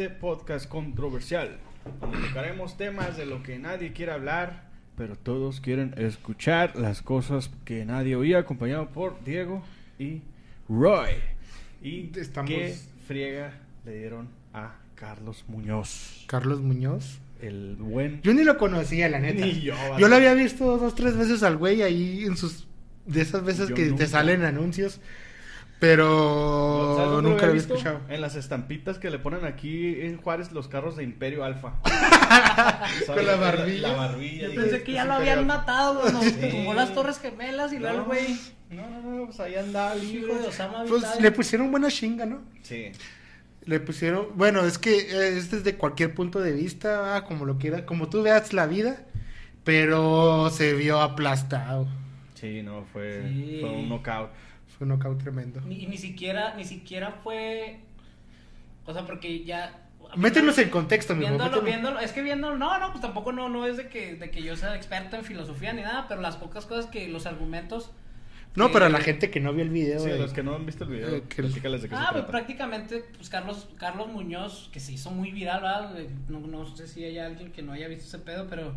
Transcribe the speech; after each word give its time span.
Este 0.00 0.14
podcast 0.14 0.66
controversial, 0.66 1.58
donde 2.00 2.26
tocaremos 2.28 2.78
temas 2.78 3.18
de 3.18 3.26
lo 3.26 3.42
que 3.42 3.58
nadie 3.58 3.92
quiere 3.92 4.12
hablar, 4.12 4.70
pero 4.96 5.14
todos 5.14 5.60
quieren 5.60 5.92
escuchar 5.98 6.74
las 6.74 7.02
cosas 7.02 7.50
que 7.66 7.84
nadie 7.84 8.16
oía, 8.16 8.38
acompañado 8.38 8.88
por 8.88 9.22
Diego 9.24 9.62
y 9.98 10.22
Roy. 10.70 11.10
Y 11.82 12.18
Estamos- 12.18 12.48
qué 12.48 12.74
friega 13.06 13.52
le 13.84 13.98
dieron 13.98 14.28
a 14.54 14.76
Carlos 14.94 15.44
Muñoz, 15.48 16.24
Carlos 16.28 16.62
Muñoz. 16.62 17.18
el 17.42 17.76
buen... 17.78 18.22
Yo 18.22 18.32
ni 18.32 18.42
lo 18.42 18.56
conocía, 18.56 19.06
la 19.10 19.18
neta. 19.20 19.44
Ni 19.44 19.60
yo, 19.60 19.74
Yo 19.98 20.08
lo 20.08 20.16
había 20.16 20.32
visto 20.32 20.78
dos, 20.78 20.94
tres 20.94 21.14
veces 21.14 21.42
al 21.42 21.58
güey 21.58 21.82
ahí 21.82 22.24
en 22.24 22.38
sus. 22.38 22.66
De 23.04 23.20
esas 23.20 23.44
veces 23.44 23.68
Yo 23.68 23.74
que 23.74 23.84
nunca. 23.88 24.04
te 24.04 24.10
salen 24.10 24.44
anuncios. 24.44 24.98
Pero 25.80 26.94
¿Sabes 26.96 27.10
dónde 27.10 27.30
nunca 27.30 27.46
lo 27.46 27.52
había 27.52 27.62
escuchado. 27.62 28.00
En 28.10 28.20
las 28.20 28.36
estampitas 28.36 28.98
que 28.98 29.08
le 29.10 29.18
ponen 29.18 29.46
aquí 29.46 30.00
en 30.02 30.18
Juárez 30.18 30.52
los 30.52 30.68
carros 30.68 30.94
de 30.96 31.04
Imperio 31.04 31.42
Alfa. 31.42 31.72
Con 33.06 33.26
la 33.26 33.36
barbilla. 33.36 33.88
La, 33.88 33.94
barbilla. 33.94 34.48
Yo 34.48 34.54
pensé 34.60 34.82
que 34.82 34.92
ya 34.92 35.02
"Es 35.02 35.08
lo 35.08 35.14
Imperial". 35.14 35.38
habían 35.38 35.46
matado, 35.46 36.00
güey. 36.02 36.12
¿no? 36.12 36.22
Sí. 36.22 36.48
Como 36.50 36.74
las 36.74 36.94
Torres 36.94 37.18
Gemelas 37.18 37.72
y 37.72 37.78
luego 37.78 37.94
el 37.96 38.00
No, 38.02 38.04
güey. 38.04 38.36
No, 38.70 38.88
no, 38.90 39.00
no, 39.00 39.26
pues 39.26 39.40
ahí 39.40 39.54
anda 39.56 39.94
el 39.94 40.04
Hijo 40.04 40.34
de 40.34 40.46
Osama 40.48 40.84
Pues 40.86 41.02
le 41.20 41.32
pusieron 41.32 41.70
buena 41.70 41.88
chinga, 41.88 42.26
¿no? 42.26 42.42
Sí. 42.62 42.92
Le 43.64 43.80
pusieron. 43.80 44.28
Bueno, 44.34 44.64
es 44.66 44.78
que 44.78 44.98
eh, 44.98 45.38
es 45.38 45.50
desde 45.50 45.76
cualquier 45.76 46.14
punto 46.14 46.40
de 46.40 46.52
vista, 46.52 47.16
ah, 47.16 47.24
como 47.24 47.46
lo 47.46 47.56
quieras, 47.58 47.82
como 47.82 48.08
tú 48.10 48.22
veas 48.22 48.52
la 48.52 48.66
vida. 48.66 49.06
Pero 49.64 50.50
se 50.50 50.74
vio 50.74 51.00
aplastado. 51.00 51.86
Sí, 52.34 52.62
no, 52.62 52.84
fue, 52.92 53.22
Sí. 53.28 53.58
fue 53.60 53.70
un 53.70 53.88
knockout. 53.88 54.30
Fue 54.80 54.86
un 54.86 54.94
knockout 54.94 55.18
tremendo. 55.22 55.60
Ni, 55.66 55.84
ni 55.84 55.98
siquiera, 55.98 56.54
ni 56.56 56.64
siquiera 56.64 57.12
fue. 57.22 57.80
O 58.86 58.94
sea, 58.94 59.04
porque 59.04 59.44
ya. 59.44 59.78
Métenos 60.16 60.56
en 60.56 60.70
contexto, 60.70 61.14
mi 61.14 61.20
Viéndolo, 61.26 61.60
viéndolo, 61.60 62.00
es 62.00 62.12
que 62.12 62.22
viéndolo, 62.22 62.56
no, 62.56 62.78
no, 62.78 62.88
pues 62.88 63.02
tampoco 63.02 63.30
no, 63.30 63.50
no 63.50 63.66
es 63.66 63.76
de 63.76 63.88
que, 63.88 64.14
de 64.14 64.30
que 64.30 64.42
yo 64.42 64.56
sea 64.56 64.74
experto 64.74 65.16
en 65.16 65.24
filosofía 65.24 65.74
ni 65.74 65.82
nada, 65.82 66.06
pero 66.08 66.22
las 66.22 66.36
pocas 66.38 66.64
cosas 66.64 66.86
que 66.86 67.08
los 67.08 67.26
argumentos. 67.26 67.90
No, 68.56 68.68
que- 68.68 68.72
pero 68.72 68.86
a 68.86 68.88
la 68.88 69.00
gente 69.00 69.30
que 69.30 69.38
no 69.38 69.52
vio 69.52 69.64
el 69.64 69.68
video. 69.68 70.00
Sí, 70.00 70.08
eh, 70.08 70.16
los 70.18 70.32
que 70.32 70.42
no 70.42 70.54
han 70.56 70.64
visto 70.64 70.84
el 70.84 70.90
video, 70.90 71.14
Eh, 71.16 71.24
que- 71.28 71.42
platícales 71.42 71.82
de 71.82 71.90
qué 71.90 71.94
Ah, 71.94 71.98
se 71.98 72.04
pues 72.04 72.12
trata. 72.22 72.30
prácticamente, 72.30 73.04
pues 73.18 73.28
Carlos, 73.28 73.68
Carlos 73.76 74.08
Muñoz, 74.08 74.70
que 74.72 74.80
se 74.80 74.94
hizo 74.94 75.10
muy 75.10 75.30
viral, 75.30 75.60
¿verdad? 75.60 76.00
Eh, 76.00 76.08
No, 76.30 76.40
no 76.40 76.64
sé 76.74 76.88
si 76.88 77.04
hay 77.04 77.18
alguien 77.18 77.52
que 77.52 77.60
no 77.60 77.72
haya 77.72 77.86
visto 77.86 78.04
ese 78.06 78.18
pedo, 78.18 78.46
pero 78.48 78.72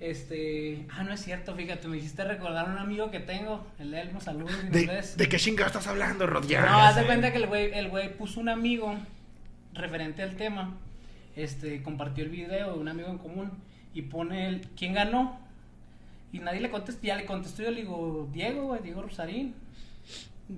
este. 0.00 0.86
Ah, 0.90 1.02
no 1.04 1.12
es 1.12 1.20
cierto, 1.22 1.54
fíjate, 1.54 1.88
me 1.88 1.96
hiciste 1.96 2.24
recordar 2.24 2.68
a 2.68 2.72
un 2.72 2.78
amigo 2.78 3.10
que 3.10 3.20
tengo, 3.20 3.66
el 3.78 3.94
Elmo, 3.94 4.20
saludos 4.20 4.52
¿De. 4.70 4.86
¿De 5.16 5.28
qué 5.28 5.36
chingado 5.38 5.66
estás 5.68 5.86
hablando, 5.86 6.26
Rod? 6.26 6.46
Ya. 6.46 6.64
No, 6.66 6.78
haz 6.82 6.96
de 6.96 7.04
cuenta 7.04 7.30
que 7.32 7.38
el 7.38 7.46
güey, 7.46 7.72
el 7.72 7.88
güey 7.88 8.14
puso 8.16 8.40
un 8.40 8.48
amigo 8.48 8.94
referente 9.72 10.22
al 10.22 10.36
tema. 10.36 10.74
Este, 11.34 11.82
compartió 11.82 12.24
el 12.24 12.30
video 12.30 12.72
de 12.72 12.78
un 12.78 12.88
amigo 12.88 13.08
en 13.08 13.18
común 13.18 13.50
y 13.94 14.02
pone 14.02 14.48
el 14.48 14.60
¿quién 14.76 14.94
ganó? 14.94 15.38
Y 16.32 16.38
nadie 16.40 16.60
le 16.60 16.70
contestó, 16.70 17.06
ya 17.06 17.16
le 17.16 17.24
contestó 17.26 17.62
yo 17.62 17.70
le 17.70 17.82
digo, 17.82 18.28
Diego, 18.32 18.66
güey, 18.68 18.82
Diego 18.82 19.02
Rosarín. 19.02 19.54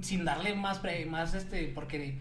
Sin 0.03 0.25
darle 0.25 0.55
más 0.55 0.78
pre- 0.81 1.06
más 1.06 1.33
este 1.34 1.72
porque 1.75 2.14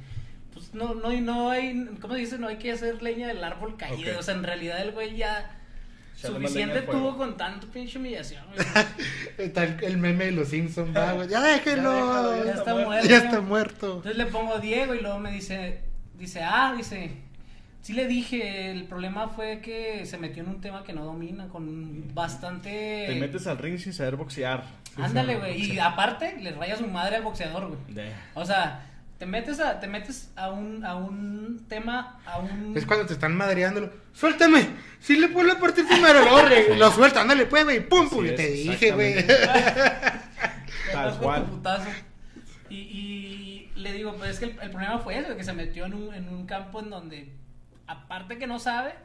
pues 0.54 0.74
no 0.74 0.94
no 0.96 1.12
no 1.20 1.50
hay 1.50 1.86
¿cómo 2.00 2.14
se 2.14 2.20
dice? 2.22 2.38
No 2.38 2.48
hay 2.48 2.56
que 2.58 2.72
hacer 2.72 3.02
leña 3.04 3.28
del 3.28 3.44
árbol 3.44 3.76
caído, 3.76 4.14
Ok. 4.14 4.20
o 4.20 4.24
sea, 4.24 4.36
en 4.36 4.44
realidad 4.44 4.82
el 4.82 4.92
güey 4.94 5.18
ya 5.18 5.57
suficiente 6.18 6.82
tuvo 6.82 7.16
con 7.16 7.38
tanto 7.38 7.68
pinche 7.68 8.00
humillación. 8.00 8.44
el, 9.38 9.54
el 9.82 9.98
meme 9.98 10.26
de 10.26 10.32
los 10.32 10.50
Simpsons, 10.50 10.96
va, 10.96 11.14
güey. 11.14 11.30
Ya 11.30 11.42
déjenlo. 11.42 11.94
déjalo, 11.94 12.46
ya 12.46 12.54
está 12.54 12.76
muerto. 12.76 13.08
Ya 13.08 13.18
está 13.18 13.42
muerto. 13.42 13.88
Entonces 13.98 14.18
le 14.18 14.26
pongo 14.26 14.60
Diego 14.60 14.96
y 14.96 15.02
luego 15.02 15.20
me 15.20 15.32
dice, 15.32 15.82
dice, 16.18 16.42
ah, 16.44 16.74
dice, 16.76 17.12
sí 17.82 17.94
le 17.94 18.08
dije, 18.08 18.72
el 18.72 18.86
problema 18.86 19.30
fue 19.30 19.62
que 19.62 20.06
se 20.06 20.18
metió 20.18 20.44
en 20.44 20.50
un 20.50 20.62
tema 20.62 20.84
que 20.84 20.94
no 20.94 21.06
domina, 21.06 21.48
con 21.48 22.14
bastante... 22.14 23.06
Te 23.08 23.16
metes 23.16 23.48
al 23.48 23.58
ring 23.58 23.78
sin 23.78 23.94
saber 23.94 24.16
boxear. 24.16 24.64
Ándale, 24.98 25.38
güey, 25.38 25.74
y 25.74 25.80
aparte 25.80 26.38
le 26.42 26.52
raya 26.52 26.76
su 26.76 26.88
madre 26.88 27.18
al 27.18 27.24
boxeador, 27.24 27.68
güey. 27.68 28.10
O 28.34 28.44
sea, 28.44 28.86
te 29.18 29.26
metes 29.26 29.60
a, 29.60 29.80
te 29.80 29.88
metes 29.88 30.32
a 30.36 30.52
un, 30.52 30.86
a 30.86 30.96
un 30.96 31.66
tema, 31.68 32.20
a 32.26 32.40
un... 32.40 32.74
Es 32.78 32.86
cuando 32.86 33.06
te 33.06 33.14
están 33.14 33.36
madreándolo. 33.36 33.92
Suéltame. 34.14 34.68
Sí 35.00 35.16
le 35.18 35.28
puedo 35.30 35.58
partir 35.60 35.88
primero. 35.88 36.22
Luego 36.22 36.42
re- 36.42 36.76
lo 36.76 36.92
suelta. 36.92 37.22
Ándale, 37.22 37.46
pues, 37.46 37.64
güey. 37.66 37.88
Pum, 37.88 38.10
pum. 38.10 38.26
Así 38.26 38.36
Te 38.36 38.48
dije, 38.52 38.92
güey. 38.92 39.26
Tal 40.92 41.18
cual. 41.20 41.46
Y, 42.70 42.76
y 42.76 43.72
le 43.76 43.94
digo, 43.94 44.16
pues 44.18 44.32
es 44.32 44.40
que 44.40 44.46
el, 44.46 44.60
el 44.60 44.72
problema 44.72 44.98
fue 45.00 45.18
eso, 45.20 45.36
que 45.38 45.44
se 45.44 45.54
metió 45.54 45.86
en 45.86 45.94
un, 45.94 46.14
en 46.14 46.30
un 46.30 46.46
campo 46.48 46.80
en 46.82 46.90
donde, 46.90 47.32
aparte 47.86 48.38
que 48.40 48.48
no 48.48 48.58
sabe, 48.60 48.96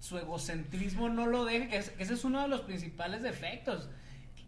su 0.00 0.18
egocentrismo 0.18 1.08
no 1.08 1.26
lo 1.26 1.44
deja, 1.44 1.68
que, 1.68 1.78
es- 1.78 1.90
que 1.90 2.02
ese 2.02 2.14
es 2.14 2.24
uno 2.24 2.42
de 2.42 2.48
los 2.48 2.60
principales 2.60 3.22
defectos. 3.22 3.88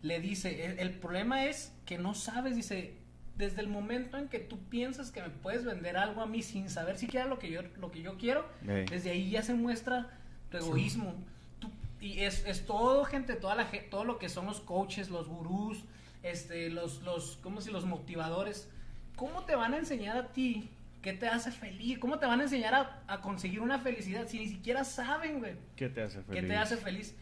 Le 0.03 0.21
dice, 0.21 0.67
el, 0.67 0.79
el 0.79 0.91
problema 0.91 1.47
es 1.47 1.73
que 1.87 1.99
no 1.99 2.15
sabes, 2.15 2.55
dice, 2.57 2.95
desde 3.41 3.61
el 3.63 3.67
momento 3.69 4.17
en 4.19 4.29
que 4.29 4.39
tú 4.39 4.59
piensas 4.69 5.11
que 5.11 5.21
me 5.23 5.31
puedes 5.31 5.65
vender 5.65 5.97
algo 5.97 6.21
a 6.23 6.27
mí 6.27 6.43
sin 6.43 6.71
saber 6.71 6.97
siquiera 6.99 7.27
lo 7.27 7.39
que 7.41 7.51
yo, 7.51 7.63
lo 7.79 7.91
que 7.91 8.03
yo 8.03 8.17
quiero, 8.17 8.47
Ey. 8.69 8.85
desde 8.87 9.11
ahí 9.11 9.31
ya 9.31 9.43
se 9.43 9.55
muestra 9.55 10.09
tu 10.51 10.59
egoísmo. 10.59 11.15
Tú- 11.59 11.71
y 12.01 12.21
es, 12.21 12.45
es 12.47 12.65
todo, 12.67 13.05
gente, 13.05 13.35
toda 13.35 13.55
la, 13.57 13.69
todo 13.91 14.05
lo 14.05 14.19
que 14.19 14.29
son 14.29 14.47
los 14.47 14.61
coaches, 14.61 15.11
los 15.11 15.27
gurús, 15.29 15.83
este, 16.23 16.71
los, 16.71 17.03
los, 17.03 17.39
¿cómo 17.43 17.61
si 17.61 17.71
los 17.73 17.85
motivadores? 17.87 18.69
¿Cómo 19.17 19.45
te 19.45 19.57
van 19.57 19.75
a 19.75 19.79
enseñar 19.79 20.17
a 20.17 20.29
ti 20.29 20.71
qué 21.03 21.13
te 21.13 21.27
hace 21.29 21.51
feliz? 21.51 21.99
¿Cómo 21.99 22.19
te 22.19 22.27
van 22.27 22.41
a 22.41 22.45
enseñar 22.45 22.75
a, 22.75 23.03
a 23.09 23.21
conseguir 23.21 23.61
una 23.61 23.79
felicidad 23.79 24.29
si 24.29 24.39
ni 24.39 24.49
siquiera 24.49 24.85
saben, 24.85 25.41
güey? 25.41 25.55
¿Qué 25.77 25.89
te 25.89 26.03
hace 26.03 26.23
feliz? 26.23 26.41
¿Qué 26.41 26.47
te 26.47 26.57
hace 26.57 26.77
feliz? 26.77 27.15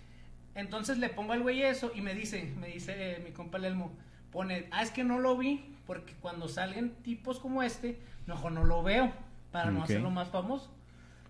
Entonces 0.54 0.98
le 0.98 1.08
pongo 1.08 1.32
al 1.32 1.42
güey 1.42 1.62
eso 1.62 1.92
y 1.94 2.00
me 2.00 2.14
dice, 2.14 2.52
me 2.58 2.68
dice 2.68 2.92
eh, 2.96 3.20
mi 3.24 3.30
compa 3.30 3.58
el 3.58 3.64
Elmo, 3.66 3.92
pone, 4.32 4.66
ah, 4.72 4.82
es 4.82 4.90
que 4.90 5.04
no 5.04 5.18
lo 5.20 5.36
vi, 5.36 5.64
porque 5.88 6.12
cuando 6.20 6.48
salen 6.48 6.90
tipos 7.02 7.40
como 7.40 7.62
este, 7.62 7.98
mejor 8.26 8.52
no 8.52 8.62
lo 8.62 8.82
veo, 8.82 9.10
para 9.50 9.70
no 9.70 9.82
hacerlo 9.82 10.10
más 10.10 10.28
famoso. 10.28 10.70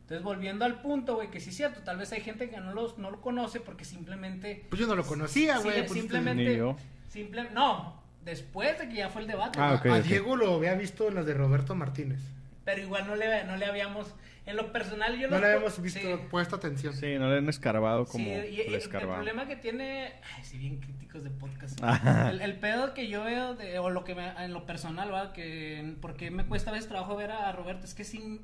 Entonces, 0.00 0.24
volviendo 0.24 0.64
al 0.64 0.82
punto, 0.82 1.14
güey, 1.14 1.30
que 1.30 1.38
sí 1.38 1.50
es 1.50 1.56
cierto, 1.56 1.82
tal 1.84 1.96
vez 1.96 2.10
hay 2.10 2.22
gente 2.22 2.50
que 2.50 2.58
no, 2.58 2.74
los, 2.74 2.98
no 2.98 3.12
lo 3.12 3.20
conoce 3.20 3.60
porque 3.60 3.84
simplemente... 3.84 4.66
Pues 4.68 4.80
yo 4.80 4.88
no 4.88 4.97
lo 4.97 5.06
conocía, 5.06 5.58
güey. 5.58 5.86
pues, 5.86 5.92
simplemente... 5.92 6.60
Simple- 7.08 7.50
no, 7.54 8.02
después 8.24 8.76
de 8.80 8.88
que 8.88 8.97
ya 8.97 9.10
fue 9.10 9.22
el 9.22 9.28
debate. 9.28 9.60
Ah. 9.62 9.80
A 9.80 10.00
Diego 10.00 10.34
lo 10.34 10.56
había 10.56 10.74
visto 10.74 11.06
en 11.06 11.14
las 11.14 11.24
de 11.24 11.34
Roberto 11.34 11.76
Martínez. 11.76 12.20
Pero 12.68 12.82
igual 12.82 13.06
no 13.06 13.16
le, 13.16 13.44
no 13.44 13.56
le 13.56 13.64
habíamos... 13.64 14.14
En 14.44 14.54
lo 14.56 14.72
personal 14.72 15.18
yo 15.18 15.26
No 15.28 15.32
los 15.36 15.40
le 15.40 15.46
habíamos 15.46 15.80
visto, 15.80 16.00
sí. 16.00 16.22
puesto 16.30 16.56
atención. 16.56 16.92
Sí, 16.92 17.16
no 17.18 17.30
le 17.30 17.38
han 17.38 17.48
escarbado 17.48 18.04
como 18.04 18.26
Sí, 18.26 18.30
y- 18.30 18.60
y 18.60 18.68
le 18.68 18.76
el 18.76 18.88
problema 18.90 19.48
que 19.48 19.56
tiene, 19.56 20.12
ay, 20.36 20.44
sí, 20.44 20.58
bien 20.58 20.78
críticos 20.78 21.24
de 21.24 21.30
podcast. 21.30 21.80
El, 22.30 22.42
el 22.42 22.58
pedo 22.58 22.92
que 22.92 23.08
yo 23.08 23.24
veo, 23.24 23.54
de, 23.54 23.78
o 23.78 23.88
lo 23.88 24.04
que 24.04 24.14
me, 24.14 24.28
en 24.44 24.52
lo 24.52 24.66
personal, 24.66 25.10
va, 25.10 25.32
que 25.32 25.94
porque 26.02 26.30
me 26.30 26.44
cuesta 26.44 26.68
a 26.68 26.74
veces 26.74 26.90
trabajo 26.90 27.16
ver 27.16 27.30
a, 27.30 27.50
Roberto, 27.52 27.86
es 27.86 27.94
que 27.94 28.04
sin, 28.04 28.42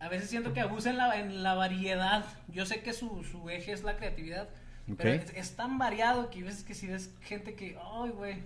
a 0.00 0.08
veces 0.08 0.30
siento 0.30 0.52
que 0.52 0.60
abusa 0.60 0.90
en 0.90 0.96
la, 0.96 1.16
en 1.20 1.44
la 1.44 1.54
variedad. 1.54 2.24
Yo 2.48 2.66
sé 2.66 2.82
que 2.82 2.92
su, 2.92 3.22
su 3.22 3.50
eje 3.50 3.70
es 3.70 3.84
la 3.84 3.96
creatividad, 3.96 4.48
pero 4.96 5.10
es, 5.10 5.32
es 5.36 5.54
tan 5.54 5.78
variado 5.78 6.28
que 6.30 6.38
hay 6.38 6.42
veces 6.44 6.64
que 6.64 6.74
si 6.74 6.88
ves 6.88 7.14
gente 7.22 7.54
que, 7.54 7.76
ay, 8.02 8.10
güey, 8.10 8.38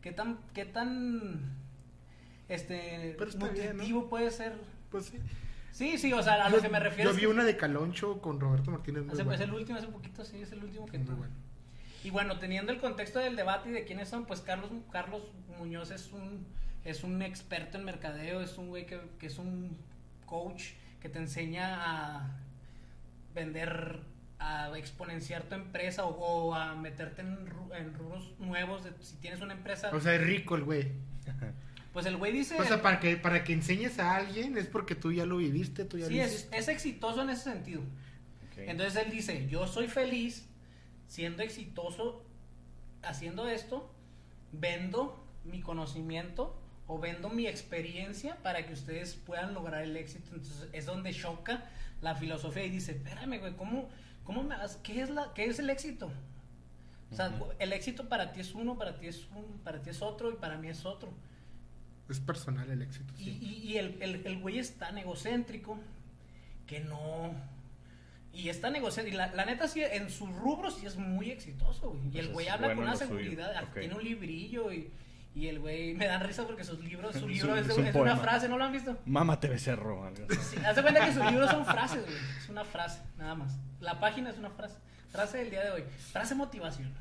qué 0.00 0.12
tan, 0.12 0.38
qué 0.54 0.64
tan, 0.64 1.54
este, 2.48 3.14
Pero 3.18 4.08
puede 4.08 4.30
ser. 4.30 4.54
Pues 4.90 5.06
sí. 5.06 5.18
Sí, 5.70 5.98
sí, 5.98 6.12
o 6.12 6.22
sea, 6.22 6.44
a 6.44 6.48
lo 6.50 6.56
Yo- 6.56 6.62
que 6.62 6.68
me 6.70 6.80
refiero. 6.80 7.10
Yo 7.12 7.16
vi 7.16 7.26
una 7.26 7.44
de 7.44 7.56
Caloncho 7.56 8.20
con 8.20 8.40
Roberto 8.40 8.70
Martínez. 8.70 9.04
Muy 9.04 9.12
Hace- 9.12 9.22
buena. 9.22 9.42
Es 9.42 9.48
el 9.48 9.54
último, 9.54 9.78
hace 9.78 9.86
poquito, 9.88 10.24
sí, 10.24 10.40
es 10.42 10.50
el 10.52 10.64
último 10.64 10.86
que 10.86 10.98
Muy 10.98 11.06
tuve. 11.06 11.16
bueno. 11.16 11.34
Y 12.02 12.10
bueno, 12.10 12.38
teniendo 12.38 12.72
el 12.72 12.78
contexto 12.80 13.18
del 13.18 13.36
debate 13.36 13.68
y 13.68 13.72
de 13.72 13.84
quiénes 13.84 14.08
son, 14.08 14.24
pues 14.24 14.40
Carlos, 14.40 14.70
Carlos 14.90 15.22
Muñoz 15.58 15.90
es 15.90 16.10
un, 16.12 16.46
es 16.84 17.04
un 17.04 17.22
experto 17.22 17.76
en 17.78 17.84
mercadeo, 17.84 18.40
es 18.40 18.56
un 18.56 18.68
güey 18.68 18.86
que, 18.86 19.00
que 19.18 19.26
es 19.26 19.38
un 19.38 19.76
coach 20.26 20.70
que 21.00 21.08
te 21.08 21.18
enseña 21.18 21.76
a 22.18 22.36
vender, 23.34 24.00
a 24.38 24.70
exponenciar 24.76 25.42
tu 25.44 25.54
empresa 25.54 26.04
o, 26.06 26.14
o 26.16 26.54
a 26.54 26.74
meterte 26.74 27.22
en, 27.22 27.48
en 27.76 27.94
rubros 27.94 28.32
nuevos. 28.38 28.84
de- 28.84 28.92
si 29.00 29.16
tienes 29.16 29.40
una 29.40 29.52
empresa, 29.54 29.90
O 29.92 30.00
sea, 30.00 30.14
es 30.14 30.22
rico 30.22 30.56
el 30.56 30.64
güey. 30.64 30.92
pues 31.98 32.06
el 32.06 32.16
güey 32.16 32.30
dice... 32.30 32.54
O 32.60 32.64
sea, 32.64 32.80
para 32.80 33.00
que, 33.00 33.16
para 33.16 33.42
que 33.42 33.52
enseñes 33.52 33.98
a 33.98 34.14
alguien 34.14 34.56
es 34.56 34.68
porque 34.68 34.94
tú 34.94 35.10
ya 35.10 35.26
lo 35.26 35.38
viviste, 35.38 35.84
tú 35.84 35.98
ya 35.98 36.06
sí, 36.06 36.14
lo 36.14 36.22
es, 36.22 36.48
es 36.52 36.68
exitoso 36.68 37.22
en 37.22 37.30
ese 37.30 37.50
sentido. 37.50 37.82
Entonces 38.56 39.04
él 39.04 39.10
dice, 39.10 39.48
yo 39.48 39.66
soy 39.66 39.88
feliz 39.88 40.46
siendo 41.08 41.42
exitoso 41.42 42.24
haciendo 43.02 43.48
esto, 43.48 43.92
vendo 44.52 45.20
mi 45.42 45.60
conocimiento 45.60 46.56
o 46.86 47.00
vendo 47.00 47.30
mi 47.30 47.48
experiencia 47.48 48.36
para 48.44 48.64
que 48.64 48.74
ustedes 48.74 49.16
puedan 49.16 49.52
lograr 49.52 49.82
el 49.82 49.96
éxito. 49.96 50.36
Entonces 50.36 50.68
es 50.72 50.86
donde 50.86 51.12
choca 51.12 51.64
la 52.00 52.14
filosofía 52.14 52.64
y 52.64 52.70
dice, 52.70 52.92
espérame, 52.92 53.40
güey, 53.40 53.56
¿cómo, 53.56 53.88
cómo 54.22 54.44
me 54.44 54.56
vas- 54.56 54.78
qué, 54.84 55.00
es 55.02 55.10
la, 55.10 55.32
¿qué 55.34 55.46
es 55.46 55.58
el 55.58 55.68
éxito? 55.68 56.12
O 57.10 57.16
sea, 57.16 57.32
el 57.58 57.72
éxito 57.72 58.08
para 58.08 58.30
ti 58.30 58.38
es 58.38 58.54
uno, 58.54 58.78
para 58.78 58.96
ti 59.00 59.08
es 59.08 59.26
un, 59.34 59.58
para 59.64 59.82
ti 59.82 59.90
es 59.90 60.00
otro 60.00 60.30
y 60.30 60.34
para 60.36 60.58
mí 60.58 60.68
es 60.68 60.84
otro. 60.86 61.12
Es 62.08 62.20
personal 62.20 62.70
el 62.70 62.80
éxito, 62.82 63.12
Y, 63.18 63.28
y- 63.30 63.60
y 63.72 63.76
el, 63.78 63.96
el, 64.00 64.26
el 64.26 64.38
güey 64.40 64.58
es 64.58 64.78
tan 64.78 64.96
egocéntrico 64.98 65.78
que 66.66 66.80
no. 66.80 67.32
Y 68.32 68.48
es 68.48 68.60
tan 68.60 68.76
egocéntrico. 68.76 69.14
y 69.14 69.18
La, 69.18 69.34
la 69.34 69.44
neta, 69.44 69.68
sí, 69.68 69.82
en 69.82 70.08
sus 70.10 70.30
rubros 70.30 70.76
sí 70.78 70.86
es 70.86 70.96
muy 70.96 71.30
exitoso, 71.30 71.90
güey. 71.90 72.06
Y 72.06 72.10
Pues 72.10 72.24
el 72.26 72.32
güey 72.32 72.48
habla 72.48 72.68
bueno 72.68 72.80
con 72.82 72.88
una 72.88 72.96
seguridad. 72.96 73.62
Ok. 73.64 73.78
Tiene 73.80 73.94
un 73.94 74.04
librillo 74.04 74.72
y. 74.72 74.90
Y 75.34 75.46
el 75.46 75.60
güey 75.60 75.94
me 75.94 76.06
dan 76.06 76.22
risa 76.26 76.46
porque 76.46 76.64
sus 76.64 76.80
libros, 76.80 77.14
su 77.14 77.28
libro 77.28 77.54
es, 77.56 77.66
de- 77.66 77.72
es 77.74 77.78
un 77.78 77.86
es 77.86 77.94
una 77.94 78.16
frase, 78.16 78.48
¿no 78.48 78.56
lo 78.58 78.64
han 78.64 78.72
visto? 78.72 78.98
Mámate 79.04 79.48
becerro. 79.48 80.04
algo 80.06 80.26
así. 80.30 80.56
Sí, 80.56 80.64
haz 80.64 80.74
de 80.76 80.82
cuenta 80.82 81.04
que 81.06 81.12
sus 81.12 81.24
libros 81.30 81.50
son 81.50 81.64
frases, 81.66 82.04
güey. 82.04 82.16
Es 82.38 82.48
una 82.48 82.64
frase, 82.64 83.00
nada 83.18 83.34
más. 83.34 83.56
La 83.80 84.00
página 84.00 84.30
es 84.30 84.38
una 84.38 84.50
frase. 84.50 84.76
Frase 85.10 85.38
del 85.38 85.50
día 85.50 85.62
de 85.64 85.70
hoy. 85.70 85.84
Frase 86.12 86.34
motivación. 86.34 86.92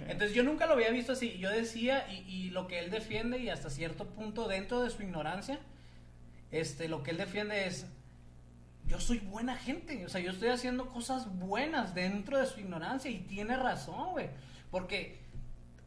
Entonces 0.00 0.34
yo 0.34 0.42
nunca 0.42 0.66
lo 0.66 0.74
había 0.74 0.90
visto 0.90 1.12
así. 1.12 1.38
Yo 1.38 1.50
decía, 1.50 2.06
y, 2.12 2.18
y 2.28 2.50
lo 2.50 2.66
que 2.66 2.78
él 2.78 2.90
defiende, 2.90 3.38
y 3.38 3.48
hasta 3.48 3.70
cierto 3.70 4.06
punto 4.06 4.48
dentro 4.48 4.82
de 4.82 4.90
su 4.90 5.02
ignorancia, 5.02 5.58
este, 6.50 6.88
lo 6.88 7.02
que 7.02 7.10
él 7.12 7.16
defiende 7.16 7.66
es, 7.66 7.86
yo 8.86 9.00
soy 9.00 9.18
buena 9.18 9.56
gente. 9.56 10.04
O 10.04 10.08
sea, 10.08 10.20
yo 10.20 10.30
estoy 10.30 10.48
haciendo 10.48 10.86
cosas 10.88 11.38
buenas 11.38 11.94
dentro 11.94 12.38
de 12.38 12.46
su 12.46 12.60
ignorancia 12.60 13.10
y 13.10 13.18
tiene 13.20 13.56
razón, 13.56 14.10
güey. 14.12 14.28
Porque 14.70 15.20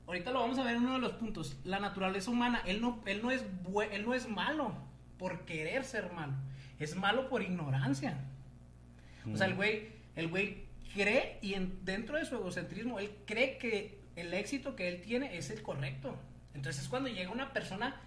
ahorita 0.08 0.32
lo 0.32 0.40
vamos 0.40 0.58
a 0.58 0.64
ver 0.64 0.76
en 0.76 0.84
uno 0.84 0.94
de 0.94 1.00
los 1.00 1.14
puntos. 1.14 1.58
La 1.64 1.80
naturaleza 1.80 2.32
humana, 2.32 2.62
él 2.66 2.82
no, 2.82 3.02
él 3.06 3.22
no, 3.22 3.32
es, 3.32 3.44
él 3.92 4.06
no 4.06 4.14
es 4.14 4.28
malo 4.28 4.74
por 5.20 5.46
querer 5.46 5.84
ser 5.84 6.12
malo. 6.14 6.34
Es 6.80 6.96
malo 6.96 7.28
por 7.30 7.42
ignorancia. 7.42 8.18
O 9.32 9.36
sea, 9.36 9.48
el 9.48 9.56
güey, 9.56 9.90
el 10.16 10.28
güey 10.30 10.66
cree 10.94 11.38
y 11.42 11.54
en- 11.56 11.84
dentro 11.86 12.18
de 12.18 12.26
su 12.26 12.36
egocentrismo, 12.36 12.98
él 13.00 13.12
cree 13.26 13.58
que 13.58 13.97
el 14.18 14.34
éxito 14.34 14.76
que 14.76 14.88
él 14.90 15.02
tiene 15.02 15.38
es 15.38 15.50
el 15.50 15.62
correcto. 15.62 16.18
Entonces 16.54 16.84
es 16.84 16.90
cuando 16.90 17.08
llega 17.10 17.30
una 17.32 17.54
persona 17.54 18.02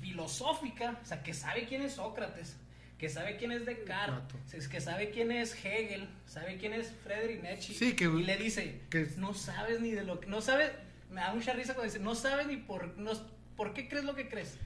filosófica, 0.00 0.98
o 1.02 1.06
sea, 1.06 1.22
que 1.22 1.34
sabe 1.34 1.66
quién 1.66 1.82
es 1.82 1.94
Sócrates, 1.94 2.56
que 2.96 3.08
sabe 3.08 3.36
quién 3.36 3.52
es 3.52 3.66
Descartes, 3.66 4.54
es 4.54 4.68
que 4.68 4.80
sabe 4.80 5.10
quién 5.10 5.30
es 5.32 5.52
Hegel, 5.64 6.08
sabe 6.26 6.56
quién 6.58 6.72
es 6.72 6.92
Friedrich 7.04 7.42
Nietzsche, 7.42 7.74
Sí, 7.74 7.94
que- 7.94 8.04
y 8.06 8.22
le 8.24 8.36
dice, 8.36 8.80
que- 8.90 9.08
no 9.16 9.34
sabes 9.34 9.80
ni 9.80 9.90
de 9.90 10.04
lo 10.04 10.20
que, 10.20 10.26
no 10.26 10.40
sabes, 10.40 10.70
me 11.10 11.20
da 11.20 11.34
mucha 11.34 11.52
risa 11.52 11.74
cuando 11.74 11.92
dice, 11.92 12.02
no 12.02 12.14
sabes 12.14 12.46
ni 12.46 12.56
por, 12.56 12.96
no, 12.98 13.12
por 13.56 13.72
qué 13.74 13.88
crees 13.88 14.04
lo 14.04 14.14
que 14.14 14.28
crees. 14.28 14.56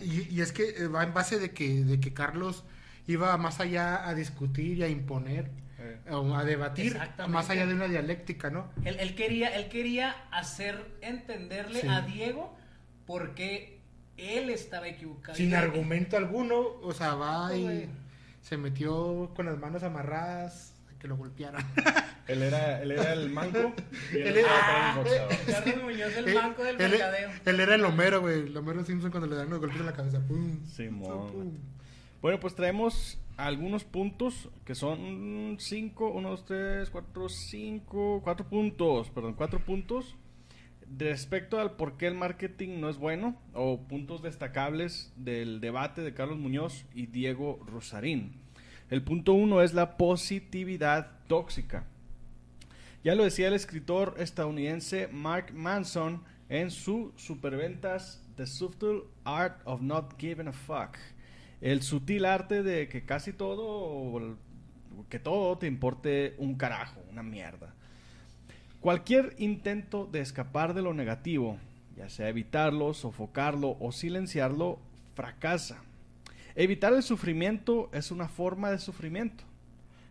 Y, 0.00 0.28
y 0.34 0.40
es 0.40 0.52
que 0.52 0.70
eh, 0.70 0.86
va 0.88 1.02
en 1.04 1.12
base 1.12 1.38
de 1.38 1.50
que, 1.50 1.84
de 1.84 2.00
que 2.00 2.14
Carlos 2.14 2.64
iba 3.06 3.36
más 3.36 3.60
allá 3.60 4.08
a 4.08 4.14
discutir 4.14 4.78
y 4.78 4.82
a 4.84 4.88
imponer, 4.88 5.50
a 6.36 6.44
debatir, 6.44 6.96
más 7.28 7.50
allá 7.50 7.66
de 7.66 7.74
una 7.74 7.88
dialéctica, 7.88 8.50
¿no? 8.50 8.70
Él, 8.84 8.96
él 9.00 9.14
quería, 9.14 9.48
él 9.54 9.68
quería 9.68 10.16
hacer 10.30 10.84
entenderle 11.00 11.80
Sí. 11.82 11.88
a 11.88 12.00
Diego 12.02 12.56
por 13.06 13.34
qué 13.34 13.80
él 14.16 14.50
estaba 14.50 14.88
equivocado. 14.88 15.36
Sin 15.36 15.54
argumento 15.54 16.16
alguno, 16.16 16.60
o 16.82 16.92
sea, 16.92 17.14
va 17.14 17.54
y 17.56 17.62
Güey. 17.62 17.88
se 18.42 18.56
metió 18.56 19.32
con 19.34 19.46
las 19.46 19.58
manos 19.58 19.82
amarradas 19.82 20.74
a 20.94 20.98
que 20.98 21.08
lo 21.08 21.16
golpearan. 21.16 21.64
Él 22.28 22.40
era, 22.44 22.80
él 22.80 22.92
era 22.92 23.12
el 23.14 23.30
manco 23.30 23.74
y 24.12 24.16
él, 24.18 24.26
Él 24.28 24.36
era 24.36 24.94
era- 25.04 25.64
el 25.72 25.82
Muñoz, 25.82 26.16
el 26.16 26.28
Él- 26.28 26.34
banco 26.36 26.62
del 26.62 26.80
él, 26.80 26.90
mercadeo. 26.92 27.30
él 27.44 27.60
era 27.60 27.74
el 27.74 27.84
Homero, 27.84 28.20
güey. 28.20 28.46
El 28.46 28.56
Homero 28.56 28.84
Simpson 28.84 29.10
cuando 29.10 29.26
le 29.28 29.34
dan 29.34 29.50
los 29.50 29.58
golpes 29.58 29.80
en 29.80 29.86
la 29.86 29.92
cabeza. 29.92 30.20
¡Pum! 30.20 30.64
Simón. 30.64 31.32
¡Pum! 31.32 31.58
Bueno, 32.22 32.38
pues 32.38 32.54
traemos 32.54 33.18
algunos 33.36 33.84
puntos 33.84 34.50
que 34.64 34.74
son 34.74 35.56
cinco, 35.58 36.10
uno, 36.10 36.30
dos, 36.30 36.44
tres, 36.44 36.90
cuatro, 36.90 37.28
cinco, 37.28 38.20
cuatro 38.22 38.48
puntos, 38.48 39.10
perdón, 39.10 39.34
cuatro 39.34 39.60
puntos 39.60 40.16
respecto 40.98 41.58
al 41.58 41.76
por 41.76 41.96
qué 41.96 42.06
el 42.06 42.14
marketing 42.14 42.80
no 42.80 42.88
es 42.88 42.98
bueno 42.98 43.36
o 43.54 43.80
puntos 43.82 44.22
destacables 44.22 45.12
del 45.16 45.60
debate 45.60 46.02
de 46.02 46.14
Carlos 46.14 46.38
Muñoz 46.38 46.84
y 46.94 47.06
Diego 47.06 47.60
Rosarín. 47.66 48.32
El 48.90 49.02
punto 49.02 49.32
uno 49.32 49.62
es 49.62 49.72
la 49.72 49.96
positividad 49.96 51.12
tóxica. 51.26 51.86
Ya 53.02 53.14
lo 53.14 53.24
decía 53.24 53.48
el 53.48 53.54
escritor 53.54 54.14
estadounidense 54.18 55.08
Mark 55.08 55.52
Manson 55.54 56.22
en 56.48 56.70
su 56.70 57.12
superventas 57.16 58.22
The 58.36 58.46
Subtle 58.46 59.04
Art 59.24 59.60
of 59.64 59.80
Not 59.80 60.20
Giving 60.20 60.48
a 60.48 60.52
Fuck. 60.52 60.98
El 61.62 61.82
sutil 61.82 62.24
arte 62.24 62.64
de 62.64 62.88
que 62.88 63.04
casi 63.04 63.32
todo, 63.32 64.36
que 65.08 65.20
todo 65.20 65.56
te 65.58 65.68
importe 65.68 66.34
un 66.38 66.56
carajo, 66.56 67.00
una 67.08 67.22
mierda. 67.22 67.72
Cualquier 68.80 69.36
intento 69.38 70.06
de 70.06 70.20
escapar 70.20 70.74
de 70.74 70.82
lo 70.82 70.92
negativo, 70.92 71.58
ya 71.96 72.08
sea 72.08 72.28
evitarlo, 72.28 72.94
sofocarlo 72.94 73.76
o 73.78 73.92
silenciarlo, 73.92 74.80
fracasa. 75.14 75.80
Evitar 76.56 76.94
el 76.94 77.04
sufrimiento 77.04 77.90
es 77.92 78.10
una 78.10 78.28
forma 78.28 78.72
de 78.72 78.80
sufrimiento. 78.80 79.44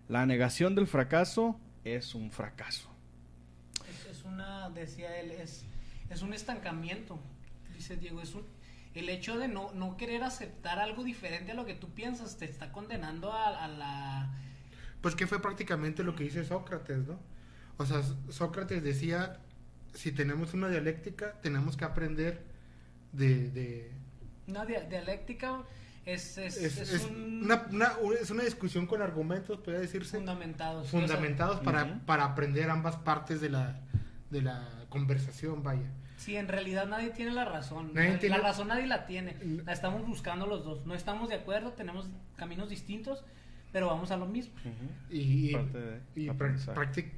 La 0.08 0.26
negación 0.26 0.74
del 0.74 0.88
fracaso 0.88 1.60
es 1.84 2.16
un 2.16 2.32
fracaso. 2.32 2.90
Es 4.10 4.24
una, 4.24 4.70
decía 4.70 5.20
él, 5.20 5.32
es, 5.32 5.66
es 6.10 6.22
un 6.22 6.34
estancamiento, 6.34 7.20
dice 7.76 7.98
Diego, 7.98 8.22
es 8.22 8.34
un, 8.36 8.46
el 8.94 9.10
hecho 9.10 9.38
de 9.38 9.48
no, 9.48 9.72
no 9.74 9.96
querer 9.98 10.24
aceptar 10.24 10.80
algo 10.80 11.04
diferente 11.04 11.52
a 11.52 11.56
lo 11.56 11.66
que 11.66 11.74
tú 11.76 11.90
piensas 11.94 12.38
te 12.38 12.46
está 12.46 12.72
condenando 12.72 13.32
a, 13.32 13.64
a 13.64 13.68
la... 13.68 14.34
Pues 15.02 15.16
que 15.16 15.28
fue 15.28 15.42
prácticamente 15.42 16.04
lo 16.04 16.16
que 16.16 16.26
dice 16.26 16.44
Sócrates, 16.46 17.08
¿no? 17.08 17.20
O 17.78 17.86
sea, 17.86 18.02
Sócrates 18.30 18.84
decía, 18.84 19.40
si 19.94 20.12
tenemos 20.12 20.54
una 20.54 20.68
dialéctica, 20.70 21.34
tenemos 21.42 21.76
que 21.78 21.86
aprender 21.86 22.44
de... 23.12 23.50
de- 23.50 23.92
Una 24.48 24.66
dia- 24.66 24.82
dialéctica 24.82 25.64
es, 26.06 26.38
es, 26.38 26.58
es, 26.58 26.78
es 26.78 26.94
es 26.94 27.06
un 27.06 27.44
una, 27.46 27.66
una- 27.72 27.94
es 28.22 28.30
una 28.30 28.44
discusión 28.44 28.86
con 28.88 29.02
argumentos, 29.02 29.60
puede 29.62 29.80
decirse, 29.80 30.18
fundamentado. 30.18 30.84
sí, 30.84 30.88
o 30.88 30.92
sea, 30.92 31.00
fundamentados 31.02 31.60
para, 31.62 32.00
para 32.06 32.26
aprender 32.26 32.70
ambas 32.70 32.98
partes 32.98 33.40
de 33.42 33.50
la, 33.50 33.80
de 34.30 34.42
la 34.42 34.68
conversación, 34.90 35.64
vaya. 35.64 35.90
Sí, 36.22 36.36
en 36.36 36.48
realidad 36.48 36.88
nadie 36.88 37.10
tiene 37.10 37.32
la 37.32 37.46
razón. 37.46 37.94
Nadie 37.96 38.14
la, 38.14 38.20
tiene- 38.20 38.38
la 38.38 38.44
razón 38.44 38.68
nadie 38.68 38.86
la 38.86 39.06
tiene. 39.08 39.34
Mm. 39.44 39.62
La 39.66 39.74
estamos 39.74 40.06
buscando 40.06 40.46
los 40.46 40.64
dos. 40.64 40.86
No 40.86 40.94
estamos 40.94 41.30
de 41.30 41.36
acuerdo, 41.36 41.72
tenemos 41.74 42.08
caminos 42.36 42.70
distintos, 42.70 43.24
pero 43.72 43.88
vamos 43.88 44.12
a 44.12 44.18
lo 44.18 44.28
mismo. 44.28 44.54
Y, 45.10 45.54
de 45.54 46.34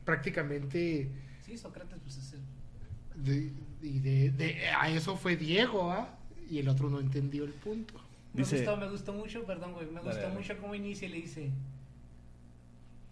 prácticamente 0.06 1.10
Sí, 1.42 1.58
Sócrates, 1.58 2.00
pues 2.02 2.18
es 2.18 2.34
el... 2.34 3.24
de, 3.26 3.52
y 3.82 4.00
de- 4.00 4.30
de- 4.32 4.70
a 4.70 4.88
eso 4.90 5.18
fue 5.18 5.36
Diego, 5.36 5.92
¿ah? 5.92 6.08
Y 6.50 6.60
el 6.60 6.70
otro 6.70 6.90
no 6.90 7.02
entendió 7.02 7.44
el 7.44 7.52
punto. 7.54 7.96
Me 8.34 8.44
gustó, 8.44 8.78
me 8.78 8.90
gustó 8.90 9.12
mucho, 9.14 9.44
perdón, 9.44 9.74
güey. 9.74 9.86
Me 9.88 9.96
Dale, 9.96 10.06
gustó 10.08 10.22
dale. 10.24 10.36
mucho 10.36 10.58
cómo 10.62 10.76
inicia 10.76 11.08
y 11.08 11.12
le 11.12 11.18
dice. 11.18 11.52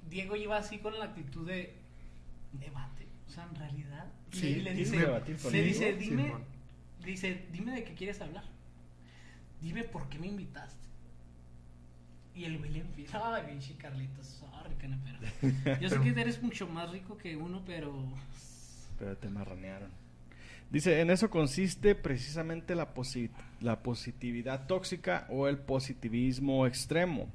Diego 0.09 0.35
iba 0.35 0.57
así 0.57 0.77
con 0.79 0.97
la 0.97 1.05
actitud 1.05 1.45
de 1.47 1.73
debate. 2.53 3.05
O 3.27 3.31
sea, 3.31 3.43
en 3.49 3.55
realidad. 3.55 4.07
Y 4.33 4.35
Sí, 4.37 4.55
le, 4.55 4.63
le 4.63 4.73
dice, 4.75 4.97
debatir 4.97 5.35
le 5.35 5.41
conmigo, 5.41 5.63
dice, 5.65 5.93
dime, 5.93 6.23
Simón. 6.25 6.43
dice, 7.05 7.45
dime 7.51 7.71
de 7.73 7.83
qué 7.83 7.93
quieres 7.93 8.21
hablar. 8.21 8.43
Dime 9.61 9.83
por 9.83 10.07
qué 10.09 10.17
me 10.19 10.27
invitaste. 10.27 10.79
Y 12.33 12.45
el 12.45 12.57
güey 12.59 12.71
le 12.71 12.79
empieza, 12.79 13.35
ay, 13.35 13.43
pinche 13.49 13.75
Carlitos, 13.75 14.25
sorry, 14.25 14.73
canapero. 14.75 15.17
Yo 15.81 15.89
sé 15.89 15.95
Pero- 15.99 16.01
que 16.15 16.21
eres 16.21 16.41
mucho 16.41 16.67
más 16.67 16.89
rico 16.89 17.17
que 17.17 17.35
uno, 17.35 17.61
pero 17.65 17.93
Pero 18.97 19.17
te 19.17 19.29
marranearon. 19.29 19.89
Dice, 20.69 21.01
en 21.01 21.09
eso 21.09 21.29
consiste 21.29 21.95
precisamente 21.95 22.73
la, 22.75 22.93
posi- 22.93 23.29
la 23.59 23.83
positividad 23.83 24.65
tóxica 24.67 25.27
o 25.29 25.49
el 25.49 25.57
positivismo 25.57 26.65
extremo. 26.65 27.27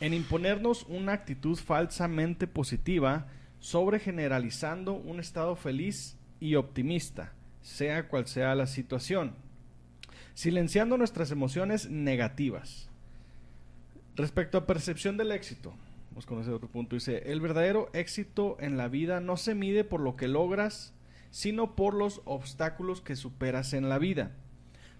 En 0.00 0.12
imponernos 0.12 0.84
una 0.88 1.12
actitud 1.14 1.56
falsamente 1.56 2.46
positiva 2.46 3.26
sobre 3.60 4.00
generalizando 4.00 4.94
un 4.94 5.20
estado 5.20 5.54
feliz 5.54 6.16
y 6.40 6.56
optimista, 6.56 7.32
sea 7.62 8.08
cual 8.08 8.26
sea 8.26 8.54
la 8.54 8.66
situación, 8.66 9.34
silenciando 10.34 10.96
nuestras 10.96 11.30
emociones 11.30 11.88
negativas. 11.88 12.88
Respecto 14.16 14.58
a 14.58 14.66
percepción 14.66 15.16
del 15.16 15.30
éxito, 15.30 15.74
vamos 16.10 16.26
con 16.26 16.40
ese 16.40 16.50
otro 16.50 16.68
punto. 16.68 16.96
Dice, 16.96 17.30
el 17.30 17.40
verdadero 17.40 17.90
éxito 17.92 18.56
en 18.60 18.76
la 18.76 18.88
vida 18.88 19.20
no 19.20 19.36
se 19.36 19.54
mide 19.54 19.84
por 19.84 20.00
lo 20.00 20.16
que 20.16 20.26
logras, 20.26 20.94
sino 21.30 21.76
por 21.76 21.94
los 21.94 22.22
obstáculos 22.24 23.00
que 23.02 23.14
superas 23.14 23.72
en 23.72 23.88
la 23.88 23.98
vida. 23.98 24.32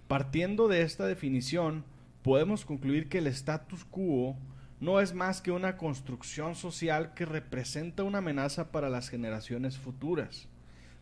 Partiendo 0.07 0.69
de 0.69 0.83
esta 0.83 1.07
definición, 1.07 1.85
podemos 2.23 2.64
concluir 2.64 3.09
que 3.09 3.19
el 3.19 3.26
status 3.26 3.85
quo 3.85 4.37
no 4.80 5.00
es 5.00 5.14
más 5.14 5.42
que 5.42 5.50
una 5.50 5.76
construcción 5.76 6.54
social 6.54 7.12
que 7.14 7.26
representa 7.26 8.02
una 8.02 8.18
amenaza 8.18 8.72
para 8.72 8.88
las 8.88 9.10
generaciones 9.10 9.78
futuras, 9.78 10.49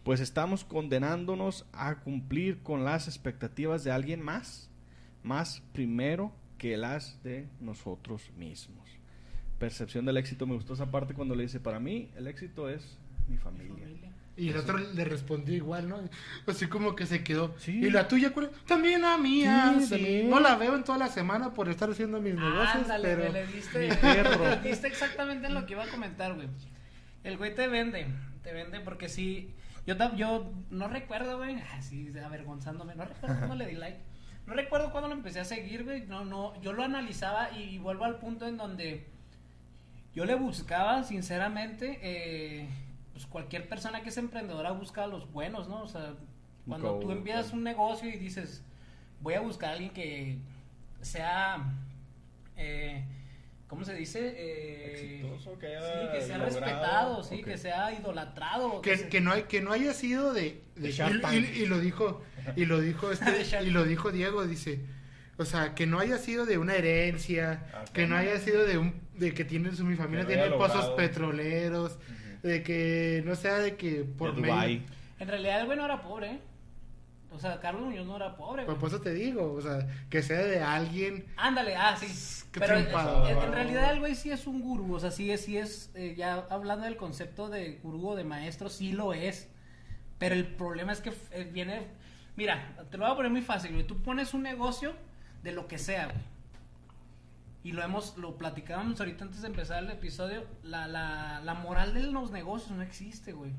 pues 0.03 0.21
estamos 0.21 0.65
condenándonos 0.65 1.65
a 1.73 1.97
cumplir 2.01 2.63
con 2.63 2.85
las 2.85 3.07
expectativas 3.07 3.85
de 3.85 3.93
alguien 3.93 4.21
más, 4.21 4.69
más 5.23 5.63
primero 5.73 6.33
que 6.59 6.77
las 6.77 7.23
de 7.23 7.49
nosotros 7.61 8.31
mismos. 8.37 8.89
Percepción 9.59 10.05
del 10.05 10.17
éxito, 10.17 10.47
me 10.47 10.55
gustó 10.55 10.75
esa 10.75 10.91
parte 10.91 11.15
cuando 11.15 11.35
le 11.35 11.45
dice, 11.45 11.61
para 11.61 11.79
mí 11.79 12.11
el 12.17 12.27
éxito 12.27 12.69
es 12.69 12.99
mi 13.29 13.37
familia. 13.37 13.75
Familia. 13.75 14.13
Y 14.39 14.51
el 14.51 14.57
otro 14.57 14.79
le 14.79 15.05
respondió 15.05 15.55
igual, 15.55 15.89
¿no? 15.89 15.99
Así 16.47 16.69
como 16.69 16.95
que 16.95 17.07
se 17.07 17.25
quedó. 17.25 17.57
Sí. 17.59 17.73
¿Y 17.85 17.91
la 17.91 18.07
tuya 18.07 18.31
cuál 18.31 18.47
es? 18.47 18.65
También 18.67 19.05
a 19.05 19.19
mía. 19.19 19.75
Sí, 19.79 19.85
Sí, 19.85 19.91
también. 19.91 20.31
No 20.31 20.39
la 20.39 20.55
veo 20.55 20.77
en 20.77 20.85
toda 20.85 20.97
la 20.97 21.09
semana 21.09 21.53
por 21.53 21.69
estar 21.69 21.91
haciendo 21.91 22.21
mis 22.21 22.35
negocios, 22.35 22.83
Ándale, 22.83 23.17
pero... 23.17 23.33
le 23.33 23.47
diste, 23.49 23.89
le 23.89 24.57
diste 24.63 24.87
exactamente 24.87 25.49
en 25.49 25.55
lo 25.55 25.67
que 25.67 25.73
iba 25.73 25.83
a 25.83 25.89
comentar, 25.89 26.35
güey. 26.35 26.49
El 27.25 27.37
güey 27.37 27.53
te 27.53 27.67
vende, 27.67 28.07
te 28.43 28.53
vende 28.53 28.79
porque 28.81 29.09
sí. 29.09 29.53
Yo, 29.87 29.97
yo 30.15 30.53
no 30.71 30.87
recuerdo, 30.87 31.39
güey, 31.39 31.57
así 31.77 32.13
avergonzándome, 32.25 32.95
no 32.95 33.07
recuerdo 33.07 33.37
cuándo 33.39 33.57
le 33.57 33.67
di 33.67 33.75
like. 33.75 33.99
No 34.47 34.55
recuerdo 34.55 34.93
cuándo 34.93 35.09
lo 35.09 35.15
empecé 35.15 35.41
a 35.41 35.45
seguir, 35.45 35.83
güey. 35.83 36.07
No, 36.07 36.25
no, 36.25 36.59
yo 36.63 36.73
lo 36.73 36.85
analizaba 36.85 37.51
y 37.59 37.79
vuelvo 37.79 38.05
al 38.05 38.19
punto 38.19 38.47
en 38.47 38.57
donde 38.57 39.07
yo 40.15 40.25
le 40.25 40.37
buscaba, 40.37 41.03
sinceramente, 41.03 41.99
eh, 42.03 42.69
pues 43.19 43.27
cualquier 43.27 43.69
persona 43.69 44.03
que 44.03 44.11
es 44.11 44.17
emprendedora 44.17 44.71
busca 44.71 45.03
a 45.03 45.07
los 45.09 45.29
buenos, 45.33 45.69
¿no? 45.69 45.83
O 45.83 45.89
sea, 45.89 46.15
cuando 46.69 46.93
coach, 46.95 47.03
tú 47.03 47.11
empiezas 47.11 47.53
un 47.53 47.65
negocio 47.65 48.09
y 48.09 48.17
dices, 48.17 48.63
voy 49.21 49.35
a 49.35 49.41
buscar 49.41 49.71
a 49.71 49.73
alguien 49.73 49.91
que 49.91 50.39
sea, 51.01 51.65
eh, 52.57 53.05
¿cómo 53.67 53.85
se 53.85 53.95
dice? 53.95 54.35
Eh, 54.37 55.21
Exitoso, 55.21 55.59
que 55.59 55.67
haya 55.67 55.81
sí, 55.81 56.09
que 56.13 56.21
sea 56.23 56.39
logrado, 56.39 56.61
respetado, 56.61 57.23
sí, 57.25 57.43
que 57.43 57.59
sea 57.59 57.93
idolatrado. 57.93 58.81
que, 58.83 58.97
se- 58.97 59.09
que 59.09 59.21
no 59.21 59.33
hay 59.33 59.43
que 59.45 59.61
no 59.61 59.73
haya 59.73 59.93
sido 59.95 60.33
de, 60.33 60.63
de- 60.77 60.91
y, 60.91 61.21
Tank. 61.21 61.33
y- 61.35 61.63
y 61.63 61.67
lo 61.67 61.81
dijo 61.81 62.23
y 62.55 62.67
lo 62.67 62.81
dijo 62.81 63.11
este 63.13 63.63
y 63.65 63.71
lo 63.71 63.85
dijo 63.85 64.13
Diego 64.13 64.47
dice 64.47 64.81
o 65.39 65.45
sea 65.45 65.75
que 65.75 65.87
no 65.87 65.99
haya 65.99 66.19
sido 66.19 66.47
de 66.47 66.59
una 66.59 66.75
herencia 66.77 67.67
Ah, 67.75 67.85
que 67.93 68.07
no 68.07 68.17
haya 68.17 68.39
sido 68.39 68.65
de 68.65 68.79
un 68.79 69.01
de 69.15 69.35
que 69.35 69.45
tiene 69.45 69.73
su 69.75 69.85
mi 69.85 69.97
familia 69.97 70.25
tiene 70.27 70.49
pozos 70.51 70.91
petroleros. 70.91 71.99
De 72.43 72.63
que 72.63 73.23
no 73.25 73.35
sea 73.35 73.59
de 73.59 73.77
que 73.77 74.05
por 74.05 74.35
De 74.35 74.43
medio. 74.43 74.83
En 75.19 75.29
realidad 75.29 75.61
el 75.61 75.67
güey 75.67 75.79
no 75.79 75.85
era 75.85 76.01
pobre, 76.01 76.33
¿eh? 76.33 76.41
O 77.31 77.39
sea, 77.39 77.61
Carlos 77.61 77.83
Muñoz 77.83 78.07
no 78.07 78.17
era 78.17 78.37
pobre, 78.37 78.65
pues 78.65 78.79
por 78.79 78.89
eso 78.89 79.03
te 79.03 79.13
digo 79.13 79.53
o 79.53 79.61
sea 79.61 79.87
que 80.09 80.23
sea 80.23 80.39
de 80.39 80.63
alguien 80.63 81.27
Ándale, 81.37 81.77
ah, 81.77 81.95
sí. 81.95 82.07
Qué 82.51 82.61
Pero 82.61 82.75
eh, 82.75 82.85
triunfador. 82.85 83.31
en, 83.31 83.53
realidad 83.53 83.93
el 83.93 84.01
güey 84.01 84.15
sí 84.15 84.31
es 84.31 84.47
un 84.47 84.63
gurú, 84.63 84.95
o 84.95 85.01
sea, 85.01 85.11
sí 85.11 85.31
es, 85.31 85.43
sí 85.43 85.59
es 85.59 85.91
eh, 85.95 86.15
ya 86.17 86.47
hablando 86.49 86.87
del 86.87 86.97
concepto 86.97 87.51
de 87.51 87.79
gurú 87.83 88.09
o 88.09 88.17
de 88.17 88.25
maestro, 88.25 88.71
sí 88.71 88.93
lo 88.93 89.13
es. 89.13 89.49
Pero 90.19 90.35
el 90.35 90.47
problema 90.47 90.93
es 90.93 91.01
que 91.01 91.13
viene, 91.53 91.87
mira, 92.35 92.75
te 92.91 92.97
lo 92.97 93.05
voy 93.05 93.13
a 93.13 93.17
poner 93.17 93.31
muy 93.31 93.43
fácil, 93.43 93.73
güey. 93.73 93.87
Tú 93.87 94.03
pones 94.03 94.35
un 94.35 94.43
negocio 94.43 94.95
de 95.43 95.53
lo 95.53 95.69
que 95.69 95.79
sea, 95.79 96.07
güey. 96.07 96.17
Y 97.65 97.73
lo 97.73 97.83
hemos, 97.83 98.17
lo 98.17 98.37
platicábamos 98.39 99.01
ahorita 99.01 99.25
antes 99.25 99.43
de 99.43 99.49
empezar 99.49 99.83
el 99.83 99.91
episodio, 99.91 100.47
la, 100.63 100.87
la, 100.87 101.41
la 101.45 101.55
moral 101.55 101.93
de 101.95 102.05
los 102.05 102.31
negocios 102.31 102.71
no 102.71 102.83
existe, 102.83 103.33
güey. 103.33 103.51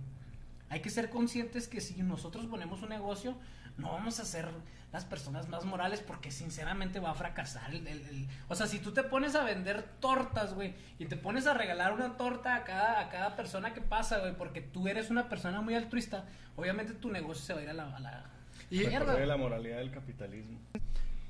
Hay 0.69 0.81
que 0.81 0.89
ser 0.89 1.09
conscientes 1.09 1.67
que 1.67 1.81
si 1.81 2.01
nosotros 2.01 2.45
ponemos 2.45 2.81
un 2.81 2.89
negocio, 2.89 3.35
no 3.77 3.91
vamos 3.91 4.19
a 4.19 4.25
ser 4.25 4.47
las 4.91 5.05
personas 5.05 5.47
más 5.49 5.65
morales 5.65 6.01
porque 6.01 6.31
sinceramente 6.31 6.99
va 6.99 7.11
a 7.11 7.13
fracasar. 7.15 7.73
el- 7.73 7.85
el- 7.87 8.05
el- 8.05 8.27
O 8.47 8.55
sea, 8.55 8.67
si 8.67 8.79
tú 8.79 8.91
te 8.93 9.03
pones 9.03 9.35
a 9.35 9.43
vender 9.43 9.83
tortas, 9.99 10.53
güey, 10.53 10.73
y 10.97 11.05
te 11.05 11.15
pones 11.15 11.45
a 11.47 11.53
regalar 11.53 11.93
una 11.93 12.17
torta 12.17 12.55
a 12.55 12.63
cada, 12.63 12.99
a 12.99 13.09
cada 13.09 13.35
persona 13.35 13.73
que 13.73 13.81
pasa, 13.81 14.19
güey, 14.19 14.33
porque 14.35 14.61
tú 14.61 14.87
eres 14.87 15.09
una 15.09 15.27
persona 15.29 15.61
muy 15.61 15.75
altruista, 15.75 16.25
obviamente 16.55 16.93
tu 16.93 17.11
negocio 17.11 17.43
se 17.43 17.53
va 17.53 17.59
a 17.59 17.63
ir 17.63 17.69
a 17.69 17.73
la... 17.73 17.95
a 17.95 17.99
la 17.99 18.25
Y- 18.71 18.79
mierda. 18.79 19.17
la 19.25 19.37
moralidad 19.37 19.77
del 19.77 19.91
capitalismo. 19.91 20.59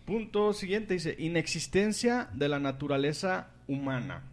Punto 0.10 0.54
siguiente 0.54 0.96
dice, 0.96 1.16
inexistencia 1.20 2.30
de 2.34 2.50
la 2.50 2.58
naturaleza 2.58 3.52
humana. 3.68 4.24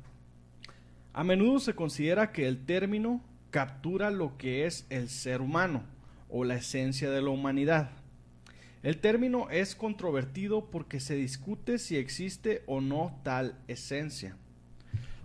A 1.12 1.22
menudo 1.22 1.58
se 1.60 1.74
considera 1.74 2.32
que 2.32 2.48
el 2.48 2.64
término 2.64 3.22
captura 3.50 4.10
lo 4.10 4.38
que 4.38 4.64
es 4.64 4.86
el 4.88 5.10
ser 5.10 5.42
humano 5.42 5.82
o 6.30 6.44
la 6.44 6.54
esencia 6.54 7.10
de 7.10 7.20
la 7.20 7.28
humanidad. 7.28 7.90
El 8.82 8.96
término 8.96 9.50
es 9.50 9.74
controvertido 9.74 10.70
porque 10.70 10.98
se 10.98 11.14
discute 11.14 11.76
si 11.76 11.98
existe 11.98 12.62
o 12.66 12.80
no 12.80 13.20
tal 13.22 13.58
esencia. 13.68 14.34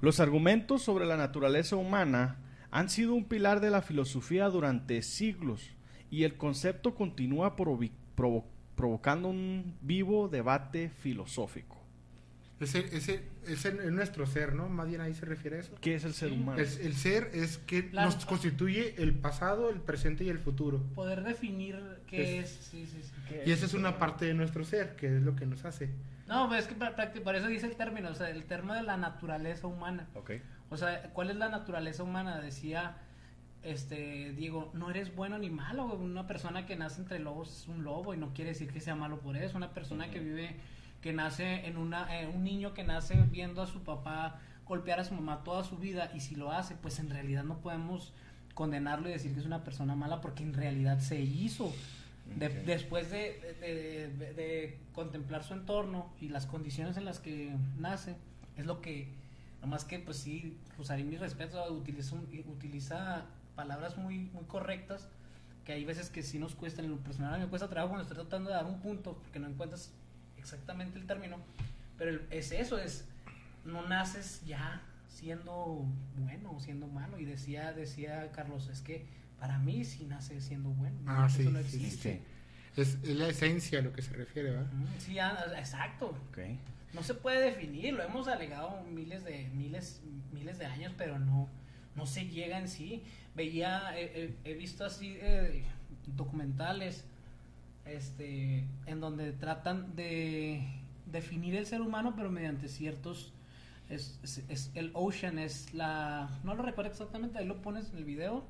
Los 0.01 0.19
argumentos 0.19 0.81
sobre 0.81 1.05
la 1.05 1.15
naturaleza 1.15 1.77
humana 1.77 2.35
han 2.71 2.89
sido 2.89 3.13
un 3.13 3.23
pilar 3.23 3.61
de 3.61 3.69
la 3.69 3.81
filosofía 3.81 4.49
durante 4.49 5.01
siglos 5.01 5.69
y 6.09 6.25
el 6.25 6.35
concepto 6.35 6.93
continúa 6.93 7.55
provi- 7.55 7.93
provo- 8.17 8.43
provocando 8.85 9.27
un 9.29 9.75
vivo 9.81 10.27
debate 10.27 10.89
filosófico. 10.89 11.77
ese 12.59 12.79
ese 12.97 13.21
ese 13.47 13.69
es 13.69 13.91
nuestro 13.91 14.25
ser 14.25 14.53
no 14.55 14.69
más 14.69 14.87
bien 14.87 15.01
ahí 15.01 15.13
se 15.13 15.23
refiere 15.25 15.57
a 15.57 15.59
eso 15.59 15.75
¿Qué 15.81 15.93
es 15.95 16.03
el 16.03 16.13
ser 16.15 16.29
Sí. 16.29 16.35
humano? 16.35 16.57
el, 16.59 16.67
el 16.87 16.95
ser 16.95 17.29
es 17.33 17.59
que 17.59 17.89
La- 17.91 18.05
nos 18.05 18.25
constituye 18.25 18.95
el 18.97 19.13
pasado 19.13 19.69
el 19.69 19.81
presente 19.81 20.23
y 20.23 20.29
el 20.29 20.39
futuro 20.39 20.79
Poder 20.95 21.23
definir 21.23 21.75
qué 22.07 22.39
Es- 22.39 22.45
es... 22.59 22.65
Sí, 22.71 22.87
sí, 22.87 23.01
sí. 23.03 23.11
¿Qué 23.29 23.43
y 23.45 23.51
es 23.51 23.57
esa 23.59 23.67
es 23.67 23.73
una 23.75 23.99
parte 23.99 24.25
de 24.25 24.33
nuestro 24.33 24.63
ser 24.63 24.95
que 24.95 25.15
es 25.17 25.21
lo 25.21 25.35
que 25.35 25.45
nos 25.45 25.63
hace 25.65 25.89
No, 26.27 26.47
pues 26.47 26.61
es 26.61 26.67
que 26.67 26.73
para, 26.75 26.95
para- 26.95 27.13
para 27.13 27.37
eso 27.37 27.47
dice 27.47 27.67
el 27.67 27.75
término, 27.75 28.09
o 28.09 28.15
sea, 28.15 28.29
el 28.31 28.45
término 28.45 28.73
de 28.73 28.81
la 28.83 28.97
naturaleza 28.97 29.67
humana. 29.67 30.07
humano? 30.11 30.19
Ok. 30.21 30.31
O 30.71 30.77
sea, 30.77 31.11
¿cuál 31.13 31.29
es 31.29 31.35
la 31.35 31.49
naturaleza 31.49 32.01
humana? 32.03 32.39
Decía 32.41 32.95
este 33.63 34.33
Diego, 34.33 34.71
no 34.73 34.89
eres 34.89 35.15
bueno 35.15 35.37
ni 35.37 35.49
malo, 35.49 35.87
güey. 35.87 35.99
una 36.01 36.25
persona 36.27 36.65
que 36.65 36.75
nace 36.75 37.01
entre 37.01 37.19
lobos 37.19 37.49
es 37.61 37.67
un 37.67 37.83
lobo 37.83 38.13
y 38.13 38.17
no 38.17 38.33
quiere 38.33 38.51
decir 38.51 38.71
que 38.71 38.79
sea 38.79 38.95
malo 38.95 39.19
por 39.19 39.37
eso, 39.37 39.57
una 39.57 39.71
persona 39.73 40.09
que 40.09 40.19
vive 40.19 40.55
que 41.01 41.13
nace 41.13 41.65
en 41.67 41.77
una 41.77 42.21
eh, 42.21 42.27
un 42.27 42.43
niño 42.43 42.73
que 42.73 42.83
nace 42.83 43.15
viendo 43.31 43.61
a 43.61 43.67
su 43.67 43.81
papá 43.83 44.39
golpear 44.65 44.99
a 44.99 45.03
su 45.03 45.13
mamá 45.13 45.43
toda 45.43 45.63
su 45.63 45.77
vida 45.77 46.11
y 46.15 46.21
si 46.21 46.35
lo 46.35 46.51
hace, 46.51 46.75
pues 46.75 46.99
en 46.99 47.09
realidad 47.09 47.43
no 47.43 47.57
podemos 47.59 48.13
condenarlo 48.53 49.09
y 49.09 49.11
decir 49.11 49.33
que 49.33 49.39
es 49.39 49.45
una 49.45 49.63
persona 49.63 49.95
mala 49.95 50.21
porque 50.21 50.43
en 50.43 50.53
realidad 50.53 50.99
se 50.99 51.19
hizo. 51.21 51.73
De- 52.37 52.49
después 52.49 53.09
de, 53.11 53.39
de- 53.59 54.07
de- 54.17 54.33
de 54.33 54.77
contemplar 54.93 55.43
su 55.43 55.53
entorno 55.53 56.13
y 56.21 56.29
las 56.29 56.45
condiciones 56.45 56.95
en 56.97 57.03
las 57.05 57.19
que 57.19 57.53
nace, 57.79 58.15
es 58.57 58.65
lo 58.65 58.79
que, 58.81 59.09
nomás 59.61 59.83
que 59.83 59.99
pues 59.99 60.17
sí, 60.17 60.55
usaría 60.79 61.03
mi 61.03 61.17
respeto, 61.17 61.61
utiliza, 61.73 62.15
utiliza 62.47 63.25
palabras 63.55 63.97
muy, 63.97 64.29
muy 64.33 64.45
correctas, 64.45 65.07
que 65.65 65.73
hay 65.73 65.85
veces 65.85 66.09
que 66.09 66.23
sí 66.23 66.39
nos 66.39 66.55
cuesta, 66.55 66.81
en 66.81 66.89
lo 66.89 66.97
personal 66.97 67.33
a 67.33 67.37
mí 67.37 67.43
me 67.43 67.49
cuesta 67.49 67.69
trabajo 67.69 67.89
cuando 67.93 68.03
estoy 68.07 68.17
tratando 68.23 68.49
de 68.49 68.55
dar 68.55 68.65
un 68.65 68.79
punto, 68.79 69.17
porque 69.21 69.39
no 69.39 69.47
encuentras 69.47 69.91
exactamente 70.37 70.97
el 70.97 71.05
término, 71.05 71.37
pero 71.97 72.19
es 72.31 72.51
eso, 72.51 72.77
es, 72.79 73.05
no 73.63 73.87
naces 73.87 74.41
ya 74.45 74.81
siendo 75.07 75.85
bueno 76.17 76.51
o 76.53 76.59
siendo 76.59 76.87
malo, 76.87 77.19
y 77.19 77.25
decía, 77.25 77.73
decía 77.73 78.31
Carlos, 78.31 78.69
es 78.69 78.81
que 78.81 79.05
para 79.39 79.59
mí 79.59 79.83
sí 79.85 80.05
nace 80.05 80.39
siendo 80.41 80.69
bueno, 80.69 80.97
Ah, 81.05 81.25
eso 81.27 81.37
sí, 81.37 81.43
no 81.49 81.59
sí, 81.61 81.69
sí, 81.69 81.75
existe. 81.77 82.21
es, 82.77 82.97
es 83.03 83.15
la 83.15 83.27
esencia 83.27 83.79
a 83.79 83.81
lo 83.81 83.91
que 83.93 84.01
se 84.01 84.13
refiere 84.13 84.51
¿verdad? 84.51 84.67
Sí, 84.99 85.19
ah, 85.19 85.45
exacto. 85.57 86.07
Ok. 86.29 86.39
No 86.93 87.03
se 87.03 87.13
puede 87.13 87.39
definir, 87.41 87.93
lo 87.93 88.03
hemos 88.03 88.27
alegado 88.27 88.81
miles 88.83 89.23
de 89.23 89.47
miles 89.53 90.01
miles 90.33 90.57
de 90.59 90.65
años, 90.65 90.93
pero 90.97 91.19
no 91.19 91.47
no 91.95 92.05
se 92.05 92.25
llega 92.27 92.57
en 92.59 92.67
sí. 92.67 93.03
Veía 93.35 93.97
he, 93.97 94.03
he- 94.23 94.51
he 94.51 94.53
visto 94.53 94.85
así 94.85 95.15
eh, 95.19 95.63
documentales 96.15 97.05
este 97.85 98.63
en 98.85 98.99
donde 98.99 99.31
tratan 99.31 99.95
de 99.95 100.61
definir 101.05 101.55
el 101.55 101.65
ser 101.65 101.81
humano, 101.81 102.13
pero 102.15 102.29
mediante 102.29 102.67
ciertos 102.67 103.33
es, 103.89 104.71
el 104.75 104.91
ocean 104.93 105.37
es 105.39 105.73
la 105.73 106.29
no 106.43 106.55
lo 106.55 106.63
recuerdo 106.63 106.91
exactamente, 106.91 107.39
ahí 107.39 107.45
lo 107.45 107.61
pones 107.61 107.89
en 107.91 107.97
el 107.97 108.05
video, 108.05 108.45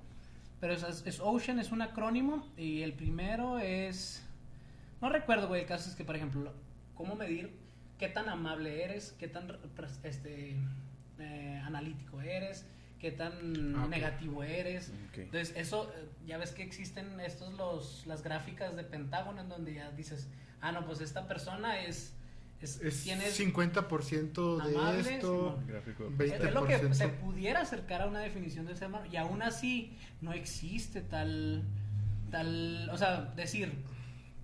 pero 0.60 0.74
es, 0.74 1.20
ocean 1.20 1.60
es 1.60 1.72
un 1.72 1.82
acrónimo 1.82 2.46
y 2.58 2.82
el 2.82 2.94
primero 2.94 3.58
es 3.58 4.24
no 5.02 5.10
recuerdo, 5.10 5.48
güey, 5.48 5.62
el 5.62 5.68
caso 5.68 5.90
es 5.90 5.96
que, 5.96 6.04
por 6.06 6.16
ejemplo, 6.16 6.54
cómo 6.94 7.16
medir 7.16 7.52
qué 7.98 8.08
tan 8.08 8.30
amable 8.30 8.84
eres, 8.84 9.16
qué 9.18 9.28
tan 9.28 9.52
este, 10.04 10.56
eh, 11.18 11.62
analítico 11.66 12.22
eres, 12.22 12.68
qué 13.02 13.12
tan 13.12 13.76
Ah, 13.76 13.88
negativo 13.90 14.44
eres. 14.44 14.94
Ok. 15.10 15.18
Entonces, 15.18 15.54
eso, 15.58 15.92
eh, 15.98 16.08
ya 16.28 16.38
ves 16.38 16.52
que 16.52 16.62
existen 16.64 17.20
estos, 17.20 17.52
los, 17.56 18.06
las 18.06 18.22
gráficas 18.24 18.76
de 18.76 18.84
Pentágono 18.84 19.42
en 19.42 19.50
donde 19.50 19.74
ya 19.74 19.90
dices, 19.92 20.28
ah, 20.62 20.72
no, 20.72 20.86
pues 20.86 21.02
esta 21.02 21.28
persona 21.28 21.82
es, 21.82 22.14
es, 22.62 22.80
es 22.80 23.04
tiene- 23.04 23.26
50% 23.32 24.58
de 24.58 24.78
Amable, 24.78 25.16
esto 25.16 25.58
Simón. 25.68 25.82
Es, 26.20 26.32
20%. 26.32 26.48
es 26.48 26.54
lo 26.54 26.66
que 26.68 26.94
se 26.94 27.08
pudiera 27.08 27.62
acercar 27.62 28.04
a 28.04 28.06
una 28.06 28.20
definición 28.20 28.68
del 28.68 28.78
ser 28.78 28.90
humano 28.90 29.06
y 29.12 29.18
aún 29.18 29.42
así 29.42 29.98
no 30.22 30.32
existe 30.32 31.02
tal 31.02 31.64
tal 32.30 32.90
o 32.92 32.98
sea 32.98 33.34
decir 33.36 33.74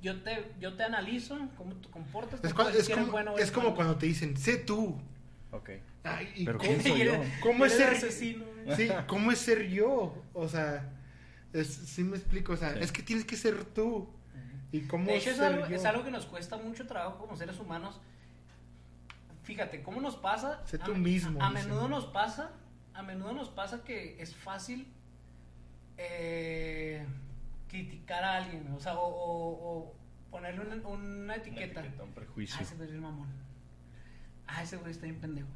yo 0.01 0.21
te 0.23 0.51
yo 0.59 0.73
te 0.73 0.83
analizo 0.83 1.37
cómo 1.55 1.75
te 1.75 1.87
comportas 1.89 2.39
es, 2.43 2.51
es 2.75 2.89
como, 2.89 3.07
bueno 3.11 3.37
es 3.37 3.51
como 3.51 3.75
cuando 3.75 3.95
te 3.97 4.07
dicen 4.07 4.35
sé 4.35 4.57
tú 4.57 4.99
Ok. 5.51 5.69
Ay, 6.03 6.31
¿y 6.35 6.45
Pero 6.45 6.57
cómo, 6.59 6.69
¿quién 6.69 6.83
soy 6.83 7.05
yo? 7.05 7.13
¿Cómo 7.41 7.65
es 7.65 7.73
ser 7.73 7.93
asesino. 7.93 8.45
Sí, 8.75 8.89
¿cómo 9.07 9.31
es 9.31 9.39
ser 9.39 9.67
yo? 9.69 10.21
O 10.33 10.47
sea, 10.47 10.89
es, 11.53 11.67
sí 11.67 12.03
me 12.03 12.17
explico, 12.17 12.53
o 12.53 12.57
sea, 12.57 12.73
Sí. 12.73 12.79
es 12.81 12.91
que 12.91 13.01
tienes 13.03 13.25
que 13.25 13.35
ser 13.37 13.63
tú. 13.65 14.09
¿Y 14.71 14.81
cómo 14.81 15.05
de 15.05 15.15
hecho 15.17 15.29
es 15.29 15.37
ser 15.37 15.45
algo, 15.53 15.67
yo? 15.67 15.75
es 15.77 15.85
algo 15.85 16.03
que 16.03 16.11
nos 16.11 16.25
cuesta 16.25 16.57
mucho 16.57 16.85
trabajo 16.85 17.17
como 17.19 17.37
seres 17.37 17.57
humanos 17.59 18.01
fíjate 19.43 19.81
cómo 19.81 20.01
nos 20.01 20.17
pasa 20.17 20.61
Sé 20.65 20.75
a 20.75 20.83
tú 20.83 20.91
me- 20.91 20.99
mismo, 20.99 21.41
a, 21.41 21.47
a 21.47 21.49
menudo 21.51 21.87
nos 21.87 22.05
pasa 22.07 22.51
a 22.93 23.01
menudo 23.01 23.31
nos 23.31 23.47
pasa 23.49 23.81
que 23.85 24.21
es 24.21 24.35
fácil 24.35 24.85
eh, 25.97 27.05
criticar 27.69 28.23
a 28.25 28.37
alguien, 28.37 28.67
o 28.75 28.79
sea, 28.81 28.95
o, 28.95 29.07
o- 29.07 29.69
o 29.87 29.95
ponerle 30.31 30.61
una, 30.61 30.87
una 30.87 31.35
etiqueta. 31.35 31.81
un 32.03 32.11
prejuicio. 32.11 32.57
Ah, 32.59 32.83
bien 32.83 32.99
mamón. 32.99 33.27
Ah, 34.47 34.63
ese 34.63 34.77
güey 34.77 34.91
está 34.91 35.05
bien 35.05 35.19
pendejo. 35.19 35.47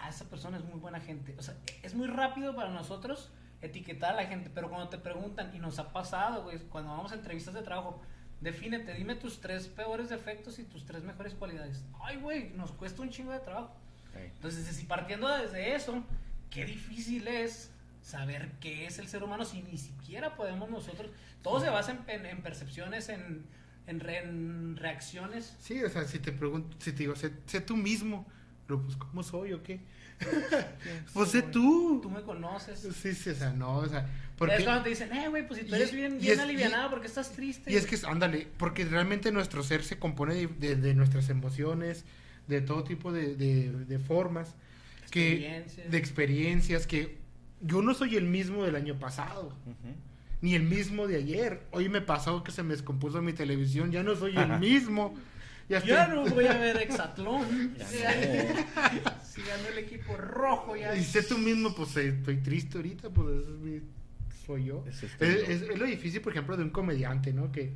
Ah, 0.00 0.08
esa 0.08 0.24
persona 0.24 0.56
es 0.56 0.64
muy 0.64 0.78
buena 0.80 1.00
gente. 1.00 1.34
O 1.38 1.42
sea, 1.42 1.54
es 1.82 1.94
muy 1.94 2.06
rápido 2.06 2.54
para 2.54 2.70
nosotros 2.70 3.30
etiquetar 3.60 4.14
a 4.14 4.16
la 4.22 4.26
gente, 4.26 4.50
pero 4.52 4.68
cuando 4.68 4.88
te 4.88 4.98
preguntan, 4.98 5.54
y 5.54 5.58
nos 5.60 5.78
ha 5.78 5.92
pasado, 5.92 6.42
güey, 6.44 6.58
cuando 6.58 6.90
vamos 6.90 7.12
a 7.12 7.14
entrevistas 7.14 7.54
de 7.54 7.62
trabajo, 7.62 8.00
defínete, 8.40 8.92
dime 8.94 9.14
tus 9.14 9.40
tres 9.40 9.68
peores 9.68 10.08
defectos 10.08 10.58
y 10.58 10.64
tus 10.64 10.84
tres 10.84 11.04
mejores 11.04 11.34
cualidades. 11.34 11.84
Ay, 12.00 12.16
güey, 12.16 12.50
nos 12.50 12.72
cuesta 12.72 13.02
un 13.02 13.10
chingo 13.10 13.30
de 13.32 13.38
trabajo. 13.40 13.72
Entonces, 14.34 14.66
si 14.74 14.84
partiendo 14.86 15.28
desde 15.28 15.74
eso, 15.76 16.02
qué 16.50 16.64
difícil 16.64 17.28
es 17.28 17.70
saber 18.02 18.50
qué 18.60 18.86
es 18.86 18.98
el 18.98 19.06
ser 19.06 19.22
humano 19.22 19.44
si 19.44 19.62
ni 19.62 19.78
siquiera 19.78 20.34
podemos 20.34 20.68
nosotros. 20.68 21.10
Todo 21.40 21.60
se 21.60 21.70
basa 21.70 21.92
en, 21.92 22.10
en- 22.10 22.26
en 22.26 22.42
percepciones, 22.42 23.08
en, 23.08 23.46
en 23.86 24.00
re- 24.00 24.22
en 24.24 24.76
reacciones. 24.76 25.54
Sí, 25.60 25.82
o 25.82 25.88
sea, 25.90 26.04
si 26.04 26.18
te 26.18 26.32
pregunto, 26.32 26.76
si 26.80 26.92
te 26.92 26.98
digo, 26.98 27.16
sé, 27.16 27.32
sé 27.46 27.60
tú 27.60 27.76
mismo, 27.76 28.26
pero 28.66 28.80
pues, 28.82 28.96
¿cómo 28.96 29.22
soy 29.22 29.52
o 29.52 29.62
qué? 29.62 29.80
pues 31.14 31.30
sé 31.30 31.42
tú. 31.42 32.00
Tú 32.02 32.10
me 32.10 32.22
conoces. 32.22 32.80
Sí, 32.94 33.12
sí, 33.14 33.30
o 33.30 33.34
sea, 33.34 33.52
no, 33.52 33.78
o 33.78 33.88
sea, 33.88 34.00
Es 34.00 34.06
porque... 34.38 34.64
cuando 34.64 34.84
te 34.84 34.90
dicen, 34.90 35.12
eh, 35.12 35.28
güey, 35.28 35.46
pues 35.46 35.60
si 35.60 35.66
tú 35.66 35.72
y 35.72 35.76
eres 35.76 35.88
es- 35.88 35.94
bien, 35.94 36.18
bien 36.20 36.34
es- 36.34 36.38
alivianado, 36.38 36.90
¿por 36.90 37.00
qué 37.00 37.06
estás 37.08 37.32
triste? 37.32 37.72
Y 37.72 37.76
es 37.76 37.86
que, 37.86 37.98
ándale, 38.06 38.46
porque 38.56 38.84
realmente 38.84 39.32
nuestro 39.32 39.62
ser 39.62 39.82
se 39.82 39.98
compone 39.98 40.34
de, 40.34 40.46
de- 40.46 40.76
de 40.76 40.94
nuestras 40.94 41.28
emociones, 41.28 42.04
de 42.46 42.60
todo 42.60 42.84
tipo 42.84 43.12
de, 43.12 43.34
de- 43.36 43.70
de 43.72 43.98
formas, 43.98 44.54
que, 45.10 45.64
de 45.88 45.98
experiencias, 45.98 46.86
que 46.86 47.18
yo 47.60 47.82
no 47.82 47.92
soy 47.94 48.16
el 48.16 48.24
mismo 48.24 48.64
del 48.64 48.76
año 48.76 48.98
pasado. 48.98 49.54
Ni 50.42 50.54
el 50.54 50.64
mismo 50.64 51.06
de 51.06 51.16
ayer. 51.16 51.62
Hoy 51.70 51.88
me 51.88 52.00
pasó 52.02 52.44
que 52.44 52.52
se 52.52 52.62
me 52.62 52.74
descompuso 52.74 53.22
mi 53.22 53.32
televisión, 53.32 53.90
ya 53.90 54.02
no 54.02 54.14
soy 54.14 54.36
el 54.36 54.58
mismo. 54.58 55.14
Ya 55.68 55.78
estoy- 55.78 55.92
Ya 55.92 56.08
no 56.08 56.26
voy 56.26 56.44
a 56.46 56.58
ver 56.58 56.76
Exatlón. 56.78 57.74
Ya 57.78 57.88
Si 59.24 59.40
ganó 59.40 59.68
el 59.72 59.78
equipo 59.78 60.16
rojo, 60.16 60.76
ya. 60.76 60.94
Y 60.94 61.02
sé 61.04 61.22
tú 61.22 61.38
mismo, 61.38 61.74
pues 61.74 61.96
eh, 61.96 62.08
estoy 62.08 62.36
triste 62.38 62.76
ahorita, 62.76 63.08
pues 63.08 63.28
es 63.46 63.48
mi- 63.60 63.80
soy 64.44 64.64
yo. 64.66 64.84
Es 64.86 64.96
Es, 65.04 65.12
este 65.12 65.52
es- 65.52 65.62
es 65.62 65.78
lo 65.78 65.86
difícil, 65.86 66.20
por 66.20 66.32
ejemplo, 66.32 66.56
de 66.56 66.64
un 66.64 66.70
comediante, 66.70 67.32
¿no? 67.32 67.50
Que 67.52 67.72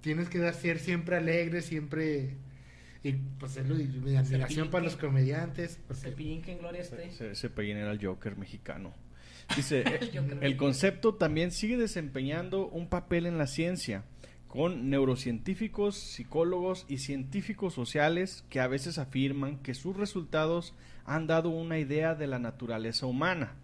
tienes 0.00 0.28
que 0.28 0.52
ser 0.54 0.78
siempre 0.78 1.16
alegre, 1.16 1.62
siempre... 1.62 2.34
Y 3.04 3.12
pues 3.12 3.56
es 3.56 3.68
lo, 3.68 3.76
mi 3.76 4.16
admiración 4.16 4.68
para 4.70 4.82
los 4.82 4.96
comediantes. 4.96 5.78
porque- 5.86 6.00
Cepillín 6.02 6.42
que 6.42 6.52
en 6.52 6.58
gloria 6.58 6.80
esté. 6.80 7.04
Ese, 7.06 7.32
ese 7.32 7.50
Pellín 7.50 7.76
era 7.76 7.92
el 7.92 8.04
Joker 8.04 8.36
mexicano. 8.36 8.92
Dice, 9.54 9.84
El 10.40 10.56
concepto 10.56 11.14
también 11.14 11.50
sigue 11.50 11.76
desempeñando 11.76 12.66
un 12.66 12.88
papel 12.88 13.26
en 13.26 13.38
la 13.38 13.46
ciencia, 13.46 14.04
con 14.48 14.88
neurocientíficos, 14.88 15.96
psicólogos 15.96 16.86
y 16.88 16.98
científicos 16.98 17.74
sociales 17.74 18.44
que 18.48 18.60
a 18.60 18.66
veces 18.66 18.98
afirman 18.98 19.58
que 19.58 19.74
sus 19.74 19.96
resultados 19.96 20.74
han 21.04 21.26
dado 21.26 21.50
una 21.50 21.78
idea 21.78 22.14
de 22.14 22.26
la 22.26 22.38
naturaleza 22.38 23.06
humana. 23.06 23.54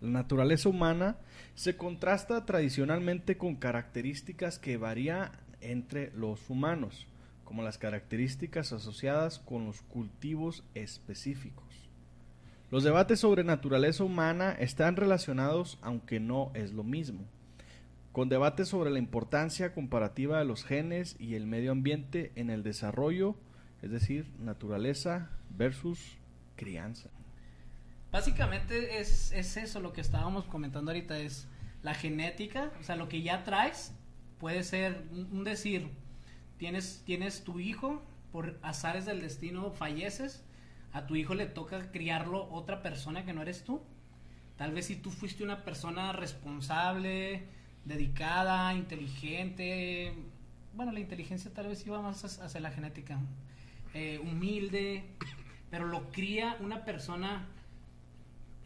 La 0.00 0.10
naturaleza 0.10 0.68
humana 0.68 1.16
se 1.54 1.76
contrasta 1.76 2.44
tradicionalmente 2.44 3.38
con 3.38 3.56
características 3.56 4.58
que 4.58 4.76
varían 4.76 5.30
entre 5.60 6.10
los 6.12 6.50
humanos, 6.50 7.06
como 7.44 7.62
las 7.62 7.78
características 7.78 8.72
asociadas 8.72 9.38
con 9.38 9.64
los 9.64 9.82
cultivos 9.82 10.64
específicos. 10.74 11.63
Los 12.74 12.82
debates 12.82 13.20
sobre 13.20 13.44
naturaleza 13.44 14.02
humana 14.02 14.50
están 14.50 14.96
relacionados, 14.96 15.78
aunque 15.80 16.18
no 16.18 16.50
es 16.54 16.72
lo 16.72 16.82
mismo, 16.82 17.24
con 18.10 18.28
debates 18.28 18.66
sobre 18.66 18.90
la 18.90 18.98
importancia 18.98 19.72
comparativa 19.72 20.40
de 20.40 20.44
los 20.44 20.64
genes 20.64 21.14
y 21.20 21.36
el 21.36 21.46
medio 21.46 21.70
ambiente 21.70 22.32
en 22.34 22.50
el 22.50 22.64
desarrollo, 22.64 23.36
es 23.80 23.92
decir, 23.92 24.26
naturaleza 24.40 25.30
versus 25.50 26.18
crianza. 26.56 27.10
Básicamente 28.10 28.98
es, 28.98 29.30
es 29.30 29.56
eso 29.56 29.78
lo 29.78 29.92
que 29.92 30.00
estábamos 30.00 30.44
comentando 30.46 30.90
ahorita, 30.90 31.16
es 31.16 31.46
la 31.84 31.94
genética, 31.94 32.72
o 32.80 32.82
sea, 32.82 32.96
lo 32.96 33.08
que 33.08 33.22
ya 33.22 33.44
traes 33.44 33.92
puede 34.40 34.64
ser 34.64 35.00
un 35.12 35.44
decir, 35.44 35.90
tienes, 36.58 37.04
tienes 37.06 37.44
tu 37.44 37.60
hijo, 37.60 38.02
por 38.32 38.58
azares 38.62 39.06
del 39.06 39.20
destino 39.20 39.70
falleces, 39.70 40.42
a 40.94 41.06
tu 41.06 41.14
hijo 41.16 41.34
le 41.34 41.44
toca 41.46 41.90
criarlo 41.90 42.48
otra 42.50 42.82
persona 42.82 43.24
que 43.26 43.34
no 43.34 43.42
eres 43.42 43.64
tú. 43.64 43.82
Tal 44.56 44.72
vez 44.72 44.86
si 44.86 44.96
tú 44.96 45.10
fuiste 45.10 45.42
una 45.44 45.64
persona 45.64 46.12
responsable, 46.12 47.42
dedicada, 47.84 48.72
inteligente, 48.74 50.14
bueno, 50.74 50.92
la 50.92 51.00
inteligencia 51.00 51.52
tal 51.52 51.66
vez 51.68 51.86
iba 51.86 52.00
más 52.00 52.24
hacia 52.40 52.60
la 52.60 52.70
genética, 52.70 53.18
eh, 53.92 54.20
humilde, 54.22 55.04
pero 55.70 55.86
lo 55.86 56.10
cría 56.10 56.56
una 56.60 56.84
persona 56.84 57.46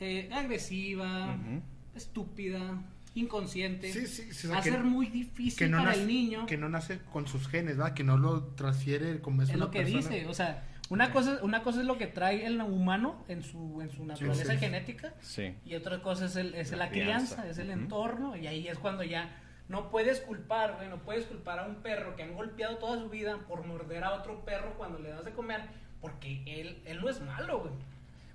eh, 0.01 0.29
agresiva, 0.33 1.35
Ujú. 1.35 1.63
estúpida, 1.97 2.83
inconsciente. 3.15 3.93
Sí, 3.93 4.07
sí, 4.07 4.25
sí, 4.33 4.47
o 4.47 4.51
sea, 4.51 4.51
Va 4.53 4.59
a 4.59 4.63
ser 4.63 4.85
muy 4.85 5.07
difícil 5.07 5.59
que 5.59 5.69
no, 5.69 5.79
para 5.79 5.91
nace, 5.91 6.03
el 6.03 6.07
niño. 6.07 6.47
que 6.47 6.57
no 6.59 6.69
nace 6.69 7.01
con 7.13 7.27
sus 7.27 7.49
genes, 7.49 7.77
¿verdad? 7.79 7.95
Que 7.95 8.05
no 8.05 8.17
lo 8.19 8.43
transfiere 8.55 9.21
como 9.21 9.43
es, 9.43 9.49
es 9.49 9.57
una 9.57 9.65
lo 9.65 9.71
que 9.71 9.81
persona. 9.81 10.03
dice, 10.11 10.27
o 10.27 10.35
sea, 10.35 10.68
una 10.91 11.11
cosa, 11.13 11.39
una 11.43 11.63
cosa 11.63 11.81
es 11.81 11.87
lo 11.87 11.99
que 11.99 12.07
trae 12.07 12.47
el 12.47 12.61
humano 12.63 13.25
en 13.29 13.43
su, 13.43 13.81
en 13.83 13.91
su 13.91 14.05
naturaleza 14.07 14.53
sí. 14.53 14.59
genética 14.59 15.13
Sí. 15.21 15.55
y 15.65 15.75
otra 15.75 16.01
cosa 16.03 16.27
es, 16.27 16.37
el, 16.37 16.55
es 16.55 16.71
La 16.73 16.77
la, 16.79 16.89
crianza, 16.91 17.37
crianza. 17.37 17.51
es 17.51 17.59
el 17.59 17.71
entorno 17.71 18.37
y 18.37 18.47
ahí 18.47 18.69
es 18.69 18.79
cuando 18.79 19.03
ya 19.03 19.29
no 19.69 19.91
puedes 19.91 20.21
culpar, 20.21 20.77
güey, 20.77 20.89
no 20.89 20.97
puedes 20.99 21.27
culpar 21.27 21.59
a 21.59 21.65
un 21.67 21.77
perro 21.77 22.17
que 22.17 22.23
han 22.23 22.35
golpeado 22.35 22.79
toda 22.79 22.99
su 22.99 23.09
vida 23.11 23.37
por 23.47 23.67
morder 23.67 24.03
a 24.05 24.15
otro 24.15 24.45
perro 24.45 24.75
cuando 24.79 24.99
le 24.99 25.11
das 25.11 25.25
de 25.25 25.33
comer 25.33 25.61
porque 26.01 26.43
él, 26.47 26.81
él 26.87 27.01
no 27.01 27.09
es 27.11 27.21
malo, 27.21 27.61
güey. 27.61 27.73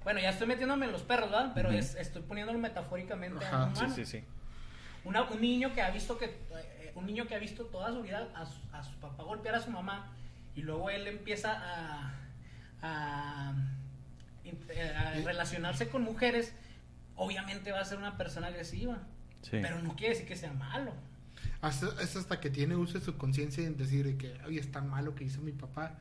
Bueno, 0.04 0.20
ya 0.20 0.30
estoy 0.30 0.48
metiéndome 0.48 0.86
en 0.86 0.92
los 0.92 1.02
perros, 1.02 1.32
¿verdad? 1.32 1.54
Pero 1.56 1.72
es- 1.72 1.96
estoy 1.96 2.22
poniéndolo 2.24 2.60
metafóricamente 2.60 3.44
a 3.46 3.48
Ajá. 3.48 3.66
un 3.68 3.76
Sí, 3.76 3.86
sí, 3.96 4.06
sí. 4.06 4.24
Una- 5.06 5.24
un 5.24 5.42
niño 5.42 5.74
que 5.74 5.82
ha 5.82 5.89
visto 5.89 6.18
que 6.18 6.26
eh, 6.26 6.92
un 6.96 7.06
niño 7.06 7.26
que 7.26 7.36
ha 7.36 7.39
visto 7.39 7.63
toda 7.66 7.92
su 7.92 8.02
vida 8.04 8.28
a 8.36 8.46
su, 8.46 8.60
a 8.74 8.84
su 8.84 8.94
papá 9.00 9.24
golpear 9.24 9.56
a 9.56 9.60
su 9.62 9.72
mamá 9.72 10.12
y 10.56 10.62
luego 10.62 10.89
él 10.89 11.08
empieza 11.08 11.54
a, 11.54 12.13
a, 12.84 13.50
a 13.52 15.12
relacionarse 15.26 15.88
con 15.89 16.04
mujeres 16.04 16.54
obviamente 17.15 17.72
va 17.72 17.80
a 17.80 17.86
ser 17.86 17.98
una 17.98 18.17
persona 18.17 18.48
agresiva 18.48 18.98
Sí. 19.41 19.60
pero 19.62 19.80
no 19.82 19.96
quiere 19.96 20.13
decir 20.13 20.28
que 20.28 20.36
sea 20.38 20.54
malo 20.54 20.93
Hasta- 21.62 22.02
es 22.02 22.15
hasta 22.15 22.39
que 22.39 22.50
tiene 22.50 22.76
uso 22.78 22.98
de 23.00 23.04
su 23.06 23.17
conciencia 23.17 23.65
en 23.65 23.76
decir 23.78 24.06
de 24.06 24.17
que, 24.17 24.34
oye, 24.46 24.60
es 24.60 24.72
tan 24.72 24.89
malo 24.89 25.15
que 25.15 25.24
hizo 25.26 25.41
mi 25.41 25.52
papá, 25.52 25.98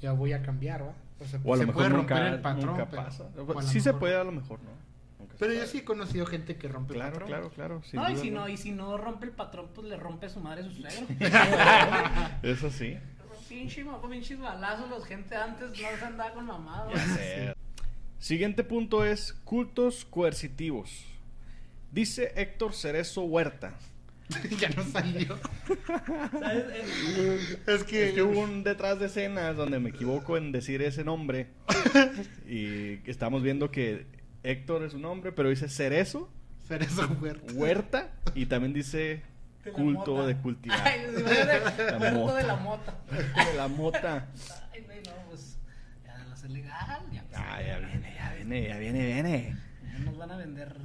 ya 0.00 0.12
voy 0.12 0.32
a 0.32 0.42
cambiar, 0.42 0.82
¿va? 0.82 0.94
O, 1.20 1.24
sea, 1.24 1.40
O 1.44 1.54
a 1.54 1.56
lo 1.56 1.60
se 1.62 1.66
mejor 1.66 1.74
puede 1.82 1.88
nunca, 1.90 2.14
romper 2.16 2.32
el 2.34 2.40
patrón, 2.40 2.66
nunca 2.66 2.88
pero- 2.90 3.04
pasa. 3.04 3.24
o 3.36 3.62
Sí 3.62 3.80
se 3.80 3.94
puede, 3.94 4.14
a 4.16 4.22
lo 4.24 4.30
mejor 4.32 4.60
no. 4.62 4.70
Nunca 5.18 5.34
Pero 5.38 5.52
yo 5.52 5.58
sabe. 5.60 5.70
sí 5.72 5.78
he 5.78 5.84
conocido 5.84 6.26
gente 6.26 6.56
que 6.56 6.68
rompe 6.68 6.94
el 6.94 6.98
Claro, 7.00 7.12
patrón. 7.12 7.28
claro, 7.28 7.50
claro. 7.50 7.82
no, 7.94 8.10
y 8.10 8.16
si 8.16 8.30
no 8.30 8.48
y 8.48 8.56
si 8.56 8.70
no 8.72 8.96
rompe 8.96 9.26
el 9.26 9.32
patrón 9.32 9.70
pues 9.74 9.86
le 9.88 9.96
rompe 9.96 10.26
a 10.26 10.28
su 10.28 10.38
madre 10.40 10.62
a 10.62 10.64
su 10.64 10.72
suegro 10.72 11.06
Eso 12.42 12.70
sí. 12.70 12.96
Pinche 13.54 13.84
pinches 14.10 14.38
balazos 14.38 14.90
los 14.90 15.04
gente 15.04 15.36
antes 15.36 15.70
no 15.70 15.74
se 15.76 16.04
andaba 16.04 16.32
con 16.32 16.46
sé. 17.14 17.54
Siguiente 18.18 18.64
punto 18.64 19.04
es 19.04 19.32
cultos 19.44 20.04
coercitivos. 20.04 21.04
Dice 21.92 22.32
Héctor 22.36 22.74
Cerezo 22.74 23.22
Huerta. 23.22 23.74
ya 24.58 24.70
no 24.70 24.82
salió. 24.84 25.38
¿Sabes? 26.32 26.64
Es 27.66 27.84
que, 27.84 28.08
Es 28.08 28.14
que 28.14 28.22
hubo 28.22 28.40
un 28.40 28.64
detrás 28.64 28.98
de 28.98 29.06
escenas 29.06 29.56
donde 29.56 29.78
me 29.78 29.90
equivoco 29.90 30.36
en 30.36 30.50
decir 30.50 30.82
ese 30.82 31.04
nombre. 31.04 31.48
y 32.48 32.98
estamos 33.08 33.42
viendo 33.42 33.70
que 33.70 34.06
Héctor 34.42 34.84
es 34.84 34.92
su 34.92 34.98
nombre, 34.98 35.32
pero 35.32 35.50
dice 35.50 35.68
Cerezo 35.68 36.30
Cerezo 36.66 37.06
Huerta. 37.20 37.52
Huerta 37.54 38.12
y 38.34 38.46
también 38.46 38.72
dice 38.72 39.22
de 39.64 39.72
culto 39.72 40.12
mota. 40.14 40.26
de 40.26 40.36
cultivar. 40.36 40.80
Ay, 40.86 41.00
imagínate, 41.18 41.84
La 41.98 42.10
mota. 42.12 42.34
de 42.36 42.42
la 42.44 42.56
mota. 42.56 42.94
De 43.50 43.56
la 43.56 43.68
mota. 43.68 44.26
Ay, 44.72 44.84
no, 45.06 45.12
pues 45.28 45.58
ya 46.04 46.32
a 46.32 46.36
ser 46.36 46.50
legal. 46.50 47.02
Ya, 47.12 47.22
pues, 47.22 47.40
Ah, 47.40 47.62
ya 47.62 47.78
viene, 47.78 48.14
ya 48.14 48.32
viene, 48.34 48.68
ya 48.68 48.78
viene, 48.78 49.06
viene. 49.06 49.56
ya 49.92 49.98
nos 50.00 50.16
van 50.18 50.30
a 50.32 50.36
vender 50.36 50.76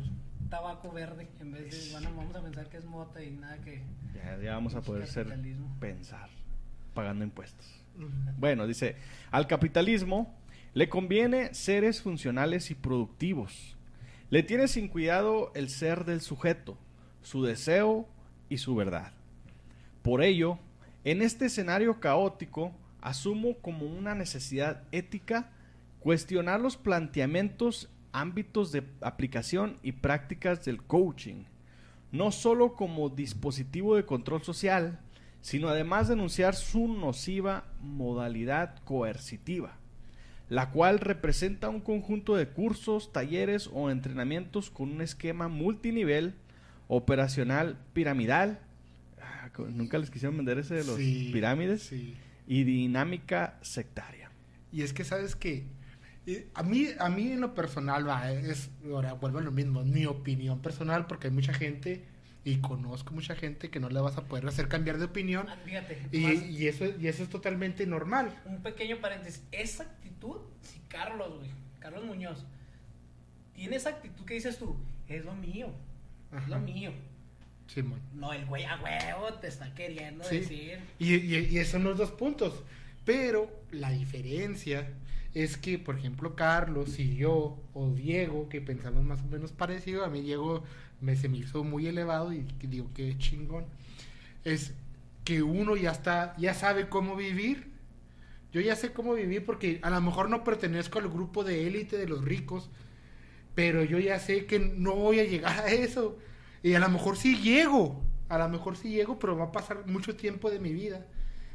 tabaco 0.50 0.92
verde 0.92 1.28
en 1.40 1.52
vez 1.52 1.92
de 1.92 1.96
a- 1.98 2.00
vamos 2.10 2.36
a 2.36 2.42
pensar 2.42 2.70
que 2.70 2.78
es 2.78 2.86
mota 2.86 3.22
y 3.24 3.32
nada 3.32 3.58
que 3.60 3.84
Ya, 4.16 4.38
ya 4.42 4.54
vamos 4.56 4.74
a 4.76 4.82
poder 4.82 5.06
ser 5.08 5.28
pensar 5.80 6.30
pagando 6.94 7.24
impuestos. 7.24 7.68
Bueno, 8.38 8.66
dice, 8.66 8.96
al 9.30 9.46
capitalismo 9.48 10.34
le 10.74 10.88
conviene 10.90 11.54
seres 11.54 12.02
funcionales 12.02 12.72
y 12.72 12.76
productivos. 12.76 13.76
Le 14.30 14.42
tiene 14.44 14.68
sin 14.68 14.88
cuidado 14.88 15.52
el 15.56 15.70
ser 15.70 16.06
del 16.06 16.22
sujeto, 16.22 16.78
su 17.22 17.44
deseo 17.44 18.08
y 18.50 18.58
su 18.58 18.76
verdad. 18.76 19.14
Por 20.02 20.24
ello, 20.24 20.58
en 21.04 21.22
este 21.22 21.46
escenario 21.46 22.00
caótico, 22.00 22.74
asumo 23.02 23.56
como 23.62 23.86
una 23.86 24.16
necesidad 24.16 24.84
ética 24.92 25.52
cuestionar 26.00 26.60
los 26.60 26.78
planteamientos, 26.78 27.90
ámbitos 28.12 28.72
de 28.72 28.84
aplicación 29.02 29.78
y 29.84 29.94
prácticas 29.94 30.66
del 30.66 30.82
coaching, 30.82 31.44
no 32.12 32.32
solo 32.32 32.74
como 32.74 33.10
dispositivo 33.10 33.96
de 33.96 34.06
control 34.06 34.44
social, 34.44 35.00
sino 35.42 35.70
además 35.70 36.08
denunciar 36.08 36.56
su 36.56 36.88
nociva 36.88 37.66
modalidad 37.82 38.76
coercitiva, 38.84 39.78
la 40.50 40.72
cual 40.72 41.00
representa 41.00 41.70
un 41.70 41.82
conjunto 41.82 42.36
de 42.36 42.50
cursos, 42.50 43.14
talleres 43.14 43.70
o 43.72 43.90
entrenamientos 43.90 44.70
con 44.70 44.92
un 44.92 45.02
esquema 45.02 45.48
multinivel, 45.48 46.34
operacional, 46.90 47.78
piramidal, 47.94 48.60
ah, 49.22 49.50
nunca 49.70 49.98
les 50.00 50.10
quisieron 50.10 50.36
vender 50.36 50.58
ese 50.60 50.74
de 50.76 50.84
los 50.84 50.98
Sí, 50.98 51.30
pirámides, 51.32 51.84
sí. 51.84 52.18
y 52.48 52.64
dinámica 52.66 53.58
sectaria. 53.62 54.30
Y 54.72 54.82
es 54.82 54.92
que, 54.92 55.04
¿sabes 55.06 55.36
qué? 55.36 55.66
Eh, 56.26 56.48
A 56.56 56.64
mí, 56.64 56.88
a 57.00 57.10
mí 57.10 57.32
en 57.32 57.42
lo 57.42 57.54
personal, 57.56 58.08
va, 58.08 58.32
es, 58.32 58.70
ahora 58.92 59.14
vuelvo 59.14 59.38
a 59.40 59.42
lo 59.42 59.52
mismo, 59.52 59.84
mi 59.86 60.06
opinión 60.06 60.62
personal, 60.62 61.06
porque 61.08 61.28
hay 61.28 61.34
mucha 61.34 61.54
gente, 61.54 62.04
y 62.44 62.58
conozco 62.58 63.14
mucha 63.14 63.36
gente 63.36 63.70
que 63.70 63.80
no 63.80 63.90
le 63.90 64.00
vas 64.00 64.18
a 64.18 64.24
poder 64.26 64.48
hacer 64.48 64.68
cambiar 64.68 64.98
de 64.98 65.06
opinión, 65.06 65.46
Ah, 65.48 65.58
Fíjate, 65.64 65.98
y, 66.12 66.20
más- 66.22 66.44
y 66.50 66.68
eso, 66.68 66.86
y 67.00 67.08
eso 67.08 67.22
es 67.24 67.30
totalmente 67.30 67.86
normal. 67.86 68.34
un 68.46 68.62
pequeño 68.64 68.98
paréntesis. 69.00 69.44
Esa 69.52 69.84
actitud, 69.84 70.38
si 70.62 70.80
Carlos, 70.88 71.38
güey, 71.38 71.52
Carlos 71.80 72.04
Muñoz, 72.04 72.46
tiene 73.54 73.76
esa 73.76 73.90
actitud 73.90 74.26
que 74.26 74.34
dices 74.36 74.58
tú, 74.58 74.76
es 75.08 75.24
lo 75.26 75.36
mío, 75.36 75.72
es 76.38 76.48
lo 76.48 76.60
mío. 76.60 76.92
No, 78.16 78.34
el 78.34 78.46
güey 78.46 78.64
a 78.66 78.80
huevo 78.82 79.34
te 79.36 79.48
está 79.48 79.74
queriendo 79.76 80.24
Sí. 80.24 80.40
decir. 80.40 80.80
Y, 80.98 81.16
y, 81.16 81.48
y 81.52 81.58
esos 81.60 81.74
son 81.74 81.84
los 81.84 81.98
dos 81.98 82.12
puntos. 82.12 82.64
Pero 83.06 83.50
la 83.72 83.92
diferencia 83.92 84.88
es 85.34 85.58
que, 85.58 85.78
por 85.78 85.98
ejemplo, 85.98 86.36
Carlos 86.36 86.98
y 87.00 87.16
yo, 87.16 87.60
o 87.74 87.92
Diego, 87.92 88.50
que 88.50 88.62
pensamos 88.62 89.04
más 89.04 89.22
o 89.22 89.26
menos 89.26 89.52
parecido, 89.52 90.04
a 90.04 90.10
mí 90.10 90.22
Diego 90.22 90.64
me, 91.02 91.16
se 91.16 91.30
me 91.30 91.38
hizo 91.38 91.64
muy 91.64 91.86
elevado 91.88 92.34
y 92.34 92.46
digo 92.62 92.90
que 92.96 93.18
chingón, 93.20 93.66
es 94.44 94.74
que 95.24 95.44
uno 95.44 95.76
ya 95.78 95.92
está, 95.92 96.36
ya 96.38 96.54
sabe 96.56 96.90
cómo 96.90 97.16
vivir. 97.16 97.70
Yo 98.52 98.62
ya 98.62 98.76
sé 98.76 98.92
cómo 98.92 99.14
vivir 99.14 99.46
porque 99.46 99.80
a 99.84 99.92
lo 99.92 100.02
mejor 100.02 100.28
no 100.30 100.44
pertenezco 100.44 100.98
al 100.98 101.08
grupo 101.08 101.44
de 101.44 101.68
élite 101.68 101.98
de 101.98 102.08
los 102.08 102.26
ricos, 102.26 102.70
pero 103.56 103.84
yo 103.84 104.00
ya 104.00 104.20
sé 104.20 104.46
que 104.46 104.60
no 104.60 104.96
voy 104.96 105.20
a 105.20 105.26
llegar 105.26 105.60
a 105.60 105.68
eso. 105.70 106.18
Y 106.64 106.74
a 106.76 106.80
lo 106.80 106.90
mejor 106.90 107.18
sí 107.18 107.38
llego, 107.42 108.02
a 108.30 108.38
lo 108.38 108.50
mejor 108.50 108.78
sí 108.78 108.90
llego, 108.90 109.20
pero 109.20 109.38
va 109.38 109.46
a 109.46 109.52
pasar 109.52 109.86
mucho 109.88 110.16
tiempo 110.16 110.50
de 110.52 110.60
mi 110.60 110.74
vida. 110.74 111.06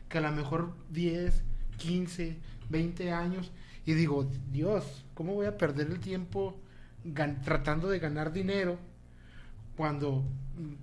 Que 0.09 0.19
a 0.19 0.21
lo 0.23 0.33
mejor 0.33 0.75
10, 0.91 1.43
15, 1.79 2.39
20 2.71 3.13
años. 3.13 3.53
Y 3.87 3.95
digo, 3.95 4.31
Dios, 4.53 5.05
¿cómo 5.15 5.35
voy 5.35 5.47
a 5.47 5.59
perder 5.59 5.89
el 5.89 6.01
tiempo 6.01 6.61
tratando 7.45 7.89
de 7.89 7.99
ganar 7.99 8.33
dinero 8.33 8.79
cuando 9.77 10.25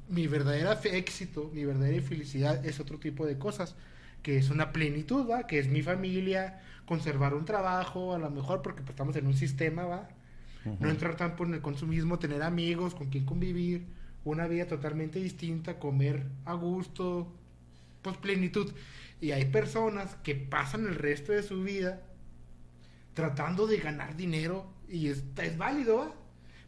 mi 0.10 0.28
verdadera 0.28 0.76
fe- 0.76 0.98
éxito, 0.98 1.50
mi 1.54 1.64
verdadera 1.66 2.02
felicidad 2.02 2.66
es 2.66 2.80
otro 2.80 3.00
tipo 3.00 3.26
de 3.26 3.38
cosas? 3.38 3.76
Que 4.22 4.38
es 4.38 4.50
una 4.50 4.72
plenitud, 4.72 5.30
¿va? 5.30 5.48
Que 5.48 5.60
es 5.60 5.68
mi 5.70 5.82
familia, 5.82 6.62
conservar 6.86 7.34
un 7.34 7.46
trabajo, 7.46 8.14
a 8.14 8.20
lo 8.20 8.30
mejor 8.30 8.62
porque 8.62 8.82
pues, 8.82 8.92
estamos 8.92 9.16
en 9.16 9.28
un 9.28 9.34
sistema, 9.36 9.86
¿va? 9.86 10.10
No 10.66 10.90
entrar 10.90 11.16
tan 11.18 11.36
por 11.36 11.52
el 11.52 11.62
consumismo, 11.62 12.20
tener 12.20 12.44
amigos 12.44 12.94
con 12.96 13.10
quien 13.10 13.26
convivir, 13.26 13.86
una 14.24 14.48
vida 14.48 14.68
totalmente 14.68 15.20
distinta, 15.20 15.80
comer 15.80 16.24
a 16.46 16.54
gusto, 16.54 17.28
pues 18.04 18.18
plenitud. 18.18 18.72
Y 19.20 19.32
hay 19.32 19.46
personas 19.46 20.16
que 20.24 20.36
pasan 20.36 20.86
el 20.88 20.96
resto 20.96 21.32
de 21.32 21.42
su 21.44 21.64
vida 21.64 22.02
tratando 23.14 23.68
de 23.68 23.78
ganar 23.78 24.16
dinero 24.16 24.66
y 24.88 25.08
es, 25.08 25.24
es 25.42 25.58
válido, 25.58 25.98
¿va? 25.98 26.16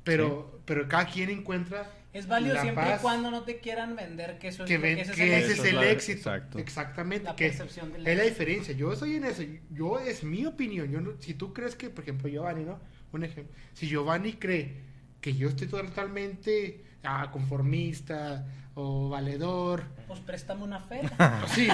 Pero, 0.03 0.59
pero 0.65 0.87
cada 0.87 1.05
quien 1.07 1.29
encuentra 1.29 1.89
Es 2.11 2.27
válido 2.27 2.55
la 2.55 2.61
siempre 2.61 2.83
y 2.95 2.97
cuando 3.01 3.31
no 3.31 3.43
te 3.43 3.59
quieran 3.59 3.95
vender 3.95 4.37
que 4.37 4.49
eso 4.49 4.63
es 4.63 4.67
que, 4.67 4.77
ven- 4.77 4.99
ese 4.99 5.11
es 5.11 5.17
que 5.17 5.23
el 5.23 5.31
ese 5.43 5.45
éxito. 5.53 5.63
es 5.63 5.69
el 5.69 5.75
la- 5.75 5.89
éxito. 5.91 6.17
exacto. 6.17 6.59
Exactamente. 6.59 7.23
La 7.25 7.35
que 7.35 7.45
percepción 7.47 7.93
del 7.93 8.05
es 8.05 8.17
la 8.17 8.23
diferencia. 8.23 8.73
Yo 8.73 8.91
estoy 8.91 9.15
en 9.15 9.23
eso. 9.25 9.43
Yo 9.71 9.99
es 9.99 10.23
mi 10.23 10.45
opinión. 10.45 10.91
Yo 10.91 10.99
no- 10.99 11.13
si 11.19 11.33
tú 11.33 11.53
crees 11.53 11.75
que, 11.75 11.89
por 11.89 12.03
ejemplo, 12.03 12.27
Giovanni, 12.29 12.65
¿no? 12.65 12.79
Un 13.13 13.23
ejemplo. 13.23 13.55
Si 13.73 13.87
Giovanni 13.87 14.33
cree 14.33 14.81
que 15.21 15.33
yo 15.33 15.47
estoy 15.49 15.67
totalmente 15.67 16.83
ah, 17.03 17.29
conformista 17.31 18.45
o 18.75 19.09
valedor, 19.09 19.83
Pues 20.07 20.19
préstame 20.21 20.63
una 20.63 20.79
fe. 20.79 21.01
sí. 21.47 21.67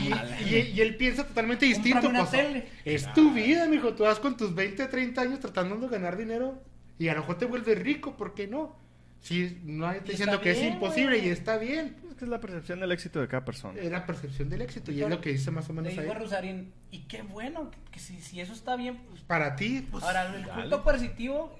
y, 0.00 0.54
y- 0.54 0.72
y 0.74 0.80
él 0.80 0.96
piensa 0.96 1.26
totalmente 1.26 1.66
distinto. 1.66 2.08
Una 2.08 2.20
pues, 2.26 2.30
tele. 2.32 2.68
es 2.84 3.12
tu 3.14 3.32
vida, 3.32 3.66
mijo. 3.68 3.94
Tú 3.94 4.02
vas 4.02 4.18
con 4.18 4.36
tus 4.36 4.54
20, 4.54 4.86
30 4.86 5.20
años 5.20 5.40
tratando 5.40 5.76
de 5.76 5.88
ganar 5.88 6.16
dinero 6.16 6.60
y 6.98 7.08
a 7.08 7.14
lo 7.14 7.20
mejor 7.20 7.38
te 7.38 7.44
vuelves 7.46 7.78
rico. 7.78 8.16
¿Por 8.16 8.34
qué 8.34 8.46
no? 8.48 8.76
Si 9.26 9.58
no 9.64 9.88
hay 9.88 10.00
Y 10.04 10.08
diciendo 10.10 10.40
que 10.40 10.52
es 10.52 10.62
imposible 10.62 11.16
güey. 11.18 11.28
y 11.28 11.32
está 11.32 11.58
bien. 11.58 11.96
Es 12.08 12.14
que 12.14 12.24
es 12.24 12.30
la 12.30 12.40
percepción 12.40 12.78
del 12.80 12.92
éxito 12.92 13.20
de 13.20 13.28
cada 13.28 13.44
persona. 13.44 13.78
Es 13.80 13.90
la 13.90 14.06
percepción 14.06 14.48
del 14.48 14.62
éxito 14.62 14.92
y 14.92 15.02
es 15.02 15.08
lo 15.10 15.20
que 15.20 15.30
dice 15.30 15.50
más 15.50 15.68
o 15.68 15.72
Le 15.72 15.82
menos 15.82 15.98
digo 15.98 16.12
a 16.12 16.14
ahí. 16.14 16.20
Rosarín, 16.22 16.72
y 16.90 17.00
qué 17.00 17.22
bueno, 17.22 17.70
que, 17.70 17.78
que 17.92 17.98
si, 17.98 18.20
si 18.20 18.40
eso 18.40 18.52
está 18.52 18.76
bien, 18.76 18.98
pues 19.10 19.22
Para 19.22 19.56
ti, 19.56 19.86
pues, 19.90 20.04
Ahora, 20.04 20.34
el 20.34 20.44
dale. 20.44 20.62
culto 20.62 20.82
coercitivo, 20.84 21.58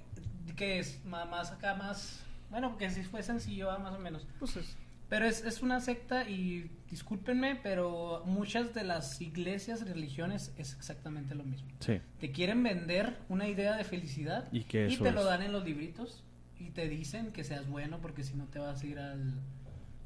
que 0.57 0.79
es 0.79 1.05
más 1.05 1.51
acá, 1.51 1.75
más. 1.75 2.21
Bueno, 2.51 2.71
porque 2.71 2.89
si 2.91 3.03
fue 3.03 3.23
sencillo, 3.23 3.71
ah, 3.71 3.79
más 3.79 3.95
o 3.95 3.99
menos. 3.99 4.27
Pues 4.39 4.57
es- 4.57 4.77
Pero 5.09 5.27
es, 5.27 5.45
es 5.45 5.63
una 5.63 5.81
secta 5.81 6.29
y 6.29 6.71
discúlpenme, 6.91 7.57
pero 7.63 8.23
muchas 8.27 8.75
de 8.75 8.83
las 8.85 9.21
iglesias, 9.21 9.87
religiones, 9.89 10.53
es 10.57 10.75
exactamente 10.75 11.35
lo 11.35 11.43
mismo. 11.45 11.69
sí. 11.81 12.01
Te 12.21 12.31
quieren 12.33 12.63
vender 12.63 13.17
una 13.29 13.47
idea 13.49 13.77
de 13.77 13.85
felicidad 13.85 14.49
Y 14.53 14.63
que 14.65 14.87
eso 14.87 15.03
te 15.05 15.11
lo 15.13 15.23
dan 15.25 15.43
en 15.43 15.53
los 15.53 15.65
libritos 15.65 16.23
y 16.59 16.71
te 16.71 16.89
dicen 16.89 17.33
que 17.33 17.45
seas 17.45 17.69
bueno 17.69 17.99
porque 18.01 18.23
si 18.25 18.35
no 18.35 18.45
te 18.47 18.59
vas 18.59 18.83
a 18.83 18.87
ir 18.87 18.99
al, 18.99 19.35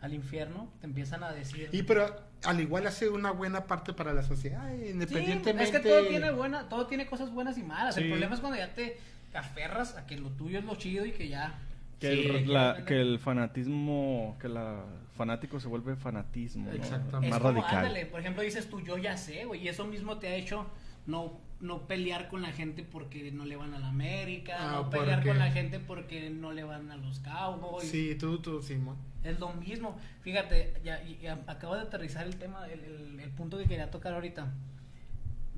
al 0.00 0.14
infierno. 0.14 0.68
Te 0.80 0.86
empiezan 0.86 1.22
a 1.22 1.32
decir. 1.32 1.68
y 1.72 1.82
pero 1.82 2.14
al 2.44 2.60
igual 2.60 2.86
hace 2.86 3.08
una 3.08 3.30
buena 3.32 3.66
parte 3.66 3.92
para 3.92 4.12
la 4.14 4.22
sociedad, 4.22 4.66
Sí, 4.70 4.90
independientemente. 4.90 5.64
es 5.64 5.70
que 5.70 5.88
todo 5.88 6.06
tiene 6.06 6.30
buena, 6.32 6.68
todo 6.68 6.86
tiene 6.86 7.06
cosas 7.06 7.30
buenas 7.32 7.58
y 7.58 7.62
malas. 7.62 7.96
El 7.96 8.04
Sí. 8.04 8.08
problema 8.10 8.34
es 8.34 8.40
cuando 8.40 8.58
ya 8.58 8.72
te 8.74 8.96
aferras 9.34 9.96
a 9.96 10.06
que 10.06 10.16
lo 10.18 10.30
tuyo 10.30 10.58
es 10.58 10.64
lo 10.64 10.74
chido 10.76 11.04
y 11.06 11.12
que 11.12 11.28
ya. 11.28 11.58
Que, 12.00 12.14
Sí, 12.14 12.26
el, 12.28 12.52
la- 12.52 12.84
que 12.86 12.98
el 13.00 13.18
fanatismo, 13.18 14.36
que 14.40 14.48
la 14.48 14.82
fanático 15.16 15.60
se 15.60 15.68
vuelve 15.68 15.96
fanatismo, 15.96 16.66
¿no? 16.70 16.72
Exactamente. 16.72 17.26
Es 17.26 17.30
más 17.30 17.40
como, 17.40 17.52
radical. 17.60 17.76
ándale, 17.76 18.06
por 18.06 18.20
ejemplo, 18.20 18.42
dices 18.42 18.70
tú, 18.70 18.80
yo 18.80 18.96
ya 18.96 19.18
sé, 19.18 19.44
güey, 19.44 19.62
y 19.62 19.68
eso 19.68 19.84
mismo 19.86 20.16
te 20.18 20.28
ha 20.28 20.34
hecho 20.34 20.66
no, 21.06 21.40
no 21.60 21.86
pelear 21.86 22.28
con 22.28 22.42
la 22.42 22.52
gente 22.52 22.82
porque 22.84 23.30
no 23.32 23.44
le 23.44 23.56
van 23.56 23.74
a 23.74 23.78
la 23.78 23.88
América, 23.88 24.56
Ah, 24.58 24.72
no 24.82 24.90
pelear 24.90 25.16
porque- 25.18 25.28
con 25.30 25.38
la 25.38 25.50
gente 25.50 25.80
porque 25.80 26.30
no 26.30 26.52
le 26.52 26.64
van 26.64 26.90
a 26.90 26.96
los 26.96 27.18
Cowboys. 27.20 27.88
Sí, 27.88 28.14
tú, 28.18 28.38
tú, 28.38 28.62
Simón. 28.62 28.96
Es 29.22 29.38
lo 29.38 29.52
mismo. 29.52 29.98
Fíjate, 30.22 30.74
ya, 30.82 31.02
acabo 31.46 31.74
de 31.76 31.82
aterrizar 31.82 32.26
el 32.26 32.36
tema, 32.36 32.66
el, 32.68 32.80
el- 32.80 33.20
el 33.20 33.30
punto 33.30 33.58
que 33.58 33.64
quería 33.66 33.90
tocar 33.90 34.14
ahorita. 34.14 34.50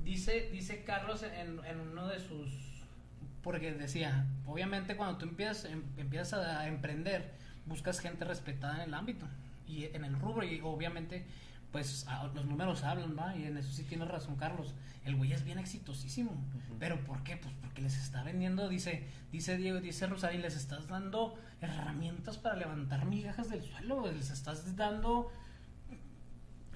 Dice, 0.03 0.49
dice 0.51 0.83
Carlos 0.83 1.23
en, 1.23 1.63
en 1.65 1.79
uno 1.79 2.07
de 2.07 2.19
sus... 2.19 2.49
Porque 3.41 3.71
decía, 3.73 4.25
obviamente 4.45 4.95
cuando 4.95 5.17
tú 5.17 5.25
empiezas, 5.25 5.65
em- 5.71 5.83
empiezas 5.97 6.45
a 6.45 6.67
emprender, 6.67 7.31
buscas 7.65 7.99
gente 7.99 8.25
respetada 8.25 8.83
en 8.83 8.89
el 8.89 8.93
ámbito 8.93 9.25
y 9.67 9.85
en 9.85 10.03
el 10.05 10.19
rubro 10.19 10.45
y 10.45 10.59
obviamente 10.61 11.25
pues 11.73 12.07
a- 12.07 12.27
los 12.27 12.45
números 12.45 12.83
hablan, 12.83 13.17
¿va? 13.17 13.35
Y 13.35 13.43
en 13.45 13.57
eso 13.57 13.69
sí 13.73 13.83
tienes 13.83 14.07
razón, 14.07 14.37
Carlos. 14.37 14.73
El 15.03 15.17
güey 15.17 15.33
es 15.33 15.43
bien 15.43 15.59
exitosísimo. 15.59 16.31
¿Pero 16.79 17.03
por 17.03 17.23
qué? 17.23 17.35
Pues 17.35 17.53
porque 17.59 17.81
les 17.81 17.97
está 17.97 18.23
vendiendo, 18.23 18.69
dice, 18.69 19.09
dice 19.31 19.57
Diego, 19.57 19.81
dice 19.81 20.07
Rosario, 20.07 20.39
les 20.39 20.55
estás 20.55 20.87
dando 20.87 21.35
herramientas 21.59 22.37
para 22.37 22.55
levantar 22.55 23.05
migajas 23.05 23.49
del 23.49 23.63
suelo, 23.63 24.09
les 24.11 24.29
estás 24.29 24.75
dando, 24.77 25.29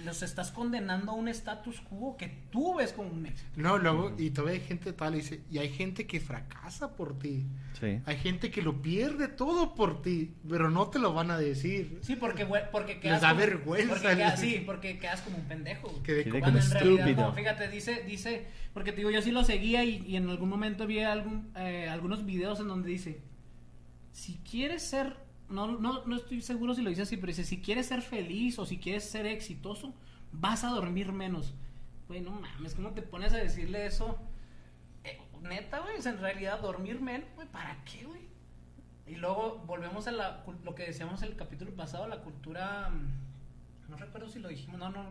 los 0.04 0.22
estás 0.22 0.52
condenando 0.52 1.12
a 1.12 1.16
un 1.16 1.28
status 1.28 1.82
quo 1.82 2.18
que 2.18 2.28
tú 2.52 2.76
ves 2.76 2.94
como 2.94 3.10
un 3.10 3.26
éxito. 3.26 3.50
No, 3.56 3.78
luego, 3.80 4.14
y 4.18 4.30
todavía 4.30 4.60
hay 4.62 4.66
gente 4.68 4.94
tal, 4.94 5.16
y 5.16 5.18
dice, 5.18 5.42
y 5.50 5.58
hay 5.58 5.70
gente 5.70 6.06
que 6.06 6.20
fracasa 6.20 6.96
por 6.96 7.18
ti. 7.18 7.46
Sí. 7.80 8.00
Hay 8.06 8.18
gente 8.18 8.52
que 8.52 8.62
lo 8.62 8.82
pierde 8.82 9.28
todo 9.28 9.74
por 9.76 10.02
ti, 10.02 10.34
pero 10.48 10.70
no 10.70 10.88
te 10.90 11.00
lo 11.00 11.14
van 11.14 11.32
a 11.32 11.38
decir. 11.38 12.00
Sí, 12.02 12.16
porque, 12.16 12.46
porque 12.72 12.94
Les 12.94 13.02
quedas 13.02 13.22
da 13.22 13.30
como- 13.30 13.40
vergüenza, 13.42 13.90
porque 13.94 14.08
quedas- 14.16 14.40
les- 14.42 14.50
sí, 14.58 14.64
porque 14.66 15.00
quedas 15.00 15.22
como 15.22 15.38
un 15.38 15.46
pendejo. 15.46 15.88
güey. 15.90 16.04
Que 16.04 16.14
de- 16.14 16.24
Quedé 16.26 16.40
Cuando 16.42 16.60
como 16.60 16.72
en 16.72 16.72
realidad 16.80 16.98
estúpido. 17.08 17.28
no, 17.30 17.34
fíjate, 17.34 17.68
dice, 17.70 18.04
dice, 18.06 18.48
porque 18.74 18.92
te 18.92 18.98
digo, 18.98 19.10
yo 19.12 19.22
sí 19.22 19.32
lo 19.32 19.44
seguía 19.44 19.84
y, 19.84 20.04
y 20.08 20.16
en 20.16 20.30
algún 20.30 20.50
momento 20.50 20.86
vi 20.86 21.00
algún, 21.00 21.52
eh, 21.56 21.88
algunos 21.90 22.26
videos 22.26 22.60
en 22.60 22.68
donde 22.68 22.90
dice, 22.90 23.20
si 24.12 24.36
quieres 24.50 24.84
ser, 24.84 25.16
no, 25.50 25.68
no, 25.68 26.06
no 26.06 26.16
estoy 26.16 26.42
seguro 26.42 26.74
si 26.74 26.82
lo 26.82 26.90
dice 26.90 27.04
así, 27.04 27.18
pero 27.18 27.28
dice, 27.28 27.44
si 27.44 27.62
quieres 27.62 27.88
ser 27.88 28.02
feliz 28.02 28.60
o 28.60 28.66
si 28.66 28.78
quieres 28.78 29.10
ser 29.10 29.26
exitoso, 29.26 29.94
vas 30.32 30.64
a 30.64 30.70
dormir 30.70 31.12
menos. 31.12 31.54
Güey, 32.08 32.22
no 32.22 32.32
mames, 32.32 32.76
¿cómo 32.76 32.92
te 32.92 33.02
pones 33.02 33.34
a 33.34 33.38
decirle 33.38 33.86
eso? 33.86 34.18
Eh, 35.04 35.20
neta, 35.42 35.80
güey, 35.80 35.96
en 36.04 36.20
realidad 36.20 36.62
dormir 36.62 37.02
menos, 37.02 37.28
güey, 37.36 37.48
¿para 37.48 37.84
qué, 37.86 38.06
güey? 38.06 38.28
Y 39.08 39.16
luego 39.16 39.64
volvemos 39.66 40.08
a 40.08 40.12
la, 40.12 40.44
lo 40.64 40.76
que 40.76 40.84
decíamos 40.84 41.22
el 41.22 41.36
capítulo 41.36 41.72
pasado, 41.72 42.08
la 42.08 42.22
cultura, 42.22 42.90
mm, 42.90 43.90
no 43.90 43.98
recuerdo 43.98 44.30
si 44.30 44.40
lo 44.40 44.50
dijimos, 44.50 44.80
no, 44.80 44.90
no, 44.90 45.06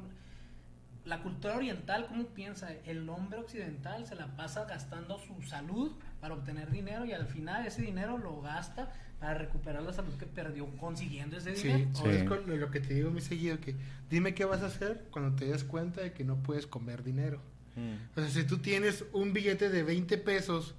la 1.07 1.23
cultura 1.23 1.57
oriental, 1.57 2.07
¿cómo 2.09 2.25
piensa? 2.27 2.73
El 2.85 3.09
hombre 3.09 3.39
occidental 3.39 4.07
se 4.07 4.17
la 4.17 4.37
pasa 4.37 4.65
gastando 4.65 5.19
su 5.19 5.41
salud 5.43 5.93
para 6.21 6.35
obtener 6.35 6.71
dinero 6.71 7.05
y 7.05 7.13
al 7.13 7.27
final 7.27 7.65
ese 7.65 7.83
dinero 7.83 8.19
lo 8.19 8.41
gasta 8.43 8.93
para 9.21 9.35
recuperar 9.35 9.83
la 9.83 9.93
salud 9.93 10.13
que 10.19 10.27
perdió 10.27 10.67
consiguiendo 10.77 11.37
ese 11.39 11.57
Sí, 11.57 11.69
dinero. 11.69 11.91
o 11.95 12.03
Sí. 12.03 12.09
es 12.11 12.25
con 12.25 12.61
lo 12.61 12.71
que 12.71 12.81
te 12.81 12.95
digo 12.95 13.11
muy 13.11 13.23
seguido, 13.23 13.59
que 13.61 13.75
dime 14.11 14.35
qué 14.35 14.45
vas 14.45 14.63
a 14.63 14.67
hacer 14.67 15.07
cuando 15.11 15.35
te 15.37 15.47
des 15.47 15.65
cuenta 15.65 16.03
de 16.03 16.13
que 16.13 16.25
no 16.25 16.37
puedes 16.43 16.67
comer 16.67 17.03
dinero. 17.03 17.41
Mm. 17.77 18.19
O 18.19 18.21
sea, 18.23 18.31
si 18.31 18.45
tú 18.45 18.59
tienes 18.59 19.05
un 19.13 19.33
billete 19.33 19.69
de 19.71 19.83
20 19.83 20.19
pesos 20.19 20.75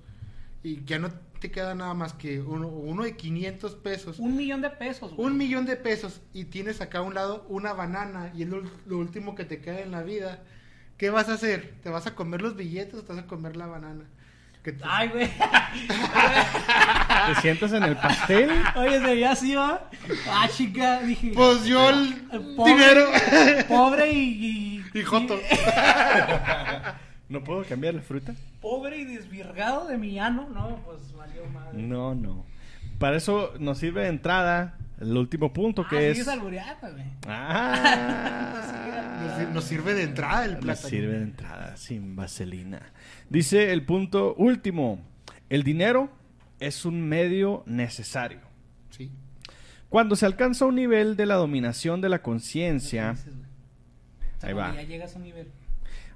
y 0.63 0.83
ya 0.85 0.99
no 0.99 1.09
te 1.39 1.51
queda 1.51 1.75
nada 1.75 1.93
más 1.93 2.13
que 2.13 2.39
uno, 2.41 2.67
uno 2.67 3.03
de 3.03 3.15
500 3.15 3.75
pesos, 3.75 4.17
Un 4.19 4.35
millón 4.35 4.61
de 4.61 4.69
pesos, 4.71 5.13
güey. 5.13 5.27
un 5.29 5.37
millón 5.37 5.65
de 5.65 5.75
pesos 5.75 6.21
y 6.33 6.45
tienes 6.45 6.81
acá 6.81 6.99
a 6.99 7.01
un 7.03 7.13
lado 7.13 7.45
una 7.49 7.73
banana 7.73 8.31
y 8.35 8.43
es 8.43 8.49
lo, 8.49 8.61
lo 8.87 8.97
último 8.97 9.35
que 9.35 9.45
te 9.45 9.61
queda 9.61 9.81
en 9.81 9.91
la 9.91 10.01
vida, 10.03 10.43
¿qué 10.97 11.09
vas 11.11 11.29
a 11.29 11.33
hacer? 11.33 11.75
¿Te 11.83 11.89
vas 11.89 12.07
a 12.07 12.15
comer 12.15 12.41
los 12.41 12.55
billetes 12.55 12.95
o 12.95 13.03
te 13.03 13.13
vas 13.13 13.23
a 13.23 13.27
comer 13.27 13.55
la 13.55 13.67
banana? 13.67 14.05
Ay, 14.83 15.07
güey. 15.09 15.29
¿Te 17.37 17.41
sientas 17.41 17.71
en 17.73 17.83
el 17.83 17.95
pastel? 17.95 18.49
Oye, 18.75 18.99
sería 18.99 19.31
así, 19.31 19.55
¿va? 19.55 19.89
Ah, 20.29 20.47
chica, 20.51 21.01
dije. 21.01 21.31
Pues 21.33 21.63
yo 21.65 21.89
el 21.89 22.15
Pobre. 22.55 22.73
dinero 22.73 23.05
Pobre 23.67 24.11
y. 24.11 24.83
y 24.93 25.01
joto. 25.03 25.39
¿No 27.29 27.43
puedo 27.43 27.63
cambiar 27.65 27.93
la 27.93 28.01
fruta? 28.01 28.33
Pobre 28.61 28.97
y 28.99 29.05
desvirgado 29.05 29.85
de 29.87 29.97
mi 29.97 30.17
ano. 30.19 30.47
No, 30.53 30.77
pues 30.85 31.13
valió 31.15 31.45
madre. 31.47 31.77
No, 31.81 32.15
no. 32.15 32.45
Para 32.99 33.17
eso 33.17 33.53
nos 33.59 33.77
sirve 33.77 34.03
de 34.03 34.07
entrada 34.09 34.77
el 34.99 35.15
último 35.15 35.53
punto 35.53 35.83
Ah, 35.85 35.89
que 35.89 36.09
es... 36.11 36.27
Ah. 37.27 38.53
Nos, 39.27 39.37
sir- 39.37 39.49
nos 39.49 39.63
sirve 39.63 39.93
de 39.93 40.03
entrada 40.03 40.45
el 40.45 40.53
Nos 40.53 40.61
plátano. 40.61 40.89
sirve 40.89 41.13
de 41.17 41.23
entrada, 41.23 41.75
sin 41.77 42.15
vaselina. 42.15 42.81
Dice 43.29 43.71
el 43.73 43.83
punto 43.83 44.33
último. 44.35 44.99
El 45.49 45.63
dinero 45.63 46.09
es 46.59 46.85
un 46.85 47.01
medio 47.01 47.63
necesario. 47.65 48.39
Sí. 48.89 49.11
Cuando 49.89 50.15
se 50.15 50.25
alcanza 50.25 50.65
un 50.65 50.75
nivel 50.75 51.15
de 51.15 51.25
la 51.25 51.35
dominación 51.35 52.01
de 52.01 52.09
la 52.09 52.21
conciencia. 52.21 53.11
O 53.11 53.15
sea, 54.39 54.49
Ahí 54.49 54.53
va. 54.53 54.73
Ya 54.75 54.83
llegas 54.83 55.15
a 55.15 55.17
un 55.17 55.23
nivel. 55.23 55.47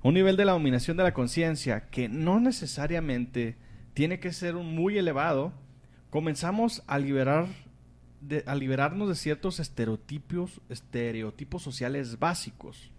un 0.04 0.14
nivel 0.14 0.36
de 0.38 0.46
la 0.46 0.52
dominación 0.54 0.98
de 0.98 1.04
la 1.04 1.14
conciencia 1.14 1.90
que 1.90 2.10
no 2.10 2.40
necesariamente 2.40 3.56
tiene 3.94 4.20
que 4.20 4.32
ser 4.34 4.56
un 4.56 4.74
muy 4.76 4.98
elevado, 4.98 5.54
comenzamos 6.10 6.84
a 6.88 6.98
liberar 7.00 7.48
de- 8.22 8.44
a 8.46 8.56
liberarnos 8.56 9.10
de 9.10 9.16
ciertos 9.16 9.60
estereotipos, 9.60 10.62
estereotipos 10.70 11.64
sociales 11.64 12.20
básicos, 12.20 12.92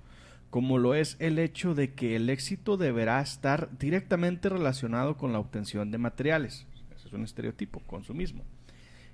como 0.50 0.78
lo 0.78 0.94
es 0.94 1.16
el 1.20 1.38
hecho 1.38 1.74
de 1.74 1.92
que 1.94 2.16
el 2.16 2.28
éxito 2.30 2.76
deberá 2.76 3.20
estar 3.20 3.68
directamente 3.78 4.48
relacionado 4.48 5.16
con 5.16 5.32
la 5.32 5.38
obtención 5.38 5.90
de 5.90 5.98
materiales. 5.98 6.66
Un 7.12 7.24
estereotipo, 7.24 7.80
consumismo. 7.86 8.44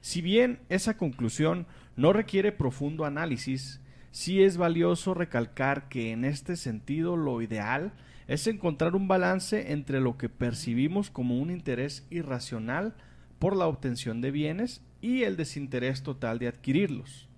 Si 0.00 0.22
bien 0.22 0.60
esa 0.68 0.96
conclusión 0.96 1.66
no 1.96 2.12
requiere 2.12 2.52
profundo 2.52 3.04
análisis, 3.04 3.80
sí 4.10 4.42
es 4.42 4.56
valioso 4.56 5.14
recalcar 5.14 5.88
que 5.88 6.12
en 6.12 6.24
este 6.24 6.56
sentido 6.56 7.16
lo 7.16 7.42
ideal 7.42 7.92
es 8.28 8.46
encontrar 8.46 8.94
un 8.94 9.08
balance 9.08 9.72
entre 9.72 10.00
lo 10.00 10.16
que 10.18 10.28
percibimos 10.28 11.10
como 11.10 11.38
un 11.38 11.50
interés 11.50 12.06
irracional 12.10 12.94
por 13.38 13.56
la 13.56 13.66
obtención 13.66 14.20
de 14.20 14.30
bienes 14.30 14.82
y 15.00 15.22
el 15.22 15.36
desinterés 15.36 16.02
total 16.02 16.38
de 16.38 16.48
adquirirlos. 16.48 17.28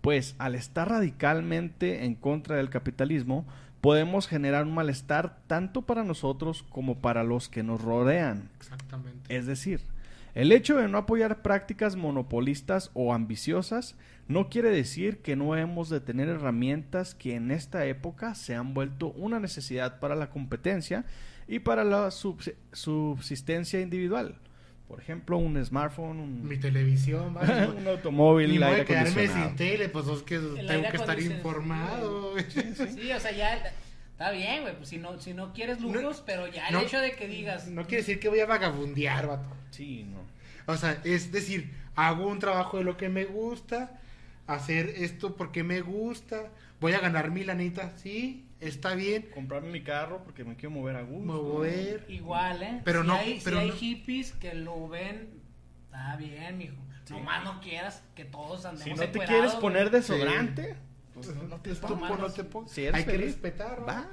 Pues 0.00 0.36
al 0.38 0.54
estar 0.54 0.88
radicalmente 0.88 2.04
en 2.04 2.14
contra 2.14 2.56
del 2.56 2.70
capitalismo, 2.70 3.46
podemos 3.80 4.26
generar 4.26 4.64
un 4.64 4.74
malestar 4.74 5.38
tanto 5.46 5.82
para 5.82 6.04
nosotros 6.04 6.64
como 6.68 6.98
para 6.98 7.24
los 7.24 7.48
que 7.48 7.62
nos 7.62 7.80
rodean. 7.80 8.50
Exactamente. 8.58 9.34
Es 9.34 9.46
decir, 9.46 9.80
el 10.34 10.52
hecho 10.52 10.76
de 10.76 10.88
no 10.88 10.98
apoyar 10.98 11.42
prácticas 11.42 11.96
monopolistas 11.96 12.90
o 12.94 13.14
ambiciosas 13.14 13.96
no 14.28 14.48
quiere 14.50 14.70
decir 14.70 15.18
que 15.18 15.36
no 15.36 15.56
hemos 15.56 15.88
de 15.88 16.00
tener 16.00 16.28
herramientas 16.28 17.14
que 17.14 17.34
en 17.34 17.50
esta 17.50 17.86
época 17.86 18.34
se 18.34 18.54
han 18.54 18.74
vuelto 18.74 19.12
una 19.12 19.40
necesidad 19.40 20.00
para 20.00 20.14
la 20.14 20.30
competencia 20.30 21.04
y 21.46 21.60
para 21.60 21.82
la 21.82 22.08
subs- 22.08 22.54
subsistencia 22.72 23.80
individual. 23.80 24.36
Por 24.88 25.00
ejemplo, 25.00 25.36
un 25.36 25.62
smartphone, 25.64 26.18
un, 26.18 26.48
Mi 26.48 26.56
televisión, 26.56 27.34
¿vale? 27.34 27.66
un 27.78 27.86
automóvil, 27.86 28.52
voy 28.58 28.62
aire 28.62 28.80
a 28.82 28.84
quedarme 28.86 29.28
sin 29.28 29.54
tele, 29.54 29.88
pues 29.90 30.06
es 30.08 30.22
que 30.22 30.36
El 30.36 30.66
tengo 30.66 30.90
que 30.90 30.96
estar 30.96 31.20
informado. 31.20 32.34
Sí, 32.38 33.12
o 33.12 33.20
sea, 33.20 33.32
ya. 33.32 33.72
Está 34.12 34.32
bien, 34.32 34.62
güey. 34.62 34.76
Pues 34.76 34.88
si 34.88 34.98
no, 34.98 35.20
si 35.20 35.32
no 35.34 35.52
quieres 35.52 35.80
lujos, 35.80 36.22
pero 36.26 36.48
ya 36.48 36.66
el 36.68 36.74
no- 36.74 36.80
hecho 36.80 37.00
de 37.00 37.12
que 37.12 37.28
digas. 37.28 37.68
No 37.68 37.82
quiere 37.84 37.98
decir 37.98 38.18
que 38.18 38.28
voy 38.28 38.40
a 38.40 38.46
vagabundear, 38.46 39.28
vato. 39.28 39.48
Sí, 39.70 40.04
no. 40.10 40.18
O 40.72 40.76
sea, 40.76 41.00
es 41.04 41.30
decir, 41.30 41.70
hago 41.94 42.26
un 42.26 42.38
trabajo 42.38 42.78
de 42.78 42.84
lo 42.84 42.96
que 42.96 43.08
me 43.08 43.26
gusta, 43.26 44.00
hacer 44.46 44.88
esto 44.88 45.36
porque 45.36 45.62
me 45.62 45.82
gusta, 45.82 46.48
voy 46.80 46.94
a 46.94 47.00
ganar 47.00 47.30
mi 47.30 47.44
lanita, 47.44 47.92
sí, 47.96 48.44
está 48.60 48.94
bien, 48.94 49.28
Comprarme 49.34 49.70
mi 49.70 49.82
carro 49.82 50.22
porque 50.24 50.44
me 50.44 50.56
quiero 50.56 50.70
mover 50.70 50.96
a 50.96 51.02
gusto. 51.02 51.24
mover. 51.32 52.04
Igual, 52.08 52.62
¿eh? 52.62 52.80
Pero 52.84 53.02
si 53.02 53.06
no- 53.08 53.14
Hay, 53.14 53.40
pero 53.44 53.56
si 53.58 53.62
hay 53.62 53.68
no- 53.70 53.76
hippies 53.76 54.32
que 54.32 54.54
lo 54.54 54.88
ven. 54.88 55.30
Está 55.84 56.16
bien, 56.16 56.58
mijo. 56.58 56.76
Sí. 57.04 57.14
Nomás 57.14 57.42
no 57.44 57.60
quieras 57.60 58.02
que 58.14 58.24
todos 58.26 58.64
andemos 58.66 58.84
Si 58.84 59.06
no 59.06 59.10
te 59.10 59.18
quieres 59.20 59.52
poner 59.54 59.90
desodorante, 59.90 60.76
pues 61.14 61.28
Pues, 61.28 61.48
no 61.48 61.56
te 61.60 61.74
pongas. 61.74 62.18
no 62.18 62.30
te 62.30 62.44
pongas. 62.44 62.70
Si 62.70 62.86
Hay 62.86 63.04
que 63.04 63.16
respetar, 63.16 63.88
¿va? 63.88 64.06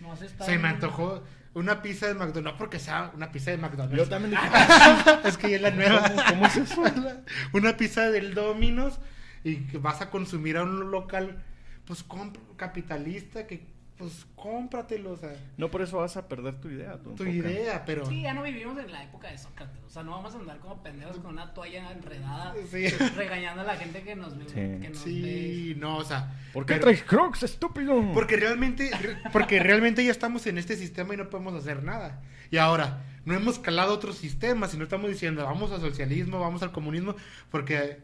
No 0.00 0.14
se 0.16 0.26
está 0.26 0.44
Se 0.44 0.56
me 0.58 0.68
antojó 0.68 1.24
una 1.54 1.82
pizza 1.82 2.06
de 2.06 2.14
McDonald's, 2.14 2.52
no 2.52 2.56
porque 2.56 2.78
sea 2.78 3.10
una 3.16 3.32
pizza 3.32 3.50
de 3.50 3.56
McDonald's. 3.58 3.96
Yo 3.96 4.08
también 4.08 4.30
dije, 4.30 4.46
es 5.28 5.36
que 5.36 5.50
ya 5.50 5.56
es 5.56 5.62
la 5.62 5.70
nueva. 5.72 6.08
¿Cómo- 6.08 6.22
cómo 6.28 6.46
es 6.46 6.56
eso? 6.56 6.82
una 7.52 7.76
pizza 7.76 8.08
del 8.10 8.34
Domino's 8.34 9.00
y 9.42 9.56
que 9.66 9.78
vas 9.78 10.00
a 10.00 10.10
consumir 10.10 10.56
a 10.56 10.62
un 10.62 10.92
local, 10.92 11.42
pues 11.84 12.06
comp- 12.06 12.38
capitalista, 12.56 13.48
que 13.48 13.66
pues 13.98 14.26
cómpratelo, 14.36 15.10
o 15.12 15.16
sea, 15.16 15.34
no 15.56 15.70
por 15.70 15.82
eso 15.82 15.96
vas 15.98 16.16
a 16.16 16.28
perder 16.28 16.54
tu 16.60 16.68
idea. 16.68 16.96
Tu, 16.98 17.14
tu 17.16 17.24
idea, 17.26 17.82
pero... 17.84 18.06
Sí, 18.06 18.22
ya 18.22 18.32
no 18.32 18.42
vivimos 18.44 18.78
en 18.78 18.92
la 18.92 19.02
época 19.02 19.28
de 19.30 19.36
Sócrates. 19.38 19.82
O 19.84 19.90
sea, 19.90 20.04
no 20.04 20.12
vamos 20.12 20.34
a 20.34 20.38
andar 20.38 20.58
como 20.60 20.82
pendejos 20.82 21.18
con 21.18 21.32
una 21.32 21.52
toalla 21.52 21.90
enredada 21.90 22.54
Sí. 22.70 22.88
regañando 23.16 23.62
a 23.62 23.64
la 23.64 23.76
gente 23.76 24.02
que 24.04 24.14
nos 24.14 24.38
ve. 24.38 24.44
Sí. 24.46 24.54
Que 24.54 24.88
nos 24.90 25.04
ve. 25.04 25.10
Sí, 25.10 25.74
no, 25.78 25.96
o 25.96 26.04
sea, 26.04 26.32
¿Por 26.52 26.64
qué 26.64 26.74
pero- 26.74 26.84
traes 26.86 27.02
crocs, 27.02 27.42
estúpido? 27.42 28.12
Porque 28.14 28.36
realmente, 28.36 28.90
re- 28.96 29.16
porque 29.32 29.58
realmente 29.58 30.04
ya 30.04 30.12
estamos 30.12 30.46
en 30.46 30.58
este 30.58 30.76
sistema 30.76 31.14
y 31.14 31.16
no 31.16 31.28
podemos 31.28 31.54
hacer 31.54 31.82
nada. 31.82 32.22
Y 32.50 32.58
ahora, 32.58 33.04
no 33.24 33.34
hemos 33.34 33.58
calado 33.58 33.92
otros 33.92 34.16
sistemas 34.16 34.72
y 34.74 34.78
no 34.78 34.84
estamos 34.84 35.10
diciendo 35.10 35.44
vamos 35.44 35.70
al 35.72 35.80
socialismo, 35.80 36.38
vamos 36.40 36.62
al 36.62 36.70
comunismo, 36.72 37.14
porque 37.50 37.98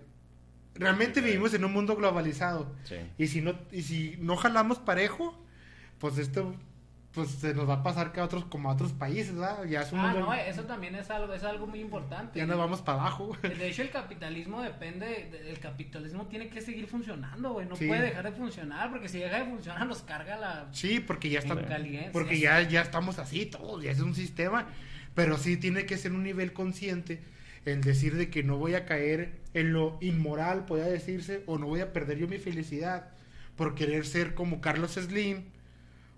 realmente 0.74 1.20
vivimos 1.20 1.54
en 1.54 1.64
un 1.64 1.72
mundo 1.72 1.94
globalizado. 1.96 2.74
Sí. 2.84 2.96
Y 3.16 3.28
si 3.28 3.40
no, 3.40 3.54
y 3.70 3.82
si 3.82 4.16
no 4.18 4.36
jalamos 4.36 4.78
parejo, 4.80 5.40
pues 6.04 6.18
esto 6.18 6.54
pues 7.12 7.30
se 7.30 7.54
nos 7.54 7.66
va 7.66 7.74
a 7.74 7.82
pasar 7.82 8.12
que 8.12 8.20
a 8.20 8.24
otros, 8.24 8.44
como 8.46 8.68
a 8.68 8.72
otros 8.74 8.92
países, 8.92 9.32
¿verdad? 9.34 9.64
Ya 9.66 9.80
es 9.82 9.92
un 9.92 10.00
Ah, 10.00 10.08
mundo- 10.12 10.26
no, 10.26 10.34
eso 10.34 10.64
también 10.64 10.94
es 10.96 11.08
algo, 11.10 11.32
es 11.32 11.42
algo 11.44 11.66
muy 11.66 11.78
importante. 11.80 12.38
ya 12.40 12.44
nos 12.44 12.58
vamos 12.58 12.82
para 12.82 12.98
abajo. 13.00 13.34
De 13.42 13.68
hecho, 13.68 13.80
el 13.82 13.90
capitalismo 13.90 14.60
depende, 14.60 15.06
de- 15.30 15.48
el 15.50 15.58
capitalismo 15.60 16.26
tiene 16.26 16.48
que 16.48 16.60
seguir 16.60 16.86
funcionando, 16.88 17.52
güey. 17.54 17.66
No 17.66 17.76
Sí. 17.76 17.86
puede 17.86 18.02
dejar 18.02 18.24
de 18.24 18.32
funcionar, 18.32 18.90
porque 18.90 19.08
si 19.08 19.18
deja 19.20 19.38
de 19.38 19.44
funcionar 19.46 19.86
nos 19.86 20.02
carga 20.02 20.36
la 20.36 20.68
Sí, 20.72 21.00
porque 21.00 21.30
ya 21.30 21.38
está, 21.38 21.54
porque 22.12 22.38
ya, 22.38 22.60
ya 22.68 22.82
estamos 22.82 23.18
así 23.18 23.46
todos, 23.46 23.82
ya 23.82 23.92
es 23.92 24.00
un 24.00 24.14
sistema, 24.14 24.66
pero 25.14 25.38
sí 25.38 25.56
tiene 25.56 25.86
que 25.86 25.96
ser 25.96 26.12
un 26.12 26.22
nivel 26.24 26.52
consciente 26.52 27.22
en 27.64 27.80
decir 27.80 28.16
de 28.16 28.28
que 28.28 28.42
no 28.42 28.58
voy 28.58 28.74
a 28.74 28.84
caer 28.84 29.40
en 29.54 29.72
lo 29.72 29.96
inmoral, 30.02 30.66
pueda 30.66 30.84
decirse, 30.86 31.44
o 31.46 31.56
no 31.58 31.66
voy 31.68 31.80
a 31.80 31.92
perder 31.94 32.18
yo 32.18 32.26
mi 32.28 32.36
felicidad 32.38 33.10
por 33.56 33.74
querer 33.76 34.04
ser 34.04 34.34
como 34.34 34.60
Carlos 34.60 34.94
Slim, 34.94 35.44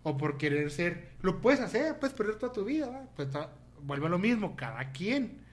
o 0.09 0.17
por 0.17 0.39
querer 0.39 0.71
ser, 0.71 1.09
lo 1.21 1.41
puedes 1.41 1.61
hacer, 1.61 1.99
puedes 1.99 2.15
perder 2.15 2.37
toda 2.37 2.53
tu 2.53 2.65
vida, 2.65 2.89
¿va? 2.89 3.03
pues 3.17 3.29
ta- 3.31 3.51
vuelve 3.83 4.07
a 4.07 4.11
lo 4.11 4.19
mismo, 4.19 4.55
cada 4.55 4.93
quien. 4.93 5.45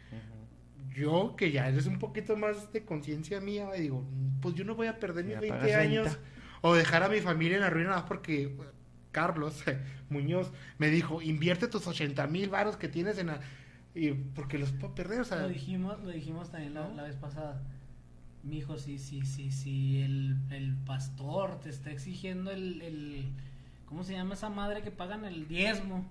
Yo, 0.95 1.35
que 1.35 1.51
ya 1.51 1.67
eres 1.69 1.87
un 1.87 1.97
poquito 1.97 2.35
más 2.37 2.71
de 2.71 2.85
conciencia 2.85 3.41
mía, 3.41 3.71
digo, 3.71 4.05
pues 4.41 4.53
yo 4.53 4.63
no 4.63 4.75
voy 4.75 4.85
a 4.87 4.99
perder 4.99 5.25
mis 5.25 5.33
Ya 5.33 5.39
20 5.41 5.57
pagas 5.59 5.75
años 5.75 6.05
renta. 6.05 6.19
o 6.61 6.75
dejar 6.75 7.01
a 7.01 7.09
mi 7.09 7.19
familia 7.19 7.55
en 7.57 7.61
la 7.63 7.71
ruina 7.71 7.89
más 7.89 8.03
porque 8.03 8.43
eh, 8.43 8.57
Carlos 9.11 9.63
Muñoz 10.09 10.51
me 10.77 10.89
dijo, 10.91 11.19
invierte 11.23 11.67
tus 11.67 11.87
80 11.87 12.27
mil 12.27 12.49
varos 12.49 12.77
que 12.77 12.87
tienes 12.89 13.17
en 13.17 13.27
la... 13.27 13.39
Y 13.95 14.11
porque 14.11 14.59
los 14.59 14.71
puedo 14.71 14.93
perder, 14.93 15.21
o 15.21 15.25
sea... 15.25 15.41
Lo 15.41 15.49
dijimos, 15.49 15.99
lo 16.03 16.09
dijimos 16.11 16.51
también 16.51 16.75
la, 16.75 16.87
la 16.89 17.03
vez 17.03 17.15
pasada. 17.15 17.63
Mijo, 18.43 18.77
si, 18.77 18.99
si, 18.99 19.25
si, 19.25 19.51
si 19.51 20.01
el, 20.01 20.37
el 20.51 20.75
pastor 20.85 21.59
te 21.59 21.69
está 21.69 21.89
exigiendo 21.91 22.51
el, 22.51 22.81
el. 22.81 23.25
¿Cómo 23.93 24.03
se 24.03 24.13
llama 24.13 24.33
esa 24.33 24.49
madre 24.49 24.81
que 24.81 24.89
pagan 24.89 25.23
el 25.23 25.47
diezmo? 25.47 26.03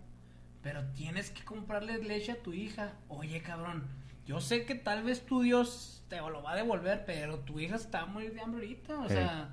Pero 0.62 0.85
tienes 0.92 1.31
que 1.31 1.45
comprarle 1.45 1.99
leche 1.99 2.31
a 2.31 2.37
tu 2.40 2.53
hija. 2.53 2.92
Oye, 3.09 3.42
cabrón, 3.42 3.88
yo 4.25 4.40
sé 4.40 4.64
que 4.66 4.77
tal 4.77 5.03
vez 5.03 5.27
tu 5.27 5.42
Dios 5.42 6.05
te 6.09 6.18
lo 6.18 6.45
va 6.45 6.53
a 6.53 6.55
devolver, 6.55 7.03
pero 7.05 7.40
tu 7.40 7.59
hija 7.59 7.75
está 7.75 8.07
muy 8.07 8.29
de 8.29 8.40
hambre 8.40 8.61
ahorita. 8.66 9.01
O 9.01 9.09
Sí. 9.09 9.14
sea, 9.14 9.51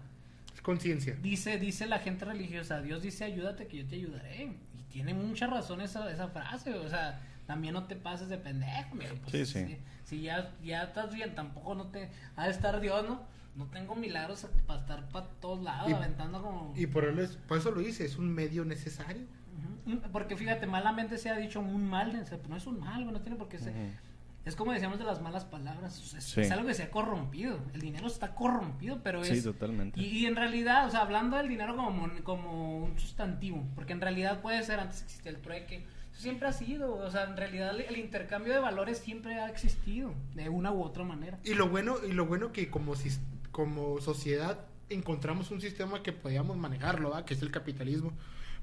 Es 0.54 0.62
conciencia. 0.62 1.16
Dice, 1.16 1.58
dice 1.58 1.88
la 1.88 1.98
gente 1.98 2.24
religiosa, 2.24 2.84
Dios 2.84 3.02
dice 3.02 3.24
ayúdate 3.24 3.66
que 3.66 3.78
yo 3.78 3.88
te 3.88 3.96
ayudaré. 3.96 4.44
Y 4.78 4.84
tiene 4.92 5.16
mucha 5.16 5.48
razón 5.48 5.82
esa, 5.82 6.12
esa 6.12 6.28
frase, 6.28 6.76
o 6.76 6.88
sea, 6.88 7.20
también 7.48 7.74
no 7.74 7.86
te 7.86 7.96
pases 7.96 8.30
de 8.30 8.38
pendejo, 8.38 8.90
pues, 8.96 9.10
Sí, 9.32 9.44
sí. 9.48 9.66
Si, 9.66 9.78
si 10.04 10.22
ya, 10.22 10.52
ya 10.64 10.84
estás 10.84 11.12
bien, 11.16 11.34
tampoco 11.34 11.74
no 11.74 11.88
te... 11.88 12.12
Ha 12.36 12.46
de 12.46 12.52
estar 12.52 12.80
Dios, 12.80 13.10
¿no? 13.10 13.24
No 13.60 13.66
tengo 13.68 13.94
milagros 13.96 14.48
para 14.66 14.80
estar 14.80 15.10
para 15.10 15.28
todos 15.42 15.62
lados, 15.62 15.90
Y- 15.90 15.94
aventando 15.94 16.42
como... 16.42 16.74
Y 16.76 16.88
por, 16.88 17.04
él 17.04 17.20
es- 17.20 17.36
por 17.36 17.58
eso 17.58 17.72
lo 17.72 17.82
dice, 17.82 18.06
es 18.06 18.18
un 18.18 18.34
medio 18.34 18.64
necesario. 18.66 19.24
Ujú. 19.86 20.00
Porque 20.14 20.38
fíjate, 20.38 20.66
malamente 20.66 21.18
se 21.18 21.30
ha 21.30 21.36
dicho 21.36 21.60
un 21.60 21.88
mal, 21.90 22.14
no 22.48 22.56
es 22.56 22.66
un 22.68 22.80
mal, 22.80 23.06
no 23.12 23.20
tiene 23.22 23.36
por 23.38 23.50
qué 23.50 23.60
ser. 23.60 23.74
Es 24.46 24.56
como 24.56 24.72
decíamos 24.72 24.98
de 24.98 25.04
las 25.04 25.22
malas 25.22 25.44
palabras, 25.44 26.14
es, 26.16 26.24
Sí. 26.24 26.42
es 26.42 26.50
algo 26.52 26.66
que 26.66 26.74
se 26.74 26.84
ha 26.84 26.90
corrompido. 26.90 27.60
El 27.74 27.82
dinero 27.82 28.08
está 28.08 28.34
corrompido, 28.34 29.02
pero 29.04 29.24
Sí, 29.26 29.34
es... 29.34 29.44
totalmente. 29.44 30.00
Y, 30.00 30.06
y 30.20 30.26
en 30.26 30.38
realidad, 30.38 30.88
o 30.88 30.90
sea, 30.90 31.02
hablando 31.02 31.36
del 31.36 31.50
dinero 31.50 31.76
como, 31.76 32.10
como 32.24 32.78
un 32.86 32.98
sustantivo, 32.98 33.64
porque 33.76 33.92
en 33.94 34.00
realidad 34.02 34.42
puede 34.42 34.64
ser, 34.64 34.80
antes 34.80 35.02
existía 35.04 35.32
el 35.32 35.38
trueque, 35.42 35.86
siempre 36.14 36.48
ha 36.48 36.54
sido, 36.54 36.96
o 36.96 37.12
sea, 37.12 37.26
en 37.26 37.36
realidad 37.36 37.78
el, 37.80 37.98
intercambio 37.98 38.54
de 38.54 38.60
valores 38.60 38.98
siempre 39.00 39.36
ha 39.40 39.50
existido, 39.50 40.14
de 40.34 40.48
una 40.50 40.72
u 40.72 40.82
otra 40.82 41.04
manera. 41.04 41.38
Y 41.44 41.54
lo 41.54 41.68
bueno, 41.68 41.98
y 42.08 42.14
lo 42.14 42.26
bueno 42.26 42.52
que 42.54 42.70
como, 42.70 42.96
sis- 42.96 43.20
como 43.60 44.00
sociedad 44.00 44.58
encontramos 44.88 45.52
un 45.52 45.60
sistema 45.60 46.02
que 46.02 46.14
podíamos 46.14 46.56
manejarlo, 46.56 47.10
¿va? 47.10 47.26
que 47.26 47.34
es 47.34 47.42
el 47.42 47.52
capitalismo. 47.52 48.14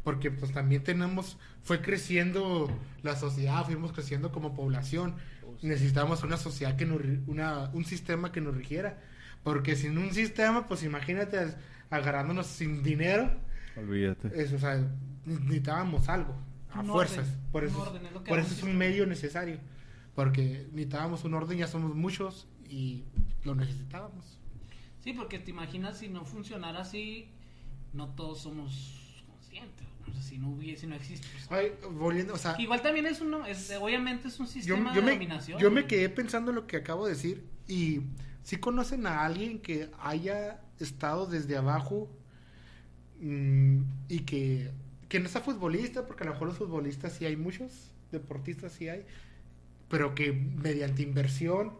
Porque 0.02 0.30
pues 0.30 0.52
también 0.52 0.82
tenemos, 0.84 1.36
fue 1.62 1.82
creciendo 1.82 2.70
la 3.02 3.14
sociedad, 3.14 3.66
fuimos 3.66 3.92
creciendo 3.92 4.32
como 4.32 4.54
población. 4.54 5.14
Necesitamos 5.60 6.22
una 6.22 6.38
sociedad 6.38 6.76
que 6.76 6.86
nos, 6.86 7.02
una, 7.26 7.68
un 7.74 7.84
sistema 7.84 8.32
que 8.32 8.40
nos 8.40 8.56
rigiera. 8.56 9.02
Porque 9.44 9.76
sin 9.76 9.98
un 9.98 10.14
sistema, 10.14 10.66
pues 10.66 10.82
imagínate 10.82 11.54
agarrándonos 11.90 12.46
sin 12.46 12.82
dinero, 12.82 13.30
Olvídate. 13.76 14.30
es, 14.34 14.50
o 14.54 14.58
sea, 14.58 14.82
necesitábamos 15.26 16.08
algo, 16.08 16.34
a 16.70 16.80
Un 16.80 16.86
fuerzas. 16.86 17.28
orden, 17.28 17.50
por 17.52 17.64
eso, 17.64 17.82
orden, 17.82 18.06
es 18.06 18.12
por 18.12 18.38
eso 18.38 18.48
un 18.48 18.56
es 18.56 18.62
un 18.62 18.78
medio 18.78 19.06
necesario. 19.06 19.58
Porque 20.14 20.68
necesitábamos 20.72 21.22
un 21.24 21.34
orden, 21.34 21.58
ya 21.58 21.66
somos 21.66 21.94
muchos 21.94 22.48
y 22.64 23.04
lo 23.44 23.54
necesitábamos. 23.54 24.36
Sí, 25.06 25.12
porque 25.12 25.38
te 25.38 25.52
imaginas 25.52 25.98
si 25.98 26.08
no 26.08 26.24
funcionara 26.24 26.80
así, 26.80 27.28
no 27.92 28.08
todos 28.16 28.40
somos 28.40 29.22
conscientes, 29.30 29.86
o 30.04 30.12
sea, 30.12 30.20
si 30.20 30.36
no 30.36 30.50
hubiese, 30.50 30.80
si 30.80 30.86
no 30.88 30.96
existe. 30.96 31.28
pues, 31.32 31.46
Ay, 31.48 31.72
volviendo, 31.92 32.34
o 32.34 32.36
sea, 32.36 32.56
Igual 32.58 32.82
también 32.82 33.06
es 33.06 33.20
uno, 33.20 33.46
es, 33.46 33.70
obviamente 33.80 34.26
es 34.26 34.40
un 34.40 34.48
sistema 34.48 34.92
yo 34.92 35.00
de 35.00 35.06
me, 35.06 35.12
dominación. 35.12 35.60
yo 35.60 35.70
me 35.70 35.86
quedé 35.86 36.08
pensando 36.08 36.50
en 36.50 36.56
lo 36.56 36.66
que 36.66 36.78
acabo 36.78 37.06
de 37.06 37.12
decir 37.14 37.44
y 37.68 38.00
si 38.42 38.56
conocen 38.56 39.06
a 39.06 39.24
alguien 39.24 39.60
que 39.60 39.88
haya 40.00 40.60
estado 40.80 41.26
desde 41.26 41.56
abajo 41.56 42.10
mm, 43.20 43.82
y 44.08 44.20
que, 44.22 44.72
que 45.08 45.20
no 45.20 45.28
sea 45.28 45.40
futbolista, 45.40 46.04
porque 46.04 46.24
a 46.24 46.26
lo 46.26 46.32
mejor 46.32 46.48
los 46.48 46.56
futbolistas 46.58 47.12
sí 47.12 47.26
hay 47.26 47.36
muchos, 47.36 47.92
deportistas 48.10 48.72
sí 48.72 48.88
hay, 48.88 49.06
pero 49.88 50.16
que 50.16 50.32
mediante 50.32 51.02
inversión 51.02 51.74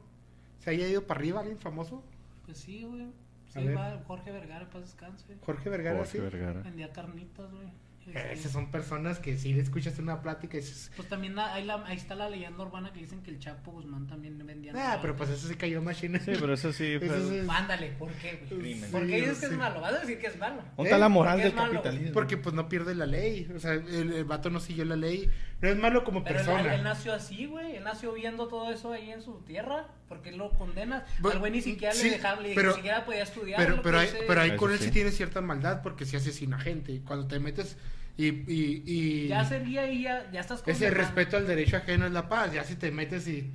se 0.61 0.71
haya 0.71 0.87
ido 0.89 1.09
para 1.09 1.19
arriba 1.19 1.41
alguien 1.41 1.59
famoso. 1.59 2.05
Pues 2.47 2.59
sí, 2.59 2.85
güey. 2.85 3.07
Sí, 3.49 3.65
va 3.69 4.03
Jorge 4.07 4.33
Vergara, 4.33 4.69
para 4.69 4.81
descanse. 4.81 5.37
Jorge 5.45 5.71
Vergara, 5.71 5.99
Jorge 5.99 6.13
sí. 6.13 6.19
Vergara. 6.19 6.63
Vendía 6.63 6.93
carnitas, 6.93 7.51
güey. 7.53 7.69
Eh, 8.15 8.31
Esas 8.33 8.53
son 8.53 8.71
personas 8.71 9.19
que 9.19 9.37
si 9.37 9.53
le 9.53 9.63
escuchas 9.63 9.99
una 9.99 10.23
plática 10.23 10.57
dices, 10.57 10.93
Pues 10.97 11.09
también 11.09 11.35
la- 11.35 11.53
ahí, 11.55 11.65
la- 11.65 11.85
ahí 11.87 11.97
está 11.97 12.15
la 12.15 12.31
leyenda 12.31 12.63
urbana 12.63 12.93
que 12.93 13.01
dicen 13.01 13.21
que 13.23 13.31
el 13.31 13.39
Chapo 13.41 13.73
Guzmán 13.73 14.07
también 14.07 14.39
vendía. 14.47 14.73
ah, 14.77 14.99
pero 15.03 15.17
pues 15.17 15.29
eso 15.31 15.49
se 15.49 15.57
cayó 15.57 15.83
machine. 15.83 16.21
Sí, 16.21 16.33
pero 16.39 16.55
eso 16.55 16.73
sí 16.73 16.97
fue... 16.99 17.07
Eso 17.09 17.33
es- 17.35 17.49
Ándale, 17.49 17.89
¿por 17.99 18.11
qué, 18.13 18.45
güey? 18.49 18.61
Crimen. 18.61 18.91
¿Por 18.93 19.01
qué 19.07 19.15
Sí, 19.15 19.21
dices 19.23 19.41
que 19.41 19.47
sí. 19.47 19.53
es 19.53 19.59
malo? 19.59 19.81
Vas 19.81 19.95
a 19.95 19.99
decir 19.99 20.19
que 20.21 20.27
es 20.29 20.39
malo. 20.39 20.63
¿Dónde 20.77 20.85
está 20.91 20.99
la 20.99 21.09
moral 21.09 21.33
¿Por 21.35 21.41
qué 21.43 21.47
del 21.49 21.57
malo? 21.57 21.73
capitalismo? 21.73 22.13
Porque 22.15 22.37
pues 22.37 22.55
no 22.55 22.69
pierde 22.69 22.95
la 22.95 23.07
ley. 23.07 23.51
O 23.55 23.59
sea, 23.59 23.73
el, 23.73 24.13
el 24.13 24.25
vato 24.25 24.51
no 24.51 24.61
siguió 24.61 24.85
la 24.85 24.97
ley. 24.97 25.29
No 25.61 25.69
es 25.69 25.77
malo 25.77 26.05
como 26.05 26.23
Pero 26.23 26.39
él, 26.39 26.47
persona. 26.47 26.75
él 26.75 26.83
nació 26.85 27.13
así, 27.15 27.47
güey. 27.47 27.77
Él 27.77 27.83
nació 27.85 28.13
viendo 28.13 28.47
todo 28.47 28.71
eso 28.73 28.93
ahí 28.93 29.11
en 29.11 29.23
su 29.23 29.41
tierra. 29.41 29.89
¿Por 30.09 30.23
qué 30.23 30.31
lo 30.31 30.51
condenas? 30.51 31.03
Bu- 31.21 31.33
Al 31.33 31.39
güey 31.41 31.51
ni 31.51 31.61
siquiera 31.63 31.93
sí, 31.93 32.11
le 32.11 32.19
le- 32.19 32.55
pero- 32.55 32.71
ni 32.71 32.77
siquiera 32.77 33.05
podía 33.05 33.23
estudiar. 33.25 33.59
pero 33.59 33.83
pero, 33.83 33.99
que 33.99 34.05
hay, 34.05 34.11
pero 34.29 34.41
ahí 34.43 34.51
Eso 34.51 34.59
con 34.59 34.71
él 34.71 34.79
sí 34.79 34.85
sí. 34.85 34.91
tiene 34.93 35.11
cierta 35.11 35.41
maldad 35.41 35.83
porque 35.83 36.05
sí 36.05 36.15
asesina 36.17 36.59
gente. 36.61 37.01
Cuando 37.05 37.27
te 37.27 37.41
metes 37.41 37.77
y... 38.17 38.27
y, 38.29 38.83
y 38.87 39.29
Ya 39.29 39.45
sería 39.45 39.83
ahí, 39.83 40.03
ya, 40.03 40.31
ya 40.31 40.41
estás 40.41 40.63
ese 40.67 40.91
respeto 40.91 41.37
al 41.37 41.47
derecho 41.47 41.77
ajeno 41.77 42.07
es 42.07 42.13
la 42.13 42.29
paz. 42.29 42.53
Ya 42.53 42.65
si 42.65 42.77
te 42.77 42.91
metes 42.91 43.27
y... 43.29 43.53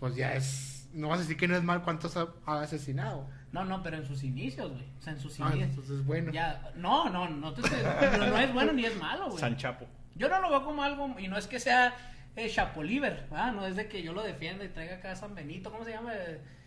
Pues 0.00 0.14
ya 0.16 0.34
es... 0.34 0.88
No 0.92 1.08
vas 1.08 1.18
a 1.18 1.22
decir 1.22 1.36
que 1.36 1.48
no 1.48 1.56
es 1.56 1.62
mal 1.64 1.82
cuántos 1.82 2.16
ha, 2.16 2.28
ha 2.46 2.60
asesinado. 2.60 3.28
No, 3.50 3.64
no, 3.64 3.82
pero 3.82 3.96
en 3.96 4.06
sus 4.06 4.22
inicios, 4.22 4.70
güey. 4.70 4.84
O 4.98 5.02
sea, 5.02 5.12
en 5.12 5.18
sus 5.20 5.40
Ah, 5.40 5.46
inicios. 5.50 5.70
entonces 5.70 6.04
bueno. 6.06 6.32
Ya, 6.32 6.70
no, 6.76 7.08
no, 7.10 7.28
no 7.28 7.52
te 7.52 7.62
estoy- 7.62 8.18
no, 8.18 8.26
no 8.28 8.38
es 8.38 8.52
bueno 8.52 8.72
ni 8.72 8.84
es 8.84 8.96
malo, 8.98 9.26
güey. 9.26 9.38
San 9.38 9.56
Chapo. 9.56 9.86
Yo 10.14 10.28
no 10.28 10.40
lo 10.40 10.50
veo 10.50 10.64
como 10.64 10.84
algo, 10.84 11.16
y 11.18 11.26
no 11.26 11.36
es 11.36 11.48
que 11.48 11.58
sea 11.58 11.94
eh, 12.36 12.48
Chapoliver, 12.48 13.26
¿ah? 13.32 13.50
no 13.50 13.66
es 13.66 13.74
de 13.74 13.88
que 13.88 14.02
yo 14.02 14.12
lo 14.12 14.22
defienda 14.22 14.64
y 14.64 14.68
traiga 14.68 14.96
acá 14.96 15.12
a 15.12 15.16
San 15.16 15.34
Benito, 15.34 15.72
¿cómo 15.72 15.84
se 15.84 15.90
llama? 15.90 16.12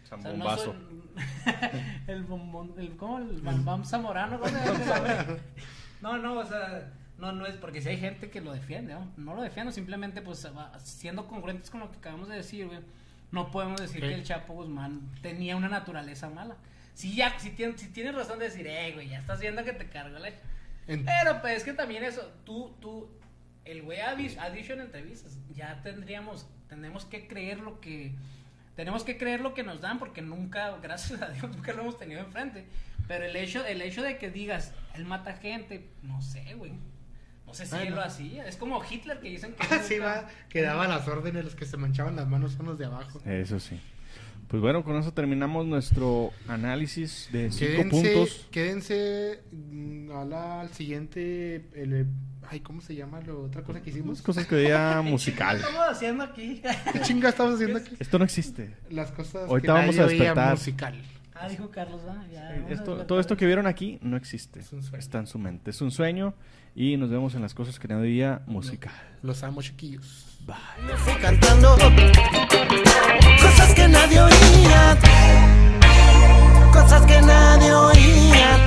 San 0.04 0.20
o 0.20 0.22
sea, 0.24 0.32
Bombazo. 0.32 0.64
soy- 0.66 1.24
el 2.08 2.24
bombón, 2.24 2.74
el, 2.78 2.96
¿cómo? 2.98 3.20
El 3.20 3.42
Bam 3.42 3.64
Bam 3.64 3.86
Zamorano, 3.86 4.40
¿cómo 4.40 4.50
se 4.52 4.66
llama? 4.86 5.26
No, 6.02 6.18
no, 6.18 6.40
o 6.40 6.46
sea, 6.46 6.92
no, 7.18 7.32
no 7.32 7.46
es 7.46 7.56
porque 7.56 7.82
si 7.82 7.90
hay 7.90 7.98
gente 7.98 8.30
que 8.30 8.42
lo 8.42 8.54
defiende, 8.54 8.94
¿no? 8.94 9.12
No 9.18 9.36
lo 9.36 9.42
defiendo, 9.42 9.72
simplemente, 9.72 10.22
pues, 10.22 10.48
siendo 10.84 11.28
congruentes 11.28 11.70
con 11.70 11.80
lo 11.80 11.90
que 11.92 11.98
acabamos 11.98 12.30
de 12.30 12.36
decir, 12.38 12.68
güey, 12.68 12.80
no 13.32 13.52
podemos 13.52 13.82
decir 13.82 14.02
que 14.02 14.14
el 14.14 14.24
Chapo 14.24 14.54
Guzmán 14.54 15.02
tenía 15.22 15.56
una 15.56 15.68
naturaleza 15.70 16.30
mala. 16.30 16.56
Si 16.94 17.16
ya, 17.16 17.38
si, 17.40 17.52
tien- 17.52 17.76
si 17.78 17.90
tienes 17.90 18.16
razón 18.16 18.40
de 18.40 18.46
decir, 18.46 18.66
eh, 18.68 18.92
güey, 18.94 19.10
ya 19.10 19.20
estás 19.20 19.40
viendo 19.40 19.64
que 19.64 19.74
te 19.74 19.88
cargó 19.90 20.18
la... 20.20 20.30
Pero 21.06 21.42
pues 21.42 21.58
es 21.58 21.64
que 21.64 21.74
también 21.74 22.04
eso, 22.04 22.22
tú, 22.46 22.74
tú, 22.80 23.10
el 23.66 23.82
güey 23.82 24.00
ha, 24.00 24.12
ha 24.12 24.50
dicho 24.50 24.74
en 24.74 24.82
entrevistas, 24.82 25.38
ya 25.54 25.82
tendríamos, 25.84 26.48
tenemos 26.70 27.04
que 27.06 27.28
creer 27.28 27.60
lo 27.60 27.82
que, 27.82 28.16
tenemos 28.76 29.04
que 29.04 29.18
creer 29.18 29.42
lo 29.42 29.54
que 29.54 29.64
nos 29.64 29.82
dan 29.82 30.00
porque 30.00 30.22
nunca, 30.22 30.78
gracias 30.78 31.22
a 31.22 31.30
Dios, 31.30 31.50
nunca 31.56 31.74
lo 31.74 31.82
hemos 31.82 31.98
tenido 31.98 32.22
enfrente. 32.22 32.66
Pero 33.08 33.26
el 33.26 33.36
hecho, 33.36 33.66
el 33.66 33.82
hecho 33.82 34.02
de 34.02 34.18
que 34.18 34.30
digas, 34.32 34.74
él 34.94 35.06
mata 35.06 35.34
gente, 35.38 35.90
no 36.04 36.22
sé, 36.22 36.54
güey. 36.56 36.72
No 37.48 37.54
sé 37.54 37.66
si 37.66 37.72
Bueno. 37.72 37.88
él 37.90 37.96
lo 37.96 38.02
hacía. 38.04 38.46
Es 38.48 38.58
como 38.58 38.82
Hitler 38.84 39.20
que 39.20 39.30
dicen 39.30 39.54
que... 39.54 39.64
Así 39.76 39.96
nunca- 39.96 40.06
va, 40.24 40.28
que 40.50 40.62
daba 40.62 40.88
las 40.88 41.08
órdenes, 41.08 41.44
los 41.46 41.56
que 41.56 41.66
se 41.66 41.78
manchaban 41.78 42.16
las 42.16 42.28
manos 42.28 42.52
son 42.54 42.66
los 42.68 42.78
de 42.78 42.86
abajo. 42.86 43.20
Eso 43.26 43.60
sí. 43.60 43.80
Pues 44.50 44.62
bueno, 44.62 44.84
con 44.84 44.96
eso 44.98 45.12
terminamos 45.14 45.66
nuestro 45.66 46.32
análisis 46.48 47.28
de 47.34 47.52
cinco 47.52 47.60
Quédense, 47.92 48.14
puntos. 48.14 48.48
quédense 48.52 49.40
mm, 49.52 50.12
a 50.12 50.24
la- 50.26 50.62
al 50.62 50.70
siguiente, 50.70 51.66
el, 51.76 52.06
ay, 52.50 52.62
¿cómo 52.62 52.80
se 52.80 52.96
llama 52.96 53.20
la 53.28 53.34
otra 53.34 53.62
cosa 53.64 53.82
que 53.82 53.90
hicimos? 53.90 54.22
Cosas 54.22 54.46
que 54.48 54.56
¿Qué 54.68 55.02
musical. 55.04 55.58
estamos 55.58 55.82
haciendo 55.90 56.24
aquí? 56.24 56.62
¿Qué 56.94 57.02
chinga 57.02 57.30
estamos 57.30 57.56
haciendo 57.56 57.80
aquí? 57.80 57.96
Esto 58.00 58.20
no 58.20 58.24
existe. 58.26 58.74
Las 58.90 59.12
cosas 59.12 59.50
Ahorita 59.50 59.68
que 59.68 59.80
vamos 59.80 59.96
nadie 59.98 60.02
a 60.02 60.08
despertar. 60.08 60.52
musical. 60.52 61.02
Ah, 61.40 61.48
dijo 61.48 61.70
Carlos, 61.70 62.02
ah, 62.08 62.26
ya, 62.32 62.56
esto, 62.70 63.06
todo 63.06 63.20
esto 63.20 63.38
que 63.38 63.46
vieron 63.46 63.68
aquí 63.68 64.00
no 64.02 64.18
existe. 64.18 64.60
Es 64.60 64.74
un 64.74 64.82
sueño. 64.82 65.00
Está 65.00 65.20
en 65.20 65.28
su 65.28 65.38
mente. 65.38 65.72
Es 65.72 65.82
un 65.82 65.92
sueño. 65.92 66.34
Y 66.76 66.98
nos 66.98 67.10
vemos 67.10 67.36
en 67.36 67.42
las 67.42 67.54
cosas 67.54 67.80
que 67.80 67.88
nadie 67.88 68.10
día 68.12 68.42
musical. 68.46 68.94
Los 69.22 69.44
amo, 69.44 69.62
chiquillos. 69.62 70.40
Bye. 70.46 70.56
Me 70.86 70.94
fui 70.94 71.14
cantando 71.16 71.76
cosas 73.42 73.74
que 73.74 73.88
nadie 73.88 74.22
oía. 74.22 74.98
Cosas 76.72 77.06
que 77.06 77.22
nadie 77.22 77.74
oía. 77.74 78.66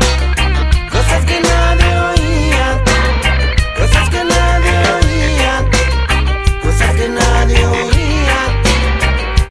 Cosas 0.91 1.25
que 1.25 1.41
nadie 1.41 1.99
oía. 1.99 2.90